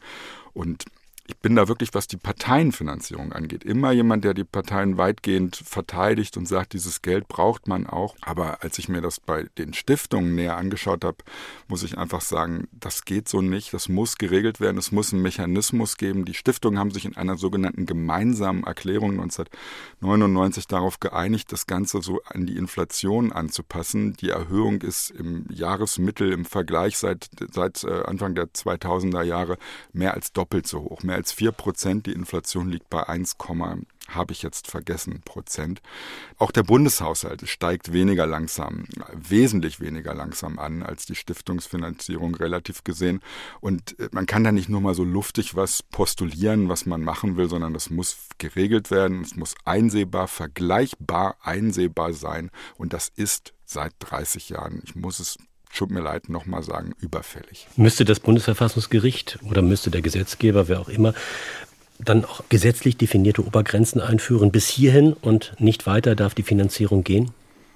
Und 0.52 0.84
ich 1.28 1.36
bin 1.36 1.54
da 1.54 1.68
wirklich, 1.68 1.92
was 1.92 2.06
die 2.06 2.16
Parteienfinanzierung 2.16 3.34
angeht, 3.34 3.62
immer 3.62 3.92
jemand, 3.92 4.24
der 4.24 4.32
die 4.32 4.44
Parteien 4.44 4.96
weitgehend 4.96 5.56
verteidigt 5.56 6.38
und 6.38 6.46
sagt, 6.46 6.72
dieses 6.72 7.02
Geld 7.02 7.28
braucht 7.28 7.68
man 7.68 7.86
auch. 7.86 8.16
Aber 8.22 8.62
als 8.62 8.78
ich 8.78 8.88
mir 8.88 9.02
das 9.02 9.20
bei 9.20 9.44
den 9.58 9.74
Stiftungen 9.74 10.34
näher 10.34 10.56
angeschaut 10.56 11.04
habe, 11.04 11.18
muss 11.68 11.82
ich 11.82 11.98
einfach 11.98 12.22
sagen, 12.22 12.66
das 12.72 13.04
geht 13.04 13.28
so 13.28 13.42
nicht. 13.42 13.74
Das 13.74 13.90
muss 13.90 14.16
geregelt 14.16 14.58
werden. 14.58 14.78
Es 14.78 14.90
muss 14.90 15.12
einen 15.12 15.20
Mechanismus 15.20 15.98
geben. 15.98 16.24
Die 16.24 16.32
Stiftungen 16.32 16.78
haben 16.78 16.92
sich 16.92 17.04
in 17.04 17.16
einer 17.16 17.36
sogenannten 17.36 17.84
gemeinsamen 17.84 18.64
Erklärung 18.64 19.10
1999 19.12 20.66
darauf 20.66 20.98
geeinigt, 20.98 21.52
das 21.52 21.66
Ganze 21.66 22.00
so 22.00 22.22
an 22.24 22.46
die 22.46 22.56
Inflation 22.56 23.32
anzupassen. 23.32 24.14
Die 24.14 24.30
Erhöhung 24.30 24.80
ist 24.80 25.10
im 25.10 25.44
Jahresmittel 25.50 26.32
im 26.32 26.46
Vergleich 26.46 26.96
seit, 26.96 27.28
seit 27.52 27.84
äh, 27.84 28.04
Anfang 28.04 28.34
der 28.34 28.46
2000er 28.46 29.22
Jahre 29.22 29.58
mehr 29.92 30.14
als 30.14 30.32
doppelt 30.32 30.66
so 30.66 30.80
hoch, 30.80 31.02
mehr 31.02 31.17
als 31.18 31.32
4 31.32 31.52
Prozent. 31.52 32.06
Die 32.06 32.12
Inflation 32.12 32.70
liegt 32.70 32.88
bei 32.88 33.06
1, 33.06 33.36
habe 34.08 34.32
ich 34.32 34.42
jetzt 34.42 34.68
vergessen, 34.68 35.20
Prozent. 35.24 35.82
Auch 36.38 36.52
der 36.52 36.62
Bundeshaushalt 36.62 37.46
steigt 37.48 37.92
weniger 37.92 38.26
langsam, 38.26 38.84
wesentlich 39.12 39.80
weniger 39.80 40.14
langsam 40.14 40.58
an 40.58 40.82
als 40.82 41.06
die 41.06 41.16
Stiftungsfinanzierung 41.16 42.34
relativ 42.36 42.84
gesehen. 42.84 43.20
Und 43.60 43.98
äh, 43.98 44.08
man 44.12 44.26
kann 44.26 44.44
da 44.44 44.52
nicht 44.52 44.68
nur 44.68 44.80
mal 44.80 44.94
so 44.94 45.04
luftig 45.04 45.56
was 45.56 45.82
postulieren, 45.82 46.68
was 46.68 46.86
man 46.86 47.02
machen 47.02 47.36
will, 47.36 47.48
sondern 47.48 47.74
das 47.74 47.90
muss 47.90 48.16
geregelt 48.38 48.90
werden, 48.90 49.22
es 49.22 49.34
muss 49.36 49.54
einsehbar, 49.64 50.28
vergleichbar 50.28 51.36
einsehbar 51.42 52.12
sein. 52.12 52.50
Und 52.76 52.92
das 52.92 53.10
ist 53.14 53.52
seit 53.64 53.92
30 53.98 54.48
Jahren, 54.48 54.80
ich 54.84 54.94
muss 54.94 55.18
es 55.20 55.36
tut 55.74 55.90
mir 55.90 56.00
leid, 56.00 56.28
nochmal 56.28 56.62
sagen, 56.62 56.92
überfällig. 57.00 57.66
Müsste 57.76 58.04
das 58.04 58.20
Bundesverfassungsgericht 58.20 59.38
oder 59.48 59.62
müsste 59.62 59.90
der 59.90 60.02
Gesetzgeber, 60.02 60.68
wer 60.68 60.80
auch 60.80 60.88
immer, 60.88 61.14
dann 61.98 62.24
auch 62.24 62.42
gesetzlich 62.48 62.96
definierte 62.96 63.44
Obergrenzen 63.44 64.00
einführen 64.00 64.52
bis 64.52 64.68
hierhin 64.68 65.12
und 65.12 65.54
nicht 65.58 65.86
weiter 65.86 66.14
darf 66.14 66.34
die 66.34 66.42
Finanzierung 66.42 67.04
gehen? 67.04 67.30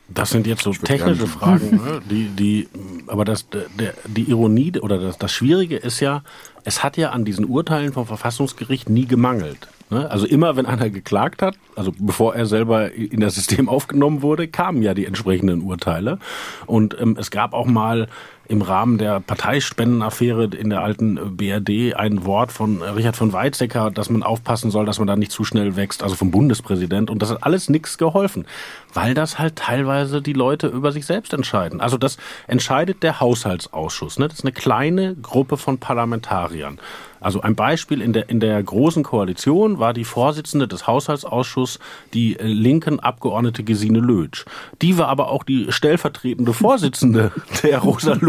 Das 0.09 0.31
sind 0.31 0.47
jetzt 0.47 0.63
so 0.63 0.73
technische 0.73 1.27
Fragen, 1.27 1.77
ne? 1.77 2.03
die, 2.11 2.29
die, 2.29 2.69
aber 3.07 3.25
das, 3.25 3.47
der, 3.79 3.95
die 4.07 4.25
Ironie 4.25 4.79
oder 4.79 4.99
das, 4.99 5.17
das 5.17 5.33
Schwierige 5.33 5.77
ist 5.77 6.01
ja, 6.01 6.23
es 6.65 6.83
hat 6.83 6.97
ja 6.97 7.11
an 7.11 7.25
diesen 7.25 7.45
Urteilen 7.45 7.93
vom 7.93 8.07
Verfassungsgericht 8.07 8.91
nie 8.91 9.07
gemangelt. 9.07 9.69
Ne? 9.93 10.11
Also 10.11 10.27
immer, 10.27 10.57
wenn 10.57 10.65
einer 10.65 10.89
geklagt 10.89 11.43
hat, 11.43 11.57
also 11.77 11.93
bevor 11.99 12.35
er 12.35 12.47
selber 12.47 12.93
in 12.93 13.21
das 13.21 13.35
System 13.35 13.69
aufgenommen 13.69 14.23
wurde, 14.23 14.49
kamen 14.49 14.83
ja 14.83 14.95
die 14.95 15.05
entsprechenden 15.05 15.61
Urteile. 15.61 16.19
Und 16.65 16.97
ähm, 16.99 17.17
es 17.21 17.31
gab 17.31 17.53
auch 17.53 17.67
mal 17.67 18.09
im 18.49 18.63
Rahmen 18.63 18.99
der 18.99 19.21
Parteispendenaffäre 19.21 20.45
in 20.45 20.71
der 20.71 20.83
alten 20.83 21.37
BRD 21.37 21.95
ein 21.95 22.25
Wort 22.25 22.53
von 22.53 22.83
Richard 22.83 23.17
von 23.17 23.33
Weizsäcker, 23.33 23.91
dass 23.91 24.11
man 24.11 24.23
aufpassen 24.23 24.71
soll, 24.71 24.85
dass 24.85 24.99
man 24.99 25.09
da 25.09 25.17
nicht 25.17 25.33
zu 25.33 25.45
schnell 25.45 25.77
wächst, 25.77 26.03
also 26.03 26.17
vom 26.17 26.31
Bundespräsident. 26.31 27.11
Und 27.11 27.23
das 27.23 27.31
hat 27.31 27.45
alles 27.45 27.69
nichts 27.69 27.99
geholfen, 27.99 28.47
weil 28.93 29.15
das 29.15 29.39
halt 29.39 29.57
teilweise 29.57 30.23
die 30.23 30.33
Leute 30.33 30.67
über 30.67 30.93
sich 30.93 31.07
selbst 31.07 31.33
entscheiden. 31.33 31.81
Also 31.81 31.97
das 31.97 32.19
entscheidet 32.47 33.03
der 33.03 33.21
Haushaltsausschuss. 33.21 34.19
Ne? 34.19 34.29
Das 34.29 34.39
ist 34.39 34.45
eine 34.45 34.53
kleine 34.53 35.15
Gruppe 35.15 35.57
von 35.57 35.79
Parlamentariern. 35.79 36.79
Also 37.23 37.41
ein 37.41 37.55
Beispiel 37.55 38.03
in 38.03 38.13
der, 38.13 38.29
in 38.29 38.41
der 38.41 38.61
Großen 38.63 39.05
Koalition 39.05 39.79
war 39.79 39.93
die 39.93 40.05
Vorsitzende 40.05 40.67
des 40.67 40.87
Haushaltsausschusses 40.87 41.79
die 42.13 42.39
äh, 42.39 42.47
linken 42.47 43.01
Abgeordnete 43.01 43.63
Gesine 43.63 44.01
Lötsch. 44.01 44.45
Die 44.83 44.99
war 44.99 45.09
aber 45.09 45.31
auch 45.31 45.45
die 45.45 45.71
stellvertretende 45.71 46.53
Vorsitzende 46.53 47.31
der 47.63 47.79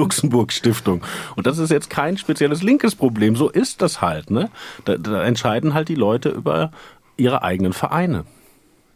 Rosa-Luxemburg-Stiftung. 0.04 1.02
Und 1.36 1.48
das 1.48 1.58
ist 1.58 1.72
jetzt 1.72 1.90
kein 1.90 2.18
spezielles 2.18 2.64
linkes 2.64 2.96
Problem. 2.96 3.36
So 3.36 3.50
ist 3.50 3.82
das 3.82 4.02
halt. 4.02 4.32
Ne? 4.32 4.50
Da, 4.86 4.98
da 4.98 5.24
entscheiden 5.24 5.74
halt 5.74 5.90
die 5.90 5.96
Leute 5.96 6.30
über 6.30 6.72
ihre 7.18 7.44
eigenen 7.44 7.74
Vereine. 7.74 8.26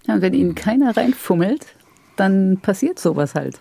Ja, 0.08 0.22
wenn 0.22 0.34
ihnen 0.34 0.56
keiner 0.56 0.96
reinfummelt, 0.96 1.66
dann 2.16 2.60
passiert 2.62 3.00
sowas 3.00 3.36
halt 3.36 3.60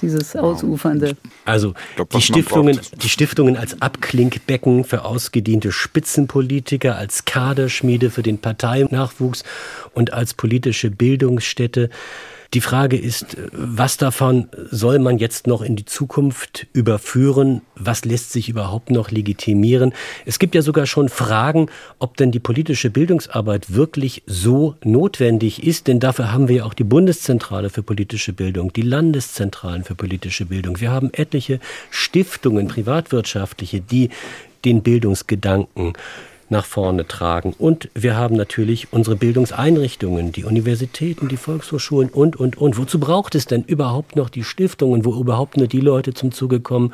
dieses 0.00 0.36
Ausufernde. 0.36 1.16
Also 1.44 1.74
glaub, 1.96 2.10
die, 2.10 2.20
Stiftungen, 2.20 2.78
die 3.02 3.08
Stiftungen 3.08 3.56
als 3.56 3.82
Abklinkbecken 3.82 4.84
für 4.84 5.04
ausgediente 5.04 5.72
Spitzenpolitiker, 5.72 6.96
als 6.96 7.24
Kaderschmiede 7.24 8.10
für 8.10 8.22
den 8.22 8.38
Parteinachwuchs 8.38 9.42
und 9.94 10.12
als 10.12 10.34
politische 10.34 10.92
Bildungsstätte 10.92 11.90
die 12.54 12.62
Frage 12.62 12.96
ist, 12.96 13.36
was 13.52 13.98
davon 13.98 14.48
soll 14.70 14.98
man 14.98 15.18
jetzt 15.18 15.46
noch 15.46 15.60
in 15.60 15.76
die 15.76 15.84
Zukunft 15.84 16.66
überführen? 16.72 17.60
Was 17.74 18.06
lässt 18.06 18.32
sich 18.32 18.48
überhaupt 18.48 18.90
noch 18.90 19.10
legitimieren? 19.10 19.92
Es 20.24 20.38
gibt 20.38 20.54
ja 20.54 20.62
sogar 20.62 20.86
schon 20.86 21.10
Fragen, 21.10 21.68
ob 21.98 22.16
denn 22.16 22.32
die 22.32 22.38
politische 22.38 22.88
Bildungsarbeit 22.88 23.74
wirklich 23.74 24.22
so 24.26 24.76
notwendig 24.82 25.62
ist, 25.62 25.88
denn 25.88 26.00
dafür 26.00 26.32
haben 26.32 26.48
wir 26.48 26.56
ja 26.56 26.64
auch 26.64 26.72
die 26.72 26.84
Bundeszentrale 26.84 27.68
für 27.68 27.82
politische 27.82 28.32
Bildung, 28.32 28.72
die 28.72 28.82
Landeszentralen 28.82 29.84
für 29.84 29.94
politische 29.94 30.46
Bildung. 30.46 30.80
Wir 30.80 30.90
haben 30.90 31.10
etliche 31.12 31.60
Stiftungen, 31.90 32.68
privatwirtschaftliche, 32.68 33.82
die 33.82 34.08
den 34.64 34.82
Bildungsgedanken 34.82 35.92
nach 36.50 36.64
vorne 36.64 37.06
tragen. 37.06 37.54
Und 37.58 37.90
wir 37.94 38.16
haben 38.16 38.36
natürlich 38.36 38.92
unsere 38.92 39.16
Bildungseinrichtungen, 39.16 40.32
die 40.32 40.44
Universitäten, 40.44 41.28
die 41.28 41.36
Volkshochschulen 41.36 42.08
und, 42.08 42.36
und, 42.36 42.56
und. 42.56 42.78
Wozu 42.78 42.98
braucht 42.98 43.34
es 43.34 43.46
denn 43.46 43.62
überhaupt 43.64 44.16
noch 44.16 44.28
die 44.28 44.44
Stiftungen, 44.44 45.04
wo 45.04 45.14
überhaupt 45.20 45.56
nur 45.56 45.66
die 45.66 45.80
Leute 45.80 46.14
zum 46.14 46.32
Zuge 46.32 46.60
kommen, 46.60 46.92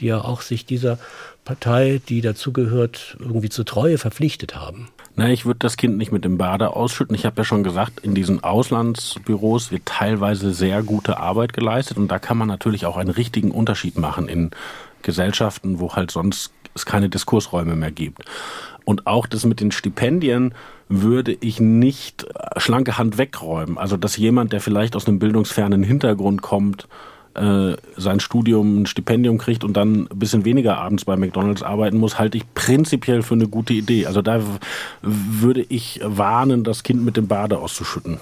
die 0.00 0.06
ja 0.06 0.22
auch 0.22 0.40
sich 0.40 0.66
dieser 0.66 0.98
Partei, 1.44 2.00
die 2.08 2.20
dazugehört, 2.20 3.16
irgendwie 3.20 3.50
zur 3.50 3.66
Treue 3.66 3.98
verpflichtet 3.98 4.54
haben? 4.54 4.88
Na, 5.16 5.28
ich 5.28 5.46
würde 5.46 5.60
das 5.60 5.76
Kind 5.76 5.96
nicht 5.96 6.10
mit 6.10 6.24
dem 6.24 6.38
Bade 6.38 6.74
ausschütten. 6.74 7.14
Ich 7.14 7.24
habe 7.24 7.36
ja 7.38 7.44
schon 7.44 7.62
gesagt, 7.62 8.00
in 8.00 8.14
diesen 8.14 8.42
Auslandsbüros 8.42 9.70
wird 9.70 9.86
teilweise 9.86 10.52
sehr 10.52 10.82
gute 10.82 11.18
Arbeit 11.18 11.52
geleistet 11.52 11.98
und 11.98 12.08
da 12.08 12.18
kann 12.18 12.36
man 12.36 12.48
natürlich 12.48 12.84
auch 12.86 12.96
einen 12.96 13.10
richtigen 13.10 13.52
Unterschied 13.52 13.96
machen 13.96 14.28
in 14.28 14.50
Gesellschaften, 15.02 15.78
wo 15.78 15.94
halt 15.94 16.10
sonst 16.10 16.52
es 16.74 16.84
keine 16.84 17.08
Diskursräume 17.08 17.76
mehr 17.76 17.92
gibt. 17.92 18.24
Und 18.84 19.06
auch 19.06 19.26
das 19.26 19.44
mit 19.44 19.60
den 19.60 19.72
Stipendien 19.72 20.54
würde 20.88 21.36
ich 21.40 21.60
nicht 21.60 22.26
schlanke 22.56 22.98
Hand 22.98 23.18
wegräumen. 23.18 23.78
Also, 23.78 23.96
dass 23.96 24.16
jemand, 24.16 24.52
der 24.52 24.60
vielleicht 24.60 24.96
aus 24.96 25.06
einem 25.06 25.18
bildungsfernen 25.18 25.82
Hintergrund 25.82 26.42
kommt, 26.42 26.86
äh, 27.34 27.76
sein 27.96 28.20
Studium 28.20 28.82
ein 28.82 28.86
Stipendium 28.86 29.38
kriegt 29.38 29.64
und 29.64 29.76
dann 29.76 30.08
ein 30.10 30.18
bisschen 30.18 30.44
weniger 30.44 30.78
abends 30.78 31.04
bei 31.04 31.16
McDonalds 31.16 31.62
arbeiten 31.62 31.96
muss, 31.96 32.18
halte 32.18 32.38
ich 32.38 32.44
prinzipiell 32.54 33.22
für 33.22 33.34
eine 33.34 33.48
gute 33.48 33.72
Idee. 33.72 34.06
Also 34.06 34.22
da 34.22 34.40
würde 35.02 35.64
ich 35.68 36.00
warnen, 36.04 36.62
das 36.62 36.82
Kind 36.82 37.04
mit 37.04 37.16
dem 37.16 37.26
Bade 37.26 37.58
auszuschütten. 37.58 38.20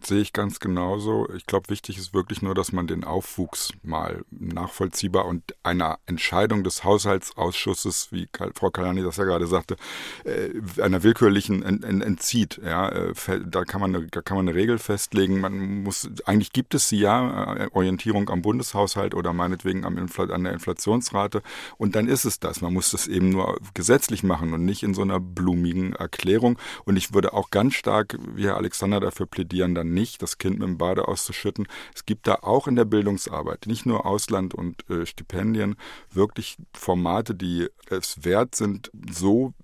Sehe 0.00 0.20
ich 0.20 0.32
ganz 0.32 0.60
genauso. 0.60 1.28
Ich 1.34 1.46
glaube, 1.46 1.68
wichtig 1.68 1.98
ist 1.98 2.14
wirklich 2.14 2.40
nur, 2.40 2.54
dass 2.54 2.72
man 2.72 2.86
den 2.86 3.04
Aufwuchs 3.04 3.72
mal 3.82 4.24
nachvollziehbar 4.30 5.26
und 5.26 5.42
einer 5.62 5.98
Entscheidung 6.06 6.62
des 6.62 6.84
Haushaltsausschusses, 6.84 8.08
wie 8.12 8.28
Frau 8.54 8.70
Kalani 8.70 9.02
das 9.02 9.16
ja 9.16 9.24
gerade 9.24 9.46
sagte, 9.46 9.76
äh, 10.24 10.50
einer 10.80 11.02
willkürlichen 11.02 11.62
entzieht. 11.62 12.60
Ja, 12.64 12.88
äh, 12.88 13.12
da 13.44 13.64
kann 13.64 13.80
man 13.80 13.94
eine, 13.94 14.06
da 14.06 14.22
kann 14.22 14.36
man 14.36 14.48
eine 14.48 14.56
Regel 14.56 14.78
festlegen. 14.78 15.40
Man 15.40 15.82
muss, 15.82 16.08
eigentlich 16.24 16.52
gibt 16.52 16.74
es 16.74 16.88
sie 16.88 16.98
ja, 16.98 17.54
äh, 17.54 17.68
Orientierung 17.72 18.30
am 18.30 18.42
Bundeshaushalt 18.42 19.14
oder 19.14 19.32
meinetwegen 19.32 19.84
am 19.84 19.98
Infl 19.98 20.32
an 20.32 20.44
der 20.44 20.52
Inflationsrate. 20.52 21.42
Und 21.76 21.96
dann 21.96 22.08
ist 22.08 22.24
es 22.24 22.38
das. 22.40 22.60
Man 22.60 22.72
muss 22.72 22.92
das 22.92 23.08
eben 23.08 23.30
nur 23.30 23.58
gesetzlich 23.74 24.22
machen 24.22 24.52
und 24.54 24.64
nicht 24.64 24.82
in 24.82 24.94
so 24.94 25.02
einer 25.02 25.20
blumigen 25.20 25.92
Erklärung. 25.94 26.58
Und 26.84 26.96
ich 26.96 27.14
würde 27.14 27.32
auch 27.32 27.50
ganz 27.50 27.74
stark, 27.74 28.16
wie 28.34 28.44
Herr 28.44 28.56
Alexander 28.56 29.00
dafür 29.00 29.26
plädieren, 29.26 29.74
dann 29.74 29.87
nicht, 29.92 30.22
das 30.22 30.38
Kind 30.38 30.58
mit 30.58 30.68
dem 30.68 30.78
Bade 30.78 31.08
auszuschütten. 31.08 31.66
Es 31.94 32.06
gibt 32.06 32.26
da 32.26 32.36
auch 32.42 32.66
in 32.66 32.76
der 32.76 32.84
Bildungsarbeit, 32.84 33.66
nicht 33.66 33.86
nur 33.86 34.06
Ausland 34.06 34.54
und 34.54 34.88
äh, 34.90 35.06
Stipendien, 35.06 35.76
wirklich 36.10 36.56
Formate, 36.74 37.34
die 37.34 37.68
es 37.90 38.24
wert 38.24 38.54
sind, 38.54 38.90
so 39.10 39.54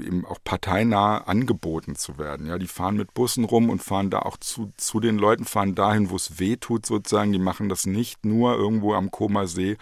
eben 0.00 0.24
auch 0.24 0.38
parteinah 0.42 1.18
angeboten 1.18 1.96
zu 1.96 2.18
werden. 2.18 2.46
Ja, 2.46 2.58
die 2.58 2.66
fahren 2.66 2.96
mit 2.96 3.14
Bussen 3.14 3.44
rum 3.44 3.70
und 3.70 3.82
fahren 3.82 4.10
da 4.10 4.20
auch 4.20 4.36
zu, 4.36 4.72
zu 4.76 5.00
den 5.00 5.18
Leuten, 5.18 5.44
fahren 5.44 5.74
dahin, 5.74 6.10
wo 6.10 6.16
es 6.16 6.38
weh 6.38 6.56
tut 6.56 6.86
sozusagen. 6.86 7.32
Die 7.32 7.38
machen 7.38 7.68
das 7.68 7.86
nicht 7.86 8.24
nur 8.24 8.56
irgendwo 8.56 8.94
am 8.94 9.10
Koma 9.10 9.46
See 9.46 9.76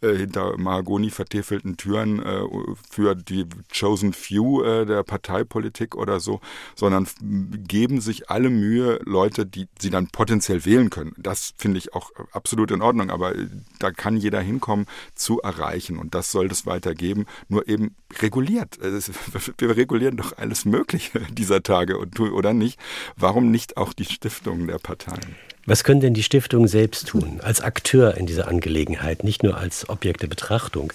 äh, 0.00 0.14
hinter 0.14 0.56
Mahagoni 0.58 1.10
vertäfelten 1.10 1.76
Türen 1.76 2.22
äh, 2.22 2.42
für 2.88 3.14
die 3.14 3.46
Chosen 3.72 4.12
Few 4.12 4.62
äh, 4.62 4.86
der 4.86 5.02
Parteipolitik 5.02 5.94
oder 5.96 6.20
so, 6.20 6.40
sondern 6.74 7.06
geben 7.20 8.00
sich 8.00 8.30
alle 8.30 8.50
Mühe, 8.50 9.00
Leute, 9.04 9.46
die 9.46 9.68
sie 9.78 9.90
dann 9.90 10.08
potenziell 10.08 10.64
wählen 10.64 10.90
können. 10.90 11.14
Das 11.16 11.54
finde 11.56 11.78
ich 11.78 11.94
auch 11.94 12.10
absolut 12.32 12.70
in 12.70 12.82
Ordnung, 12.82 13.10
aber 13.10 13.34
äh, 13.34 13.48
da 13.78 13.90
kann 13.90 14.16
jeder 14.16 14.40
hinkommen, 14.40 14.86
zu 15.14 15.40
erreichen 15.40 15.98
und 15.98 16.14
das 16.14 16.30
soll 16.30 16.46
es 16.46 16.66
weitergeben, 16.66 17.26
nur 17.48 17.68
eben 17.68 17.96
reguliert. 18.20 18.78
Wir 19.58 19.76
regulieren 19.76 20.16
doch 20.16 20.36
alles 20.36 20.64
Mögliche 20.64 21.20
dieser 21.30 21.62
Tage 21.62 21.98
oder 21.98 22.52
nicht? 22.52 22.78
Warum 23.16 23.50
nicht 23.50 23.76
auch 23.76 23.92
die 23.92 24.04
Stiftungen 24.04 24.66
der 24.66 24.78
Parteien? 24.78 25.36
Was 25.66 25.82
können 25.82 26.00
denn 26.00 26.14
die 26.14 26.22
Stiftungen 26.22 26.68
selbst 26.68 27.08
tun, 27.08 27.40
als 27.42 27.60
Akteur 27.60 28.16
in 28.16 28.26
dieser 28.26 28.46
Angelegenheit, 28.46 29.24
nicht 29.24 29.42
nur 29.42 29.56
als 29.56 29.88
Objekt 29.88 30.22
der 30.22 30.28
Betrachtung? 30.28 30.92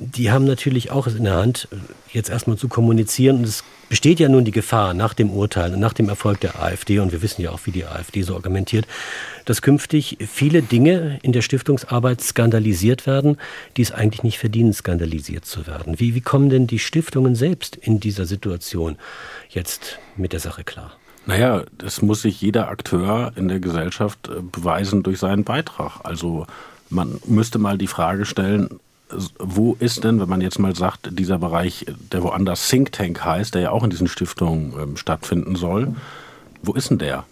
Die 0.00 0.32
haben 0.32 0.44
natürlich 0.44 0.90
auch 0.90 1.06
es 1.06 1.14
in 1.14 1.24
der 1.24 1.36
Hand, 1.36 1.68
jetzt 2.10 2.28
erstmal 2.28 2.56
zu 2.56 2.66
kommunizieren. 2.66 3.38
Und 3.38 3.44
es 3.44 3.62
besteht 3.92 4.20
ja 4.20 4.30
nun 4.30 4.46
die 4.46 4.52
Gefahr 4.52 4.94
nach 4.94 5.12
dem 5.12 5.28
Urteil 5.28 5.74
und 5.74 5.78
nach 5.78 5.92
dem 5.92 6.08
Erfolg 6.08 6.40
der 6.40 6.62
AfD, 6.62 6.98
und 6.98 7.12
wir 7.12 7.20
wissen 7.20 7.42
ja 7.42 7.50
auch, 7.50 7.60
wie 7.64 7.72
die 7.72 7.84
AfD 7.84 8.22
so 8.22 8.34
argumentiert, 8.34 8.86
dass 9.44 9.60
künftig 9.60 10.16
viele 10.32 10.62
Dinge 10.62 11.18
in 11.20 11.32
der 11.32 11.42
Stiftungsarbeit 11.42 12.22
skandalisiert 12.22 13.06
werden, 13.06 13.36
die 13.76 13.82
es 13.82 13.92
eigentlich 13.92 14.22
nicht 14.22 14.38
verdienen, 14.38 14.72
skandalisiert 14.72 15.44
zu 15.44 15.66
werden. 15.66 16.00
Wie, 16.00 16.14
wie 16.14 16.22
kommen 16.22 16.48
denn 16.48 16.66
die 16.66 16.78
Stiftungen 16.78 17.34
selbst 17.34 17.76
in 17.76 18.00
dieser 18.00 18.24
Situation 18.24 18.96
jetzt 19.50 19.98
mit 20.16 20.32
der 20.32 20.40
Sache 20.40 20.64
klar? 20.64 20.92
Naja, 21.26 21.64
das 21.76 22.00
muss 22.00 22.22
sich 22.22 22.40
jeder 22.40 22.68
Akteur 22.68 23.32
in 23.36 23.48
der 23.48 23.60
Gesellschaft 23.60 24.26
äh, 24.28 24.40
beweisen 24.40 25.02
durch 25.02 25.18
seinen 25.18 25.44
Beitrag. 25.44 26.00
Also 26.02 26.46
man 26.88 27.20
müsste 27.26 27.58
mal 27.58 27.76
die 27.76 27.88
Frage 27.88 28.24
stellen, 28.24 28.80
wo 29.38 29.76
ist 29.78 30.04
denn, 30.04 30.20
wenn 30.20 30.28
man 30.28 30.40
jetzt 30.40 30.58
mal 30.58 30.74
sagt, 30.74 31.18
dieser 31.18 31.38
Bereich, 31.38 31.86
der 32.12 32.22
woanders 32.22 32.68
Think 32.68 32.92
Tank 32.92 33.24
heißt, 33.24 33.54
der 33.54 33.62
ja 33.62 33.70
auch 33.70 33.84
in 33.84 33.90
diesen 33.90 34.08
Stiftungen 34.08 34.72
ähm, 34.80 34.96
stattfinden 34.96 35.56
soll, 35.56 35.94
wo 36.62 36.72
ist 36.72 36.90
denn 36.90 36.98
der? 36.98 37.24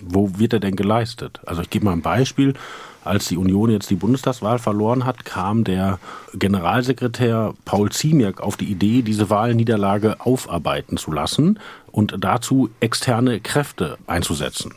Wo 0.00 0.38
wird 0.38 0.52
er 0.52 0.60
denn 0.60 0.76
geleistet? 0.76 1.40
Also 1.46 1.62
ich 1.62 1.70
gebe 1.70 1.84
mal 1.84 1.92
ein 1.92 2.02
Beispiel. 2.02 2.54
Als 3.04 3.26
die 3.26 3.36
Union 3.36 3.70
jetzt 3.70 3.90
die 3.90 3.96
Bundestagswahl 3.96 4.58
verloren 4.58 5.04
hat, 5.04 5.24
kam 5.24 5.64
der 5.64 5.98
Generalsekretär 6.34 7.54
Paul 7.64 7.90
Ziemiak 7.90 8.40
auf 8.40 8.56
die 8.56 8.66
Idee, 8.66 9.02
diese 9.02 9.28
Wahlniederlage 9.28 10.20
aufarbeiten 10.20 10.96
zu 10.96 11.10
lassen 11.10 11.58
und 11.90 12.14
dazu 12.18 12.70
externe 12.78 13.40
Kräfte 13.40 13.98
einzusetzen. 14.06 14.74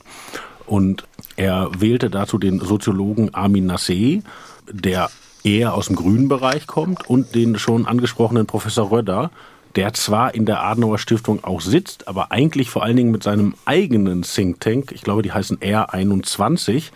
Und 0.65 1.05
er 1.35 1.69
wählte 1.77 2.09
dazu 2.09 2.39
den 2.39 2.59
Soziologen 2.59 3.33
Armin 3.35 3.71
Nassé, 3.71 4.23
der 4.71 5.11
eher 5.45 5.73
aus 5.73 5.87
dem 5.87 5.95
grünen 5.95 6.27
Bereich 6.27 6.67
kommt 6.67 7.09
und 7.09 7.35
den 7.35 7.57
schon 7.57 7.85
angesprochenen 7.85 8.45
Professor 8.45 8.91
Röder, 8.91 9.31
der 9.75 9.93
zwar 9.93 10.33
in 10.33 10.45
der 10.45 10.63
Adenauer 10.63 10.97
Stiftung 10.97 11.43
auch 11.43 11.61
sitzt, 11.61 12.07
aber 12.07 12.31
eigentlich 12.31 12.69
vor 12.69 12.83
allen 12.83 12.95
Dingen 12.95 13.11
mit 13.11 13.23
seinem 13.23 13.55
eigenen 13.65 14.23
Think 14.23 14.59
Tank, 14.61 14.91
ich 14.91 15.01
glaube, 15.01 15.21
die 15.21 15.31
heißen 15.31 15.57
R21, 15.57 16.91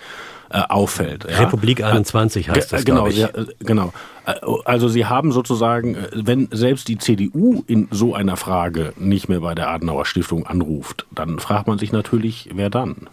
äh, 0.52 0.62
auffällt. 0.68 1.28
Ja. 1.30 1.42
Republik 1.42 1.84
21 1.84 2.50
heißt 2.50 2.74
das, 2.74 2.84
genau, 2.84 3.06
ich. 3.06 3.22
Äh, 3.22 3.32
genau. 3.60 3.94
Äh, 4.26 4.34
also 4.66 4.88
sie 4.88 5.06
haben 5.06 5.32
sozusagen, 5.32 5.96
äh, 5.96 6.08
wenn 6.14 6.48
selbst 6.52 6.88
die 6.88 6.98
CDU 6.98 7.64
in 7.68 7.88
so 7.92 8.16
einer 8.16 8.36
Frage 8.36 8.94
nicht 8.98 9.30
mehr 9.30 9.42
bei 9.42 9.54
der 9.54 9.70
Adenauer 9.70 10.06
Stiftung 10.06 10.48
anruft, 10.48 11.06
dann 11.12 11.38
fragt 11.38 11.68
man 11.68 11.78
sich 11.78 11.92
natürlich, 11.92 12.50
wer 12.54 12.72
dann? 12.72 13.10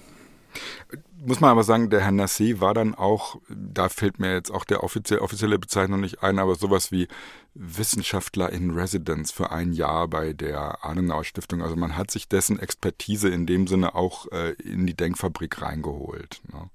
Muss 1.27 1.41
man 1.41 1.51
aber 1.51 1.65
sagen, 1.65 1.91
der 1.91 2.01
Herr 2.01 2.11
Nassé 2.11 2.61
war 2.61 2.73
dann 2.73 2.95
auch, 2.95 3.37
da 3.49 3.89
fällt 3.89 4.19
mir 4.19 4.33
jetzt 4.33 4.51
auch 4.51 4.65
der 4.65 4.85
offizielle, 4.85 5.23
offizielle 5.23 5.59
Bezeichnung 5.59 6.01
nicht 6.01 6.23
ein, 6.23 6.39
aber 6.39 6.55
sowas 6.55 6.93
wie 6.93 7.09
Wissenschaftler 7.55 8.53
in 8.53 8.71
Residence 8.71 9.33
für 9.33 9.51
ein 9.51 9.73
Jahr 9.73 10.09
bei 10.09 10.33
der 10.33 10.85
Adenauer 10.85 11.25
Stiftung. 11.25 11.63
Also 11.63 11.77
man 11.77 11.97
hat 11.97 12.11
sich 12.11 12.29
dessen 12.29 12.59
Expertise 12.59 13.29
in 13.29 13.47
dem 13.47 13.67
Sinne 13.67 13.95
auch 13.95 14.31
äh, 14.31 14.53
in 14.63 14.87
die 14.87 14.95
Denkfabrik 14.95 15.61
reingeholt. 15.63 16.41
Ne? 16.53 16.71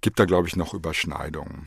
Gibt 0.00 0.18
da, 0.20 0.24
glaube 0.24 0.48
ich, 0.48 0.56
noch 0.56 0.74
Überschneidungen. 0.74 1.66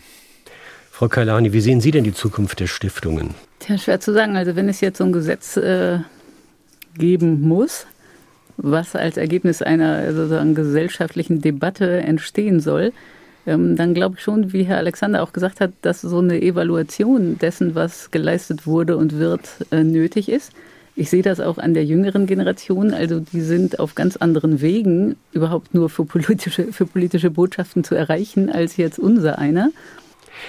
Frau 0.91 1.09
Kailani, 1.09 1.51
wie 1.51 1.61
sehen 1.61 1.81
Sie 1.81 1.91
denn 1.91 2.05
die 2.05 2.13
Zukunft 2.13 2.59
der 2.59 2.67
Stiftungen? 2.67 3.35
Tja, 3.59 3.77
schwer 3.77 3.99
zu 3.99 4.13
sagen. 4.13 4.37
Also 4.37 4.55
wenn 4.55 4.69
es 4.69 4.79
jetzt 4.79 4.99
so 4.99 5.03
ein 5.03 5.11
Gesetz 5.11 5.57
äh, 5.57 5.99
geben 6.97 7.41
muss, 7.41 7.85
was 8.57 8.95
als 8.95 9.17
Ergebnis 9.17 9.61
einer 9.61 10.13
sozusagen 10.13 10.55
gesellschaftlichen 10.55 11.41
Debatte 11.41 12.01
entstehen 12.01 12.59
soll, 12.59 12.93
ähm, 13.45 13.75
dann 13.75 13.93
glaube 13.93 14.15
ich 14.17 14.23
schon, 14.23 14.53
wie 14.53 14.63
Herr 14.63 14.77
Alexander 14.77 15.21
auch 15.21 15.33
gesagt 15.33 15.59
hat, 15.61 15.71
dass 15.81 16.01
so 16.01 16.19
eine 16.19 16.41
Evaluation 16.41 17.37
dessen, 17.37 17.75
was 17.75 18.11
geleistet 18.11 18.65
wurde 18.65 18.97
und 18.97 19.17
wird, 19.17 19.49
äh, 19.71 19.83
nötig 19.83 20.29
ist. 20.29 20.51
Ich 20.97 21.09
sehe 21.09 21.21
das 21.21 21.41
auch 21.41 21.57
an 21.57 21.73
der 21.73 21.83
jüngeren 21.83 22.25
Generation. 22.25 22.93
Also 22.93 23.19
die 23.19 23.41
sind 23.41 23.79
auf 23.79 23.95
ganz 23.95 24.15
anderen 24.15 24.61
Wegen 24.61 25.17
überhaupt 25.33 25.73
nur 25.73 25.89
für 25.89 26.05
politische, 26.05 26.71
für 26.71 26.85
politische 26.85 27.29
Botschaften 27.29 27.83
zu 27.83 27.95
erreichen, 27.95 28.49
als 28.49 28.77
jetzt 28.77 28.97
unser 28.97 29.37
einer. 29.37 29.71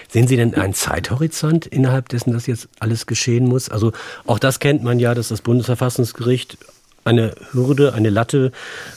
Sehen 0.08 0.28
Sie 0.28 0.36
denn 0.36 0.54
einen 0.54 0.74
Zeithorizont 0.74 1.66
innerhalb 1.66 2.08
dessen, 2.08 2.32
dass 2.32 2.46
jetzt 2.46 2.68
alles 2.78 3.06
geschehen 3.06 3.46
muss? 3.46 3.68
Also 3.68 3.92
auch 4.24 4.38
das 4.38 4.60
kennt 4.60 4.82
man 4.82 4.98
ja, 4.98 5.14
dass 5.14 5.28
das 5.28 5.42
Bundesverfassungsgericht 5.42 6.58
eine 7.06 7.34
Hürde, 7.52 7.94
eine 7.94 8.10
Latte, 8.10 8.52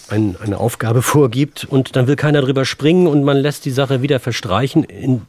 ein, 0.10 0.36
eine 0.42 0.58
Aufgabe 0.58 1.02
vorgibt 1.04 1.66
und 1.66 1.96
dann 1.96 2.08
will 2.08 2.16
keiner 2.16 2.42
drüber 2.42 2.66
springen 2.66 3.08
und 3.08 3.24
man 3.24 3.38
lässt 3.38 3.66
die 3.66 3.72
Sache 3.72 4.02
wieder 4.02 4.20
verstreichen. 4.20 4.84
In 4.84 5.22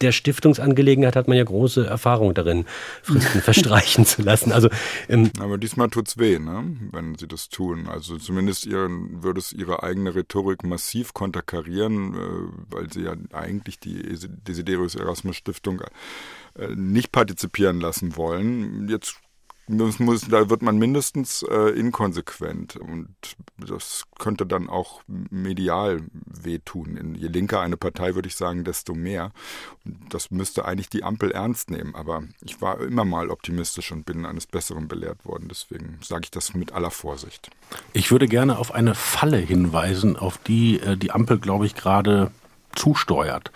der 0.00 0.12
Stiftungsangelegenheit 0.12 1.16
hat 1.16 1.28
man 1.28 1.36
ja 1.36 1.44
große 1.44 1.86
Erfahrung 1.86 2.34
darin, 2.34 2.66
Fristen 3.02 3.40
verstreichen 3.42 4.04
zu 4.04 4.22
lassen. 4.22 4.52
Also, 4.52 4.68
ähm 5.08 5.30
Aber 5.40 5.58
diesmal 5.58 5.88
tut's 5.88 6.18
weh, 6.18 6.38
ne? 6.38 6.76
wenn 6.92 7.16
sie 7.16 7.26
das 7.26 7.48
tun. 7.48 7.88
Also 7.88 8.18
zumindest 8.18 8.66
ihren, 8.66 9.22
würde 9.22 9.40
es 9.40 9.52
ihre 9.52 9.82
eigene 9.82 10.14
Rhetorik 10.14 10.64
massiv 10.64 11.14
konterkarieren, 11.14 12.14
äh, 12.14 12.74
weil 12.74 12.92
sie 12.92 13.02
ja 13.02 13.14
eigentlich 13.32 13.80
die 13.80 14.02
Desiderius 14.46 14.94
Erasmus 14.94 15.36
Stiftung 15.36 15.80
äh, 16.58 16.68
nicht 16.74 17.12
partizipieren 17.12 17.80
lassen 17.80 18.16
wollen. 18.16 18.88
Jetzt 18.88 19.16
muss, 19.68 19.98
muss, 19.98 20.22
da 20.28 20.48
wird 20.48 20.62
man 20.62 20.78
mindestens 20.78 21.42
äh, 21.42 21.70
inkonsequent 21.70 22.76
und 22.76 23.08
das 23.58 24.04
könnte 24.18 24.46
dann 24.46 24.68
auch 24.68 25.02
medial 25.06 26.02
wehtun. 26.26 27.16
Je 27.16 27.28
linker 27.28 27.60
eine 27.60 27.76
Partei, 27.76 28.14
würde 28.14 28.28
ich 28.28 28.36
sagen, 28.36 28.64
desto 28.64 28.94
mehr. 28.94 29.32
Und 29.84 30.14
das 30.14 30.30
müsste 30.30 30.64
eigentlich 30.64 30.88
die 30.88 31.02
Ampel 31.02 31.32
ernst 31.32 31.70
nehmen. 31.70 31.94
Aber 31.94 32.22
ich 32.42 32.60
war 32.60 32.80
immer 32.80 33.04
mal 33.04 33.30
optimistisch 33.30 33.90
und 33.92 34.06
bin 34.06 34.24
eines 34.24 34.46
Besseren 34.46 34.88
belehrt 34.88 35.24
worden. 35.24 35.48
Deswegen 35.48 35.98
sage 36.02 36.24
ich 36.24 36.30
das 36.30 36.54
mit 36.54 36.72
aller 36.72 36.90
Vorsicht. 36.90 37.50
Ich 37.92 38.10
würde 38.10 38.28
gerne 38.28 38.58
auf 38.58 38.72
eine 38.72 38.94
Falle 38.94 39.38
hinweisen, 39.38 40.16
auf 40.16 40.38
die 40.38 40.80
äh, 40.80 40.96
die 40.96 41.10
Ampel, 41.10 41.38
glaube 41.38 41.66
ich, 41.66 41.74
gerade 41.74 42.30
zusteuert. 42.74 43.50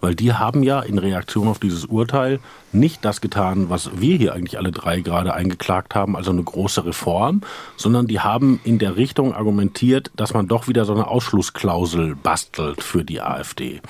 Weil 0.00 0.14
die 0.14 0.32
haben 0.32 0.62
ja 0.62 0.80
in 0.80 0.98
Reaktion 0.98 1.48
auf 1.48 1.58
dieses 1.58 1.84
Urteil 1.84 2.40
nicht 2.72 3.04
das 3.04 3.20
getan, 3.20 3.70
was 3.70 3.90
wir 4.00 4.16
hier 4.16 4.34
eigentlich 4.34 4.58
alle 4.58 4.72
drei 4.72 5.00
gerade 5.00 5.34
eingeklagt 5.34 5.94
haben, 5.94 6.16
also 6.16 6.30
eine 6.30 6.42
große 6.42 6.84
Reform, 6.84 7.42
sondern 7.76 8.06
die 8.06 8.20
haben 8.20 8.60
in 8.64 8.78
der 8.78 8.96
Richtung 8.96 9.34
argumentiert, 9.34 10.10
dass 10.16 10.34
man 10.34 10.48
doch 10.48 10.68
wieder 10.68 10.84
so 10.84 10.94
eine 10.94 11.08
Ausschlussklausel 11.08 12.14
bastelt 12.16 12.82
für 12.82 13.04
die 13.04 13.20
AfD. 13.20 13.80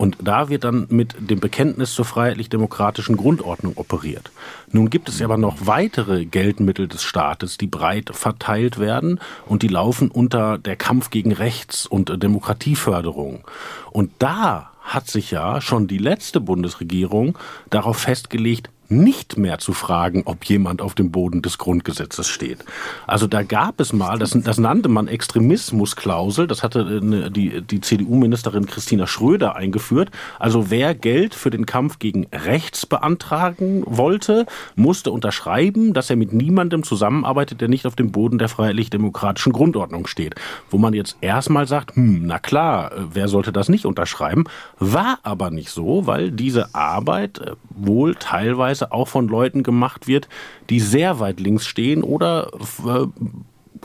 Und 0.00 0.16
da 0.22 0.48
wird 0.48 0.64
dann 0.64 0.86
mit 0.88 1.14
dem 1.18 1.40
Bekenntnis 1.40 1.92
zur 1.92 2.06
freiheitlich-demokratischen 2.06 3.18
Grundordnung 3.18 3.74
operiert. 3.76 4.30
Nun 4.72 4.88
gibt 4.88 5.10
es 5.10 5.20
aber 5.20 5.36
noch 5.36 5.66
weitere 5.66 6.24
Geldmittel 6.24 6.88
des 6.88 7.02
Staates, 7.02 7.58
die 7.58 7.66
breit 7.66 8.08
verteilt 8.10 8.78
werden 8.78 9.20
und 9.44 9.62
die 9.62 9.68
laufen 9.68 10.10
unter 10.10 10.56
der 10.56 10.76
Kampf 10.76 11.10
gegen 11.10 11.32
Rechts 11.32 11.84
und 11.84 12.22
Demokratieförderung. 12.22 13.44
Und 13.90 14.10
da 14.20 14.69
hat 14.80 15.08
sich 15.08 15.30
ja 15.30 15.60
schon 15.60 15.86
die 15.86 15.98
letzte 15.98 16.40
Bundesregierung 16.40 17.38
darauf 17.70 17.98
festgelegt, 17.98 18.70
nicht 18.90 19.38
mehr 19.38 19.58
zu 19.58 19.72
fragen, 19.72 20.22
ob 20.24 20.44
jemand 20.44 20.82
auf 20.82 20.94
dem 20.94 21.10
Boden 21.10 21.42
des 21.42 21.58
Grundgesetzes 21.58 22.28
steht. 22.28 22.64
Also 23.06 23.26
da 23.26 23.42
gab 23.42 23.80
es 23.80 23.92
mal, 23.92 24.18
das, 24.18 24.36
das 24.42 24.58
nannte 24.58 24.88
man 24.88 25.06
Extremismusklausel, 25.06 26.46
das 26.46 26.62
hatte 26.62 26.80
äh, 26.80 27.30
die, 27.30 27.62
die 27.62 27.80
CDU-Ministerin 27.80 28.66
Christina 28.66 29.06
Schröder 29.06 29.54
eingeführt. 29.56 30.10
Also 30.38 30.70
wer 30.70 30.94
Geld 30.94 31.34
für 31.34 31.50
den 31.50 31.66
Kampf 31.66 31.98
gegen 31.98 32.26
rechts 32.32 32.84
beantragen 32.86 33.82
wollte, 33.86 34.46
musste 34.74 35.12
unterschreiben, 35.12 35.94
dass 35.94 36.10
er 36.10 36.16
mit 36.16 36.32
niemandem 36.32 36.82
zusammenarbeitet, 36.82 37.60
der 37.60 37.68
nicht 37.68 37.86
auf 37.86 37.96
dem 37.96 38.10
Boden 38.10 38.38
der 38.38 38.48
freiheitlich-demokratischen 38.48 39.52
Grundordnung 39.52 40.06
steht. 40.06 40.34
Wo 40.68 40.78
man 40.78 40.94
jetzt 40.94 41.16
erstmal 41.20 41.66
sagt, 41.66 41.94
hm, 41.94 42.26
na 42.26 42.38
klar, 42.38 42.92
äh, 42.92 42.96
wer 43.12 43.28
sollte 43.28 43.52
das 43.52 43.68
nicht 43.68 43.86
unterschreiben? 43.86 44.44
War 44.78 45.18
aber 45.22 45.50
nicht 45.50 45.70
so, 45.70 46.06
weil 46.06 46.32
diese 46.32 46.74
Arbeit 46.74 47.38
äh, 47.38 47.52
wohl 47.70 48.14
teilweise 48.14 48.79
teilweise 48.80 48.92
auch 48.92 49.08
von 49.08 49.28
Leuten 49.28 49.62
gemacht 49.62 50.06
wird, 50.06 50.28
die 50.68 50.80
sehr 50.80 51.20
weit 51.20 51.40
links 51.40 51.66
stehen 51.66 52.02
oder 52.02 52.50
äh, 52.86 53.06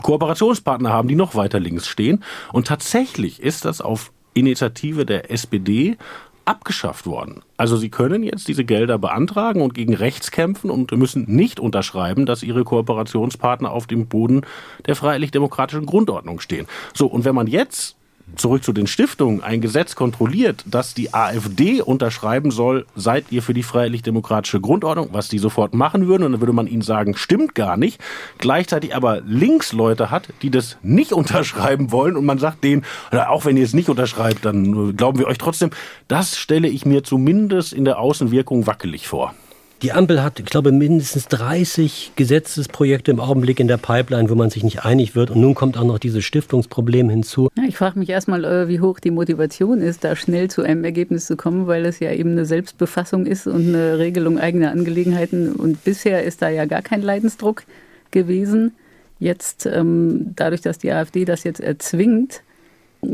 Kooperationspartner 0.02 0.90
haben, 0.90 1.08
die 1.08 1.14
noch 1.14 1.34
weiter 1.34 1.60
links 1.60 1.86
stehen. 1.86 2.22
Und 2.52 2.66
tatsächlich 2.66 3.42
ist 3.42 3.64
das 3.64 3.80
auf 3.80 4.12
Initiative 4.34 5.06
der 5.06 5.30
SPD 5.30 5.96
abgeschafft 6.44 7.06
worden. 7.06 7.42
Also 7.56 7.76
sie 7.76 7.88
können 7.88 8.22
jetzt 8.22 8.46
diese 8.46 8.64
Gelder 8.64 8.98
beantragen 8.98 9.62
und 9.62 9.74
gegen 9.74 9.94
rechts 9.94 10.30
kämpfen 10.30 10.70
und 10.70 10.92
müssen 10.92 11.24
nicht 11.26 11.58
unterschreiben, 11.58 12.24
dass 12.24 12.44
ihre 12.44 12.62
Kooperationspartner 12.62 13.70
auf 13.72 13.88
dem 13.88 14.06
Boden 14.06 14.42
der 14.86 14.94
freiheitlich-demokratischen 14.94 15.86
Grundordnung 15.86 16.38
stehen. 16.38 16.66
So, 16.94 17.06
und 17.08 17.24
wenn 17.24 17.34
man 17.34 17.48
jetzt 17.48 17.96
zurück 18.34 18.64
zu 18.64 18.72
den 18.72 18.86
Stiftungen, 18.86 19.42
ein 19.42 19.60
Gesetz 19.60 19.94
kontrolliert, 19.94 20.64
dass 20.66 20.94
die 20.94 21.14
AfD 21.14 21.80
unterschreiben 21.80 22.50
soll, 22.50 22.86
seid 22.96 23.26
ihr 23.30 23.42
für 23.42 23.54
die 23.54 23.62
freiheitlich-demokratische 23.62 24.60
Grundordnung, 24.60 25.10
was 25.12 25.28
die 25.28 25.38
sofort 25.38 25.74
machen 25.74 26.08
würden. 26.08 26.24
Und 26.24 26.32
dann 26.32 26.40
würde 26.40 26.52
man 26.52 26.66
ihnen 26.66 26.82
sagen, 26.82 27.16
stimmt 27.16 27.54
gar 27.54 27.76
nicht. 27.76 28.00
Gleichzeitig 28.38 28.94
aber 28.94 29.20
Linksleute 29.20 30.10
hat, 30.10 30.28
die 30.42 30.50
das 30.50 30.76
nicht 30.82 31.12
unterschreiben 31.14 31.92
wollen. 31.92 32.16
Und 32.16 32.24
man 32.24 32.38
sagt 32.38 32.64
denen, 32.64 32.84
auch 33.12 33.44
wenn 33.44 33.56
ihr 33.56 33.64
es 33.64 33.74
nicht 33.74 33.88
unterschreibt, 33.88 34.44
dann 34.44 34.96
glauben 34.96 35.18
wir 35.18 35.26
euch 35.26 35.38
trotzdem. 35.38 35.70
Das 36.08 36.36
stelle 36.36 36.68
ich 36.68 36.84
mir 36.84 37.04
zumindest 37.04 37.72
in 37.72 37.84
der 37.84 37.98
Außenwirkung 37.98 38.66
wackelig 38.66 39.08
vor. 39.08 39.34
Die 39.82 39.92
Ampel 39.92 40.22
hat, 40.22 40.40
ich 40.40 40.46
glaube, 40.46 40.72
mindestens 40.72 41.28
30 41.28 42.12
Gesetzesprojekte 42.16 43.10
im 43.10 43.20
Augenblick 43.20 43.60
in 43.60 43.68
der 43.68 43.76
Pipeline, 43.76 44.30
wo 44.30 44.34
man 44.34 44.48
sich 44.48 44.64
nicht 44.64 44.84
einig 44.84 45.14
wird. 45.14 45.30
Und 45.30 45.40
nun 45.42 45.54
kommt 45.54 45.76
auch 45.76 45.84
noch 45.84 45.98
dieses 45.98 46.24
Stiftungsproblem 46.24 47.10
hinzu. 47.10 47.50
Ja, 47.56 47.64
ich 47.68 47.76
frage 47.76 47.98
mich 47.98 48.08
erstmal, 48.08 48.44
äh, 48.44 48.68
wie 48.68 48.80
hoch 48.80 49.00
die 49.00 49.10
Motivation 49.10 49.82
ist, 49.82 50.02
da 50.02 50.16
schnell 50.16 50.48
zu 50.48 50.62
einem 50.62 50.82
Ergebnis 50.82 51.26
zu 51.26 51.36
kommen, 51.36 51.66
weil 51.66 51.84
es 51.84 52.00
ja 52.00 52.10
eben 52.10 52.32
eine 52.32 52.46
Selbstbefassung 52.46 53.26
ist 53.26 53.46
und 53.46 53.68
eine 53.68 53.98
Regelung 53.98 54.38
eigener 54.38 54.70
Angelegenheiten. 54.70 55.52
Und 55.52 55.84
bisher 55.84 56.24
ist 56.24 56.40
da 56.40 56.48
ja 56.48 56.64
gar 56.64 56.80
kein 56.80 57.02
Leidensdruck 57.02 57.64
gewesen. 58.12 58.72
Jetzt, 59.18 59.66
ähm, 59.66 60.32
dadurch, 60.36 60.62
dass 60.62 60.78
die 60.78 60.90
AfD 60.90 61.26
das 61.26 61.44
jetzt 61.44 61.60
erzwingt, 61.60 62.42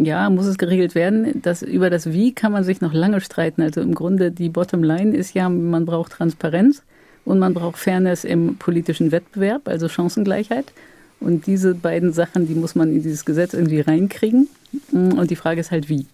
ja, 0.05 0.29
muss 0.31 0.47
es 0.47 0.59
geregelt 0.59 0.95
werden. 0.95 1.43
Das, 1.43 1.63
über 1.63 1.91
das 1.91 2.13
Wie 2.13 2.33
kann 2.33 2.53
man 2.53 2.65
sich 2.65 2.81
noch 2.81 2.93
lange 2.93 3.21
streiten. 3.21 3.63
Also 3.63 3.81
im 3.81 3.95
Grunde 3.95 4.31
die 4.31 4.49
Bottomline 4.49 5.17
ist 5.17 5.35
ja, 5.35 5.49
man 5.49 5.85
braucht 5.85 6.13
Transparenz 6.13 6.83
und 7.25 7.39
man 7.39 7.55
braucht 7.55 7.79
Fairness 7.79 8.25
im 8.25 8.57
politischen 8.57 9.13
Wettbewerb, 9.13 9.69
also 9.69 9.89
Chancengleichheit. 9.89 10.73
Und 11.21 11.47
diese 11.47 11.75
beiden 11.75 12.13
Sachen, 12.13 12.49
die 12.49 12.55
muss 12.55 12.75
man 12.75 12.93
in 12.93 13.03
dieses 13.03 13.25
Gesetz 13.25 13.55
irgendwie 13.55 13.81
reinkriegen. 13.81 14.49
Und 14.91 15.31
die 15.31 15.37
Frage 15.37 15.61
ist 15.61 15.71
halt 15.71 15.89
wie. 15.89 16.07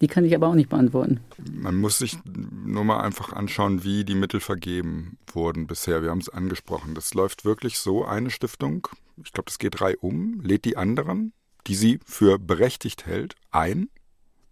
Die 0.00 0.08
kann 0.08 0.24
ich 0.24 0.34
aber 0.34 0.48
auch 0.48 0.54
nicht 0.54 0.70
beantworten. 0.70 1.20
Man 1.52 1.76
muss 1.76 1.98
sich 1.98 2.16
nur 2.64 2.84
mal 2.84 3.00
einfach 3.00 3.34
anschauen, 3.34 3.84
wie 3.84 4.04
die 4.04 4.14
Mittel 4.14 4.40
vergeben 4.40 5.18
wurden 5.30 5.66
bisher. 5.66 6.02
Wir 6.02 6.08
haben 6.08 6.20
es 6.20 6.30
angesprochen. 6.30 6.94
Das 6.94 7.12
läuft 7.12 7.44
wirklich 7.44 7.78
so, 7.78 8.06
eine 8.06 8.30
Stiftung, 8.30 8.88
ich 9.22 9.32
glaube, 9.32 9.46
das 9.48 9.58
geht 9.58 9.78
drei 9.78 9.98
um, 9.98 10.40
lädt 10.40 10.64
die 10.64 10.78
anderen 10.78 11.34
die 11.66 11.74
sie 11.74 12.00
für 12.04 12.38
berechtigt 12.38 13.06
hält, 13.06 13.34
ein 13.50 13.88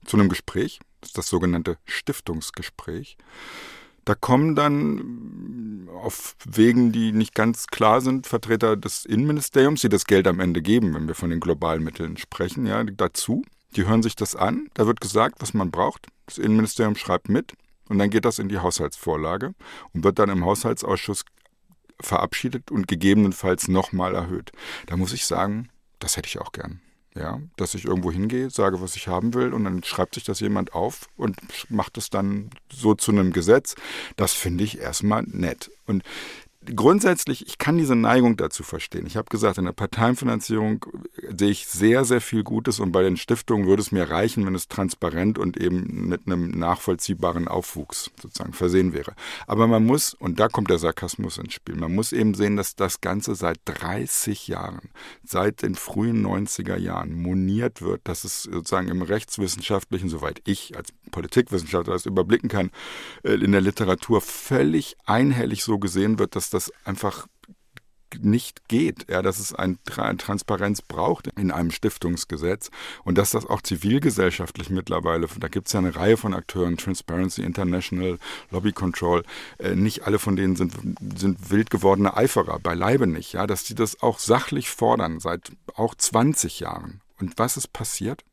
zu 0.04 0.16
einem 0.16 0.28
Gespräch. 0.28 0.80
Das 1.00 1.10
ist 1.10 1.18
das 1.18 1.28
sogenannte 1.28 1.78
Stiftungsgespräch. 1.84 3.16
Da 4.04 4.14
kommen 4.14 4.54
dann 4.56 5.88
auf 6.02 6.34
Wegen, 6.46 6.92
die 6.92 7.12
nicht 7.12 7.34
ganz 7.34 7.66
klar 7.66 8.00
sind, 8.00 8.26
Vertreter 8.26 8.76
des 8.76 9.04
Innenministeriums, 9.04 9.82
die 9.82 9.90
das 9.90 10.06
Geld 10.06 10.26
am 10.26 10.40
Ende 10.40 10.62
geben, 10.62 10.94
wenn 10.94 11.06
wir 11.08 11.14
von 11.14 11.28
den 11.28 11.40
globalen 11.40 11.84
Mitteln 11.84 12.16
sprechen, 12.16 12.66
ja, 12.66 12.82
dazu. 12.84 13.42
Die 13.76 13.86
hören 13.86 14.02
sich 14.02 14.16
das 14.16 14.34
an. 14.34 14.68
Da 14.72 14.86
wird 14.86 15.02
gesagt, 15.02 15.42
was 15.42 15.52
man 15.52 15.70
braucht. 15.70 16.06
Das 16.24 16.38
Innenministerium 16.38 16.96
schreibt 16.96 17.28
mit 17.28 17.52
und 17.88 17.98
dann 17.98 18.08
geht 18.08 18.24
das 18.24 18.38
in 18.38 18.48
die 18.48 18.58
Haushaltsvorlage 18.58 19.54
und 19.92 20.04
wird 20.04 20.18
dann 20.18 20.30
im 20.30 20.44
Haushaltsausschuss 20.44 21.26
verabschiedet 22.00 22.70
und 22.70 22.88
gegebenenfalls 22.88 23.68
nochmal 23.68 24.14
erhöht. 24.14 24.52
Da 24.86 24.96
muss 24.96 25.12
ich 25.12 25.26
sagen, 25.26 25.68
das 25.98 26.16
hätte 26.16 26.28
ich 26.28 26.38
auch 26.38 26.52
gern. 26.52 26.80
Ja, 27.14 27.40
dass 27.56 27.74
ich 27.74 27.84
irgendwo 27.84 28.12
hingehe, 28.12 28.50
sage, 28.50 28.80
was 28.80 28.94
ich 28.94 29.08
haben 29.08 29.34
will 29.34 29.52
und 29.52 29.64
dann 29.64 29.82
schreibt 29.82 30.14
sich 30.14 30.24
das 30.24 30.40
jemand 30.40 30.74
auf 30.74 31.08
und 31.16 31.36
macht 31.68 31.98
es 31.98 32.10
dann 32.10 32.50
so 32.70 32.94
zu 32.94 33.10
einem 33.10 33.32
Gesetz. 33.32 33.74
Das 34.16 34.34
finde 34.34 34.62
ich 34.64 34.78
erstmal 34.78 35.22
nett. 35.24 35.70
Und 35.86 36.04
grundsätzlich, 36.64 37.46
ich 37.46 37.58
kann 37.58 37.78
diese 37.78 37.94
Neigung 37.94 38.36
dazu 38.36 38.62
verstehen. 38.62 39.06
Ich 39.06 39.16
habe 39.16 39.28
gesagt, 39.28 39.58
in 39.58 39.64
der 39.64 39.72
Parteienfinanzierung 39.72 40.84
sehe 41.36 41.50
ich 41.50 41.66
sehr, 41.66 42.04
sehr 42.04 42.20
viel 42.20 42.42
Gutes 42.42 42.80
und 42.80 42.92
bei 42.92 43.02
den 43.02 43.16
Stiftungen 43.16 43.66
würde 43.66 43.82
es 43.82 43.92
mir 43.92 44.10
reichen, 44.10 44.44
wenn 44.44 44.54
es 44.54 44.68
transparent 44.68 45.38
und 45.38 45.56
eben 45.56 46.08
mit 46.08 46.26
einem 46.26 46.50
nachvollziehbaren 46.50 47.48
Aufwuchs 47.48 48.10
sozusagen 48.20 48.52
versehen 48.52 48.92
wäre. 48.92 49.14
Aber 49.46 49.66
man 49.66 49.86
muss, 49.86 50.14
und 50.14 50.40
da 50.40 50.48
kommt 50.48 50.70
der 50.70 50.78
Sarkasmus 50.78 51.38
ins 51.38 51.54
Spiel, 51.54 51.76
man 51.76 51.94
muss 51.94 52.12
eben 52.12 52.34
sehen, 52.34 52.56
dass 52.56 52.74
das 52.74 53.00
Ganze 53.00 53.34
seit 53.34 53.60
30 53.64 54.48
Jahren, 54.48 54.90
seit 55.24 55.62
den 55.62 55.74
frühen 55.74 56.26
90er 56.26 56.76
Jahren 56.76 57.14
moniert 57.14 57.82
wird, 57.82 58.00
dass 58.04 58.24
es 58.24 58.42
sozusagen 58.42 58.88
im 58.88 59.02
rechtswissenschaftlichen, 59.02 60.08
soweit 60.08 60.40
ich 60.44 60.76
als 60.76 60.88
Politikwissenschaftler 61.10 61.94
das 61.94 62.06
überblicken 62.06 62.48
kann, 62.48 62.70
äh, 63.22 63.32
in 63.34 63.52
der 63.52 63.60
Literatur 63.60 64.20
völlig 64.20 64.96
einhellig 65.06 65.64
so 65.64 65.78
gesehen 65.78 66.18
wird, 66.18 66.36
dass 66.36 66.50
das 66.50 66.57
einfach 66.84 67.26
nicht 68.18 68.68
geht, 68.68 69.10
ja, 69.10 69.22
dass 69.22 69.38
es 69.38 69.54
ein, 69.54 69.78
eine 69.96 70.16
Transparenz 70.16 70.82
braucht 70.82 71.26
in 71.38 71.50
einem 71.50 71.70
Stiftungsgesetz 71.70 72.70
und 73.04 73.18
dass 73.18 73.30
das 73.30 73.46
auch 73.46 73.62
zivilgesellschaftlich 73.62 74.70
mittlerweile, 74.70 75.28
da 75.38 75.48
gibt 75.48 75.66
es 75.66 75.72
ja 75.74 75.80
eine 75.80 75.94
Reihe 75.94 76.16
von 76.16 76.34
Akteuren, 76.34 76.76
Transparency 76.76 77.42
International, 77.42 78.18
Lobby 78.50 78.72
Control, 78.72 79.24
äh, 79.58 79.74
nicht 79.74 80.04
alle 80.04 80.18
von 80.18 80.36
denen 80.36 80.56
sind, 80.56 80.74
sind 81.16 81.50
wild 81.50 81.70
gewordene 81.70 82.16
Eiferer, 82.16 82.58
beileibe 82.58 83.06
nicht, 83.06 83.34
ja, 83.34 83.46
dass 83.46 83.64
die 83.64 83.74
das 83.74 84.02
auch 84.02 84.18
sachlich 84.18 84.70
fordern, 84.70 85.20
seit 85.20 85.52
auch 85.74 85.94
20 85.94 86.60
Jahren. 86.60 87.00
Und 87.20 87.38
was 87.38 87.56
ist 87.56 87.72
passiert? 87.72 88.24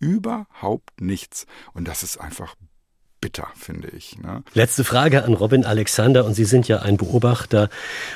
Überhaupt 0.00 1.00
nichts. 1.00 1.46
Und 1.72 1.88
das 1.88 2.02
ist 2.02 2.18
einfach 2.18 2.56
bitter, 3.24 3.48
finde 3.56 3.88
ich. 3.96 4.18
Ne? 4.18 4.42
Letzte 4.52 4.84
Frage 4.84 5.24
an 5.24 5.32
Robin 5.32 5.64
Alexander. 5.64 6.26
Und 6.26 6.34
Sie 6.34 6.44
sind 6.44 6.68
ja 6.68 6.80
ein 6.80 6.98
Beobachter 6.98 7.70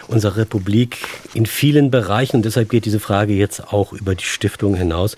unserer 0.07 0.37
Republik 0.37 0.99
in 1.33 1.47
vielen 1.47 1.91
Bereichen. 1.91 2.37
Und 2.37 2.45
deshalb 2.45 2.69
geht 2.69 2.85
diese 2.85 3.01
Frage 3.01 3.33
jetzt 3.33 3.73
auch 3.73 3.95
über 3.95 4.15
die 4.15 4.25
Stiftung 4.25 4.75
hinaus. 4.75 5.17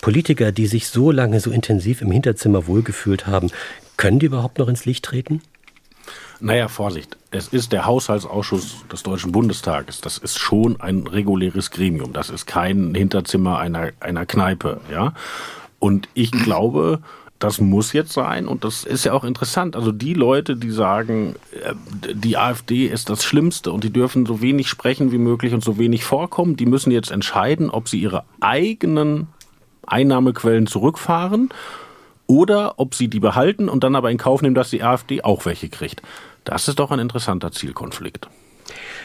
Politiker, 0.00 0.52
die 0.52 0.68
sich 0.68 0.86
so 0.86 1.10
lange, 1.10 1.40
so 1.40 1.50
intensiv 1.50 2.02
im 2.02 2.12
Hinterzimmer 2.12 2.68
wohlgefühlt 2.68 3.26
haben, 3.26 3.50
können 3.96 4.20
die 4.20 4.26
überhaupt 4.26 4.58
noch 4.58 4.68
ins 4.68 4.84
Licht 4.84 5.04
treten? 5.04 5.42
Naja, 6.38 6.68
Vorsicht. 6.68 7.16
Es 7.32 7.48
ist 7.48 7.72
der 7.72 7.84
Haushaltsausschuss 7.84 8.84
des 8.92 9.02
Deutschen 9.02 9.32
Bundestages. 9.32 10.00
Das 10.00 10.18
ist 10.18 10.38
schon 10.38 10.80
ein 10.80 11.08
reguläres 11.08 11.72
Gremium. 11.72 12.12
Das 12.12 12.30
ist 12.30 12.46
kein 12.46 12.94
Hinterzimmer 12.94 13.58
einer, 13.58 13.90
einer 13.98 14.24
Kneipe, 14.24 14.80
ja. 14.88 15.14
Und 15.80 16.08
ich 16.14 16.30
glaube, 16.30 17.00
das 17.42 17.60
muss 17.60 17.92
jetzt 17.92 18.12
sein 18.12 18.46
und 18.46 18.62
das 18.62 18.84
ist 18.84 19.04
ja 19.04 19.12
auch 19.12 19.24
interessant. 19.24 19.74
Also 19.74 19.90
die 19.90 20.14
Leute, 20.14 20.54
die 20.54 20.70
sagen, 20.70 21.34
äh, 21.64 21.74
die 22.14 22.36
AfD 22.36 22.86
ist 22.86 23.10
das 23.10 23.24
Schlimmste 23.24 23.72
und 23.72 23.82
die 23.82 23.92
dürfen 23.92 24.26
so 24.26 24.40
wenig 24.40 24.68
sprechen 24.68 25.10
wie 25.10 25.18
möglich 25.18 25.52
und 25.52 25.64
so 25.64 25.76
wenig 25.76 26.04
vorkommen, 26.04 26.56
die 26.56 26.66
müssen 26.66 26.92
jetzt 26.92 27.10
entscheiden, 27.10 27.68
ob 27.68 27.88
sie 27.88 28.00
ihre 28.00 28.24
eigenen 28.40 29.26
Einnahmequellen 29.86 30.68
zurückfahren 30.68 31.48
oder 32.28 32.78
ob 32.78 32.94
sie 32.94 33.08
die 33.08 33.20
behalten 33.20 33.68
und 33.68 33.82
dann 33.82 33.96
aber 33.96 34.10
in 34.10 34.18
Kauf 34.18 34.40
nehmen, 34.42 34.54
dass 34.54 34.70
die 34.70 34.84
AfD 34.84 35.22
auch 35.22 35.44
welche 35.44 35.68
kriegt. 35.68 36.00
Das 36.44 36.68
ist 36.68 36.78
doch 36.78 36.92
ein 36.92 37.00
interessanter 37.00 37.50
Zielkonflikt. 37.50 38.28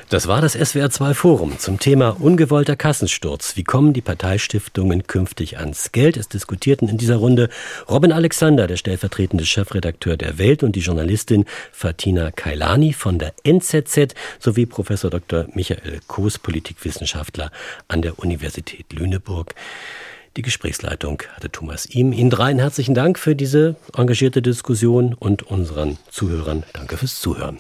Das 0.10 0.26
war 0.26 0.40
das 0.40 0.56
SWR2 0.56 1.14
Forum 1.14 1.60
zum 1.60 1.80
Thema 1.80 2.16
ungewollter 2.22 2.78
Kassensturz. 2.78 3.58
Wie 3.58 3.66
kommen 3.66 3.92
die 3.92 4.00
Parteistiftungen 4.00 5.06
künftig 5.06 5.58
ans 5.58 5.92
Geld? 5.92 6.16
Es 6.16 6.30
diskutierten 6.30 6.88
in 6.88 6.98
dieser 6.98 7.18
Runde 7.18 7.50
Robin 7.90 8.14
Alexander, 8.14 8.68
der 8.68 8.78
stellvertretende 8.78 9.46
Chefredakteur 9.46 10.16
der 10.16 10.38
Welt 10.38 10.64
und 10.64 10.78
die 10.78 10.80
Journalistin 10.80 11.44
Fatina 11.74 12.32
Kailani 12.32 12.94
von 12.94 13.20
der 13.20 13.34
NZZ 13.44 14.16
sowie 14.40 14.66
Professor 14.66 15.10
Dr. 15.10 15.48
Michael 15.54 16.00
Koos, 16.08 16.38
Politikwissenschaftler 16.38 17.52
an 17.90 18.02
der 18.02 18.18
Universität 18.18 18.94
Lüneburg. 18.94 19.56
Die 20.38 20.42
Gesprächsleitung 20.42 21.22
hatte 21.36 21.52
Thomas 21.52 21.86
Ihm. 21.86 22.14
Ihnen 22.14 22.30
dreien 22.30 22.60
herzlichen 22.60 22.96
Dank 22.96 23.20
für 23.20 23.36
diese 23.36 23.76
engagierte 23.94 24.42
Diskussion 24.42 25.14
und 25.14 25.44
unseren 25.44 25.98
Zuhörern 26.10 26.64
danke 26.72 26.96
fürs 26.96 27.20
Zuhören. 27.20 27.60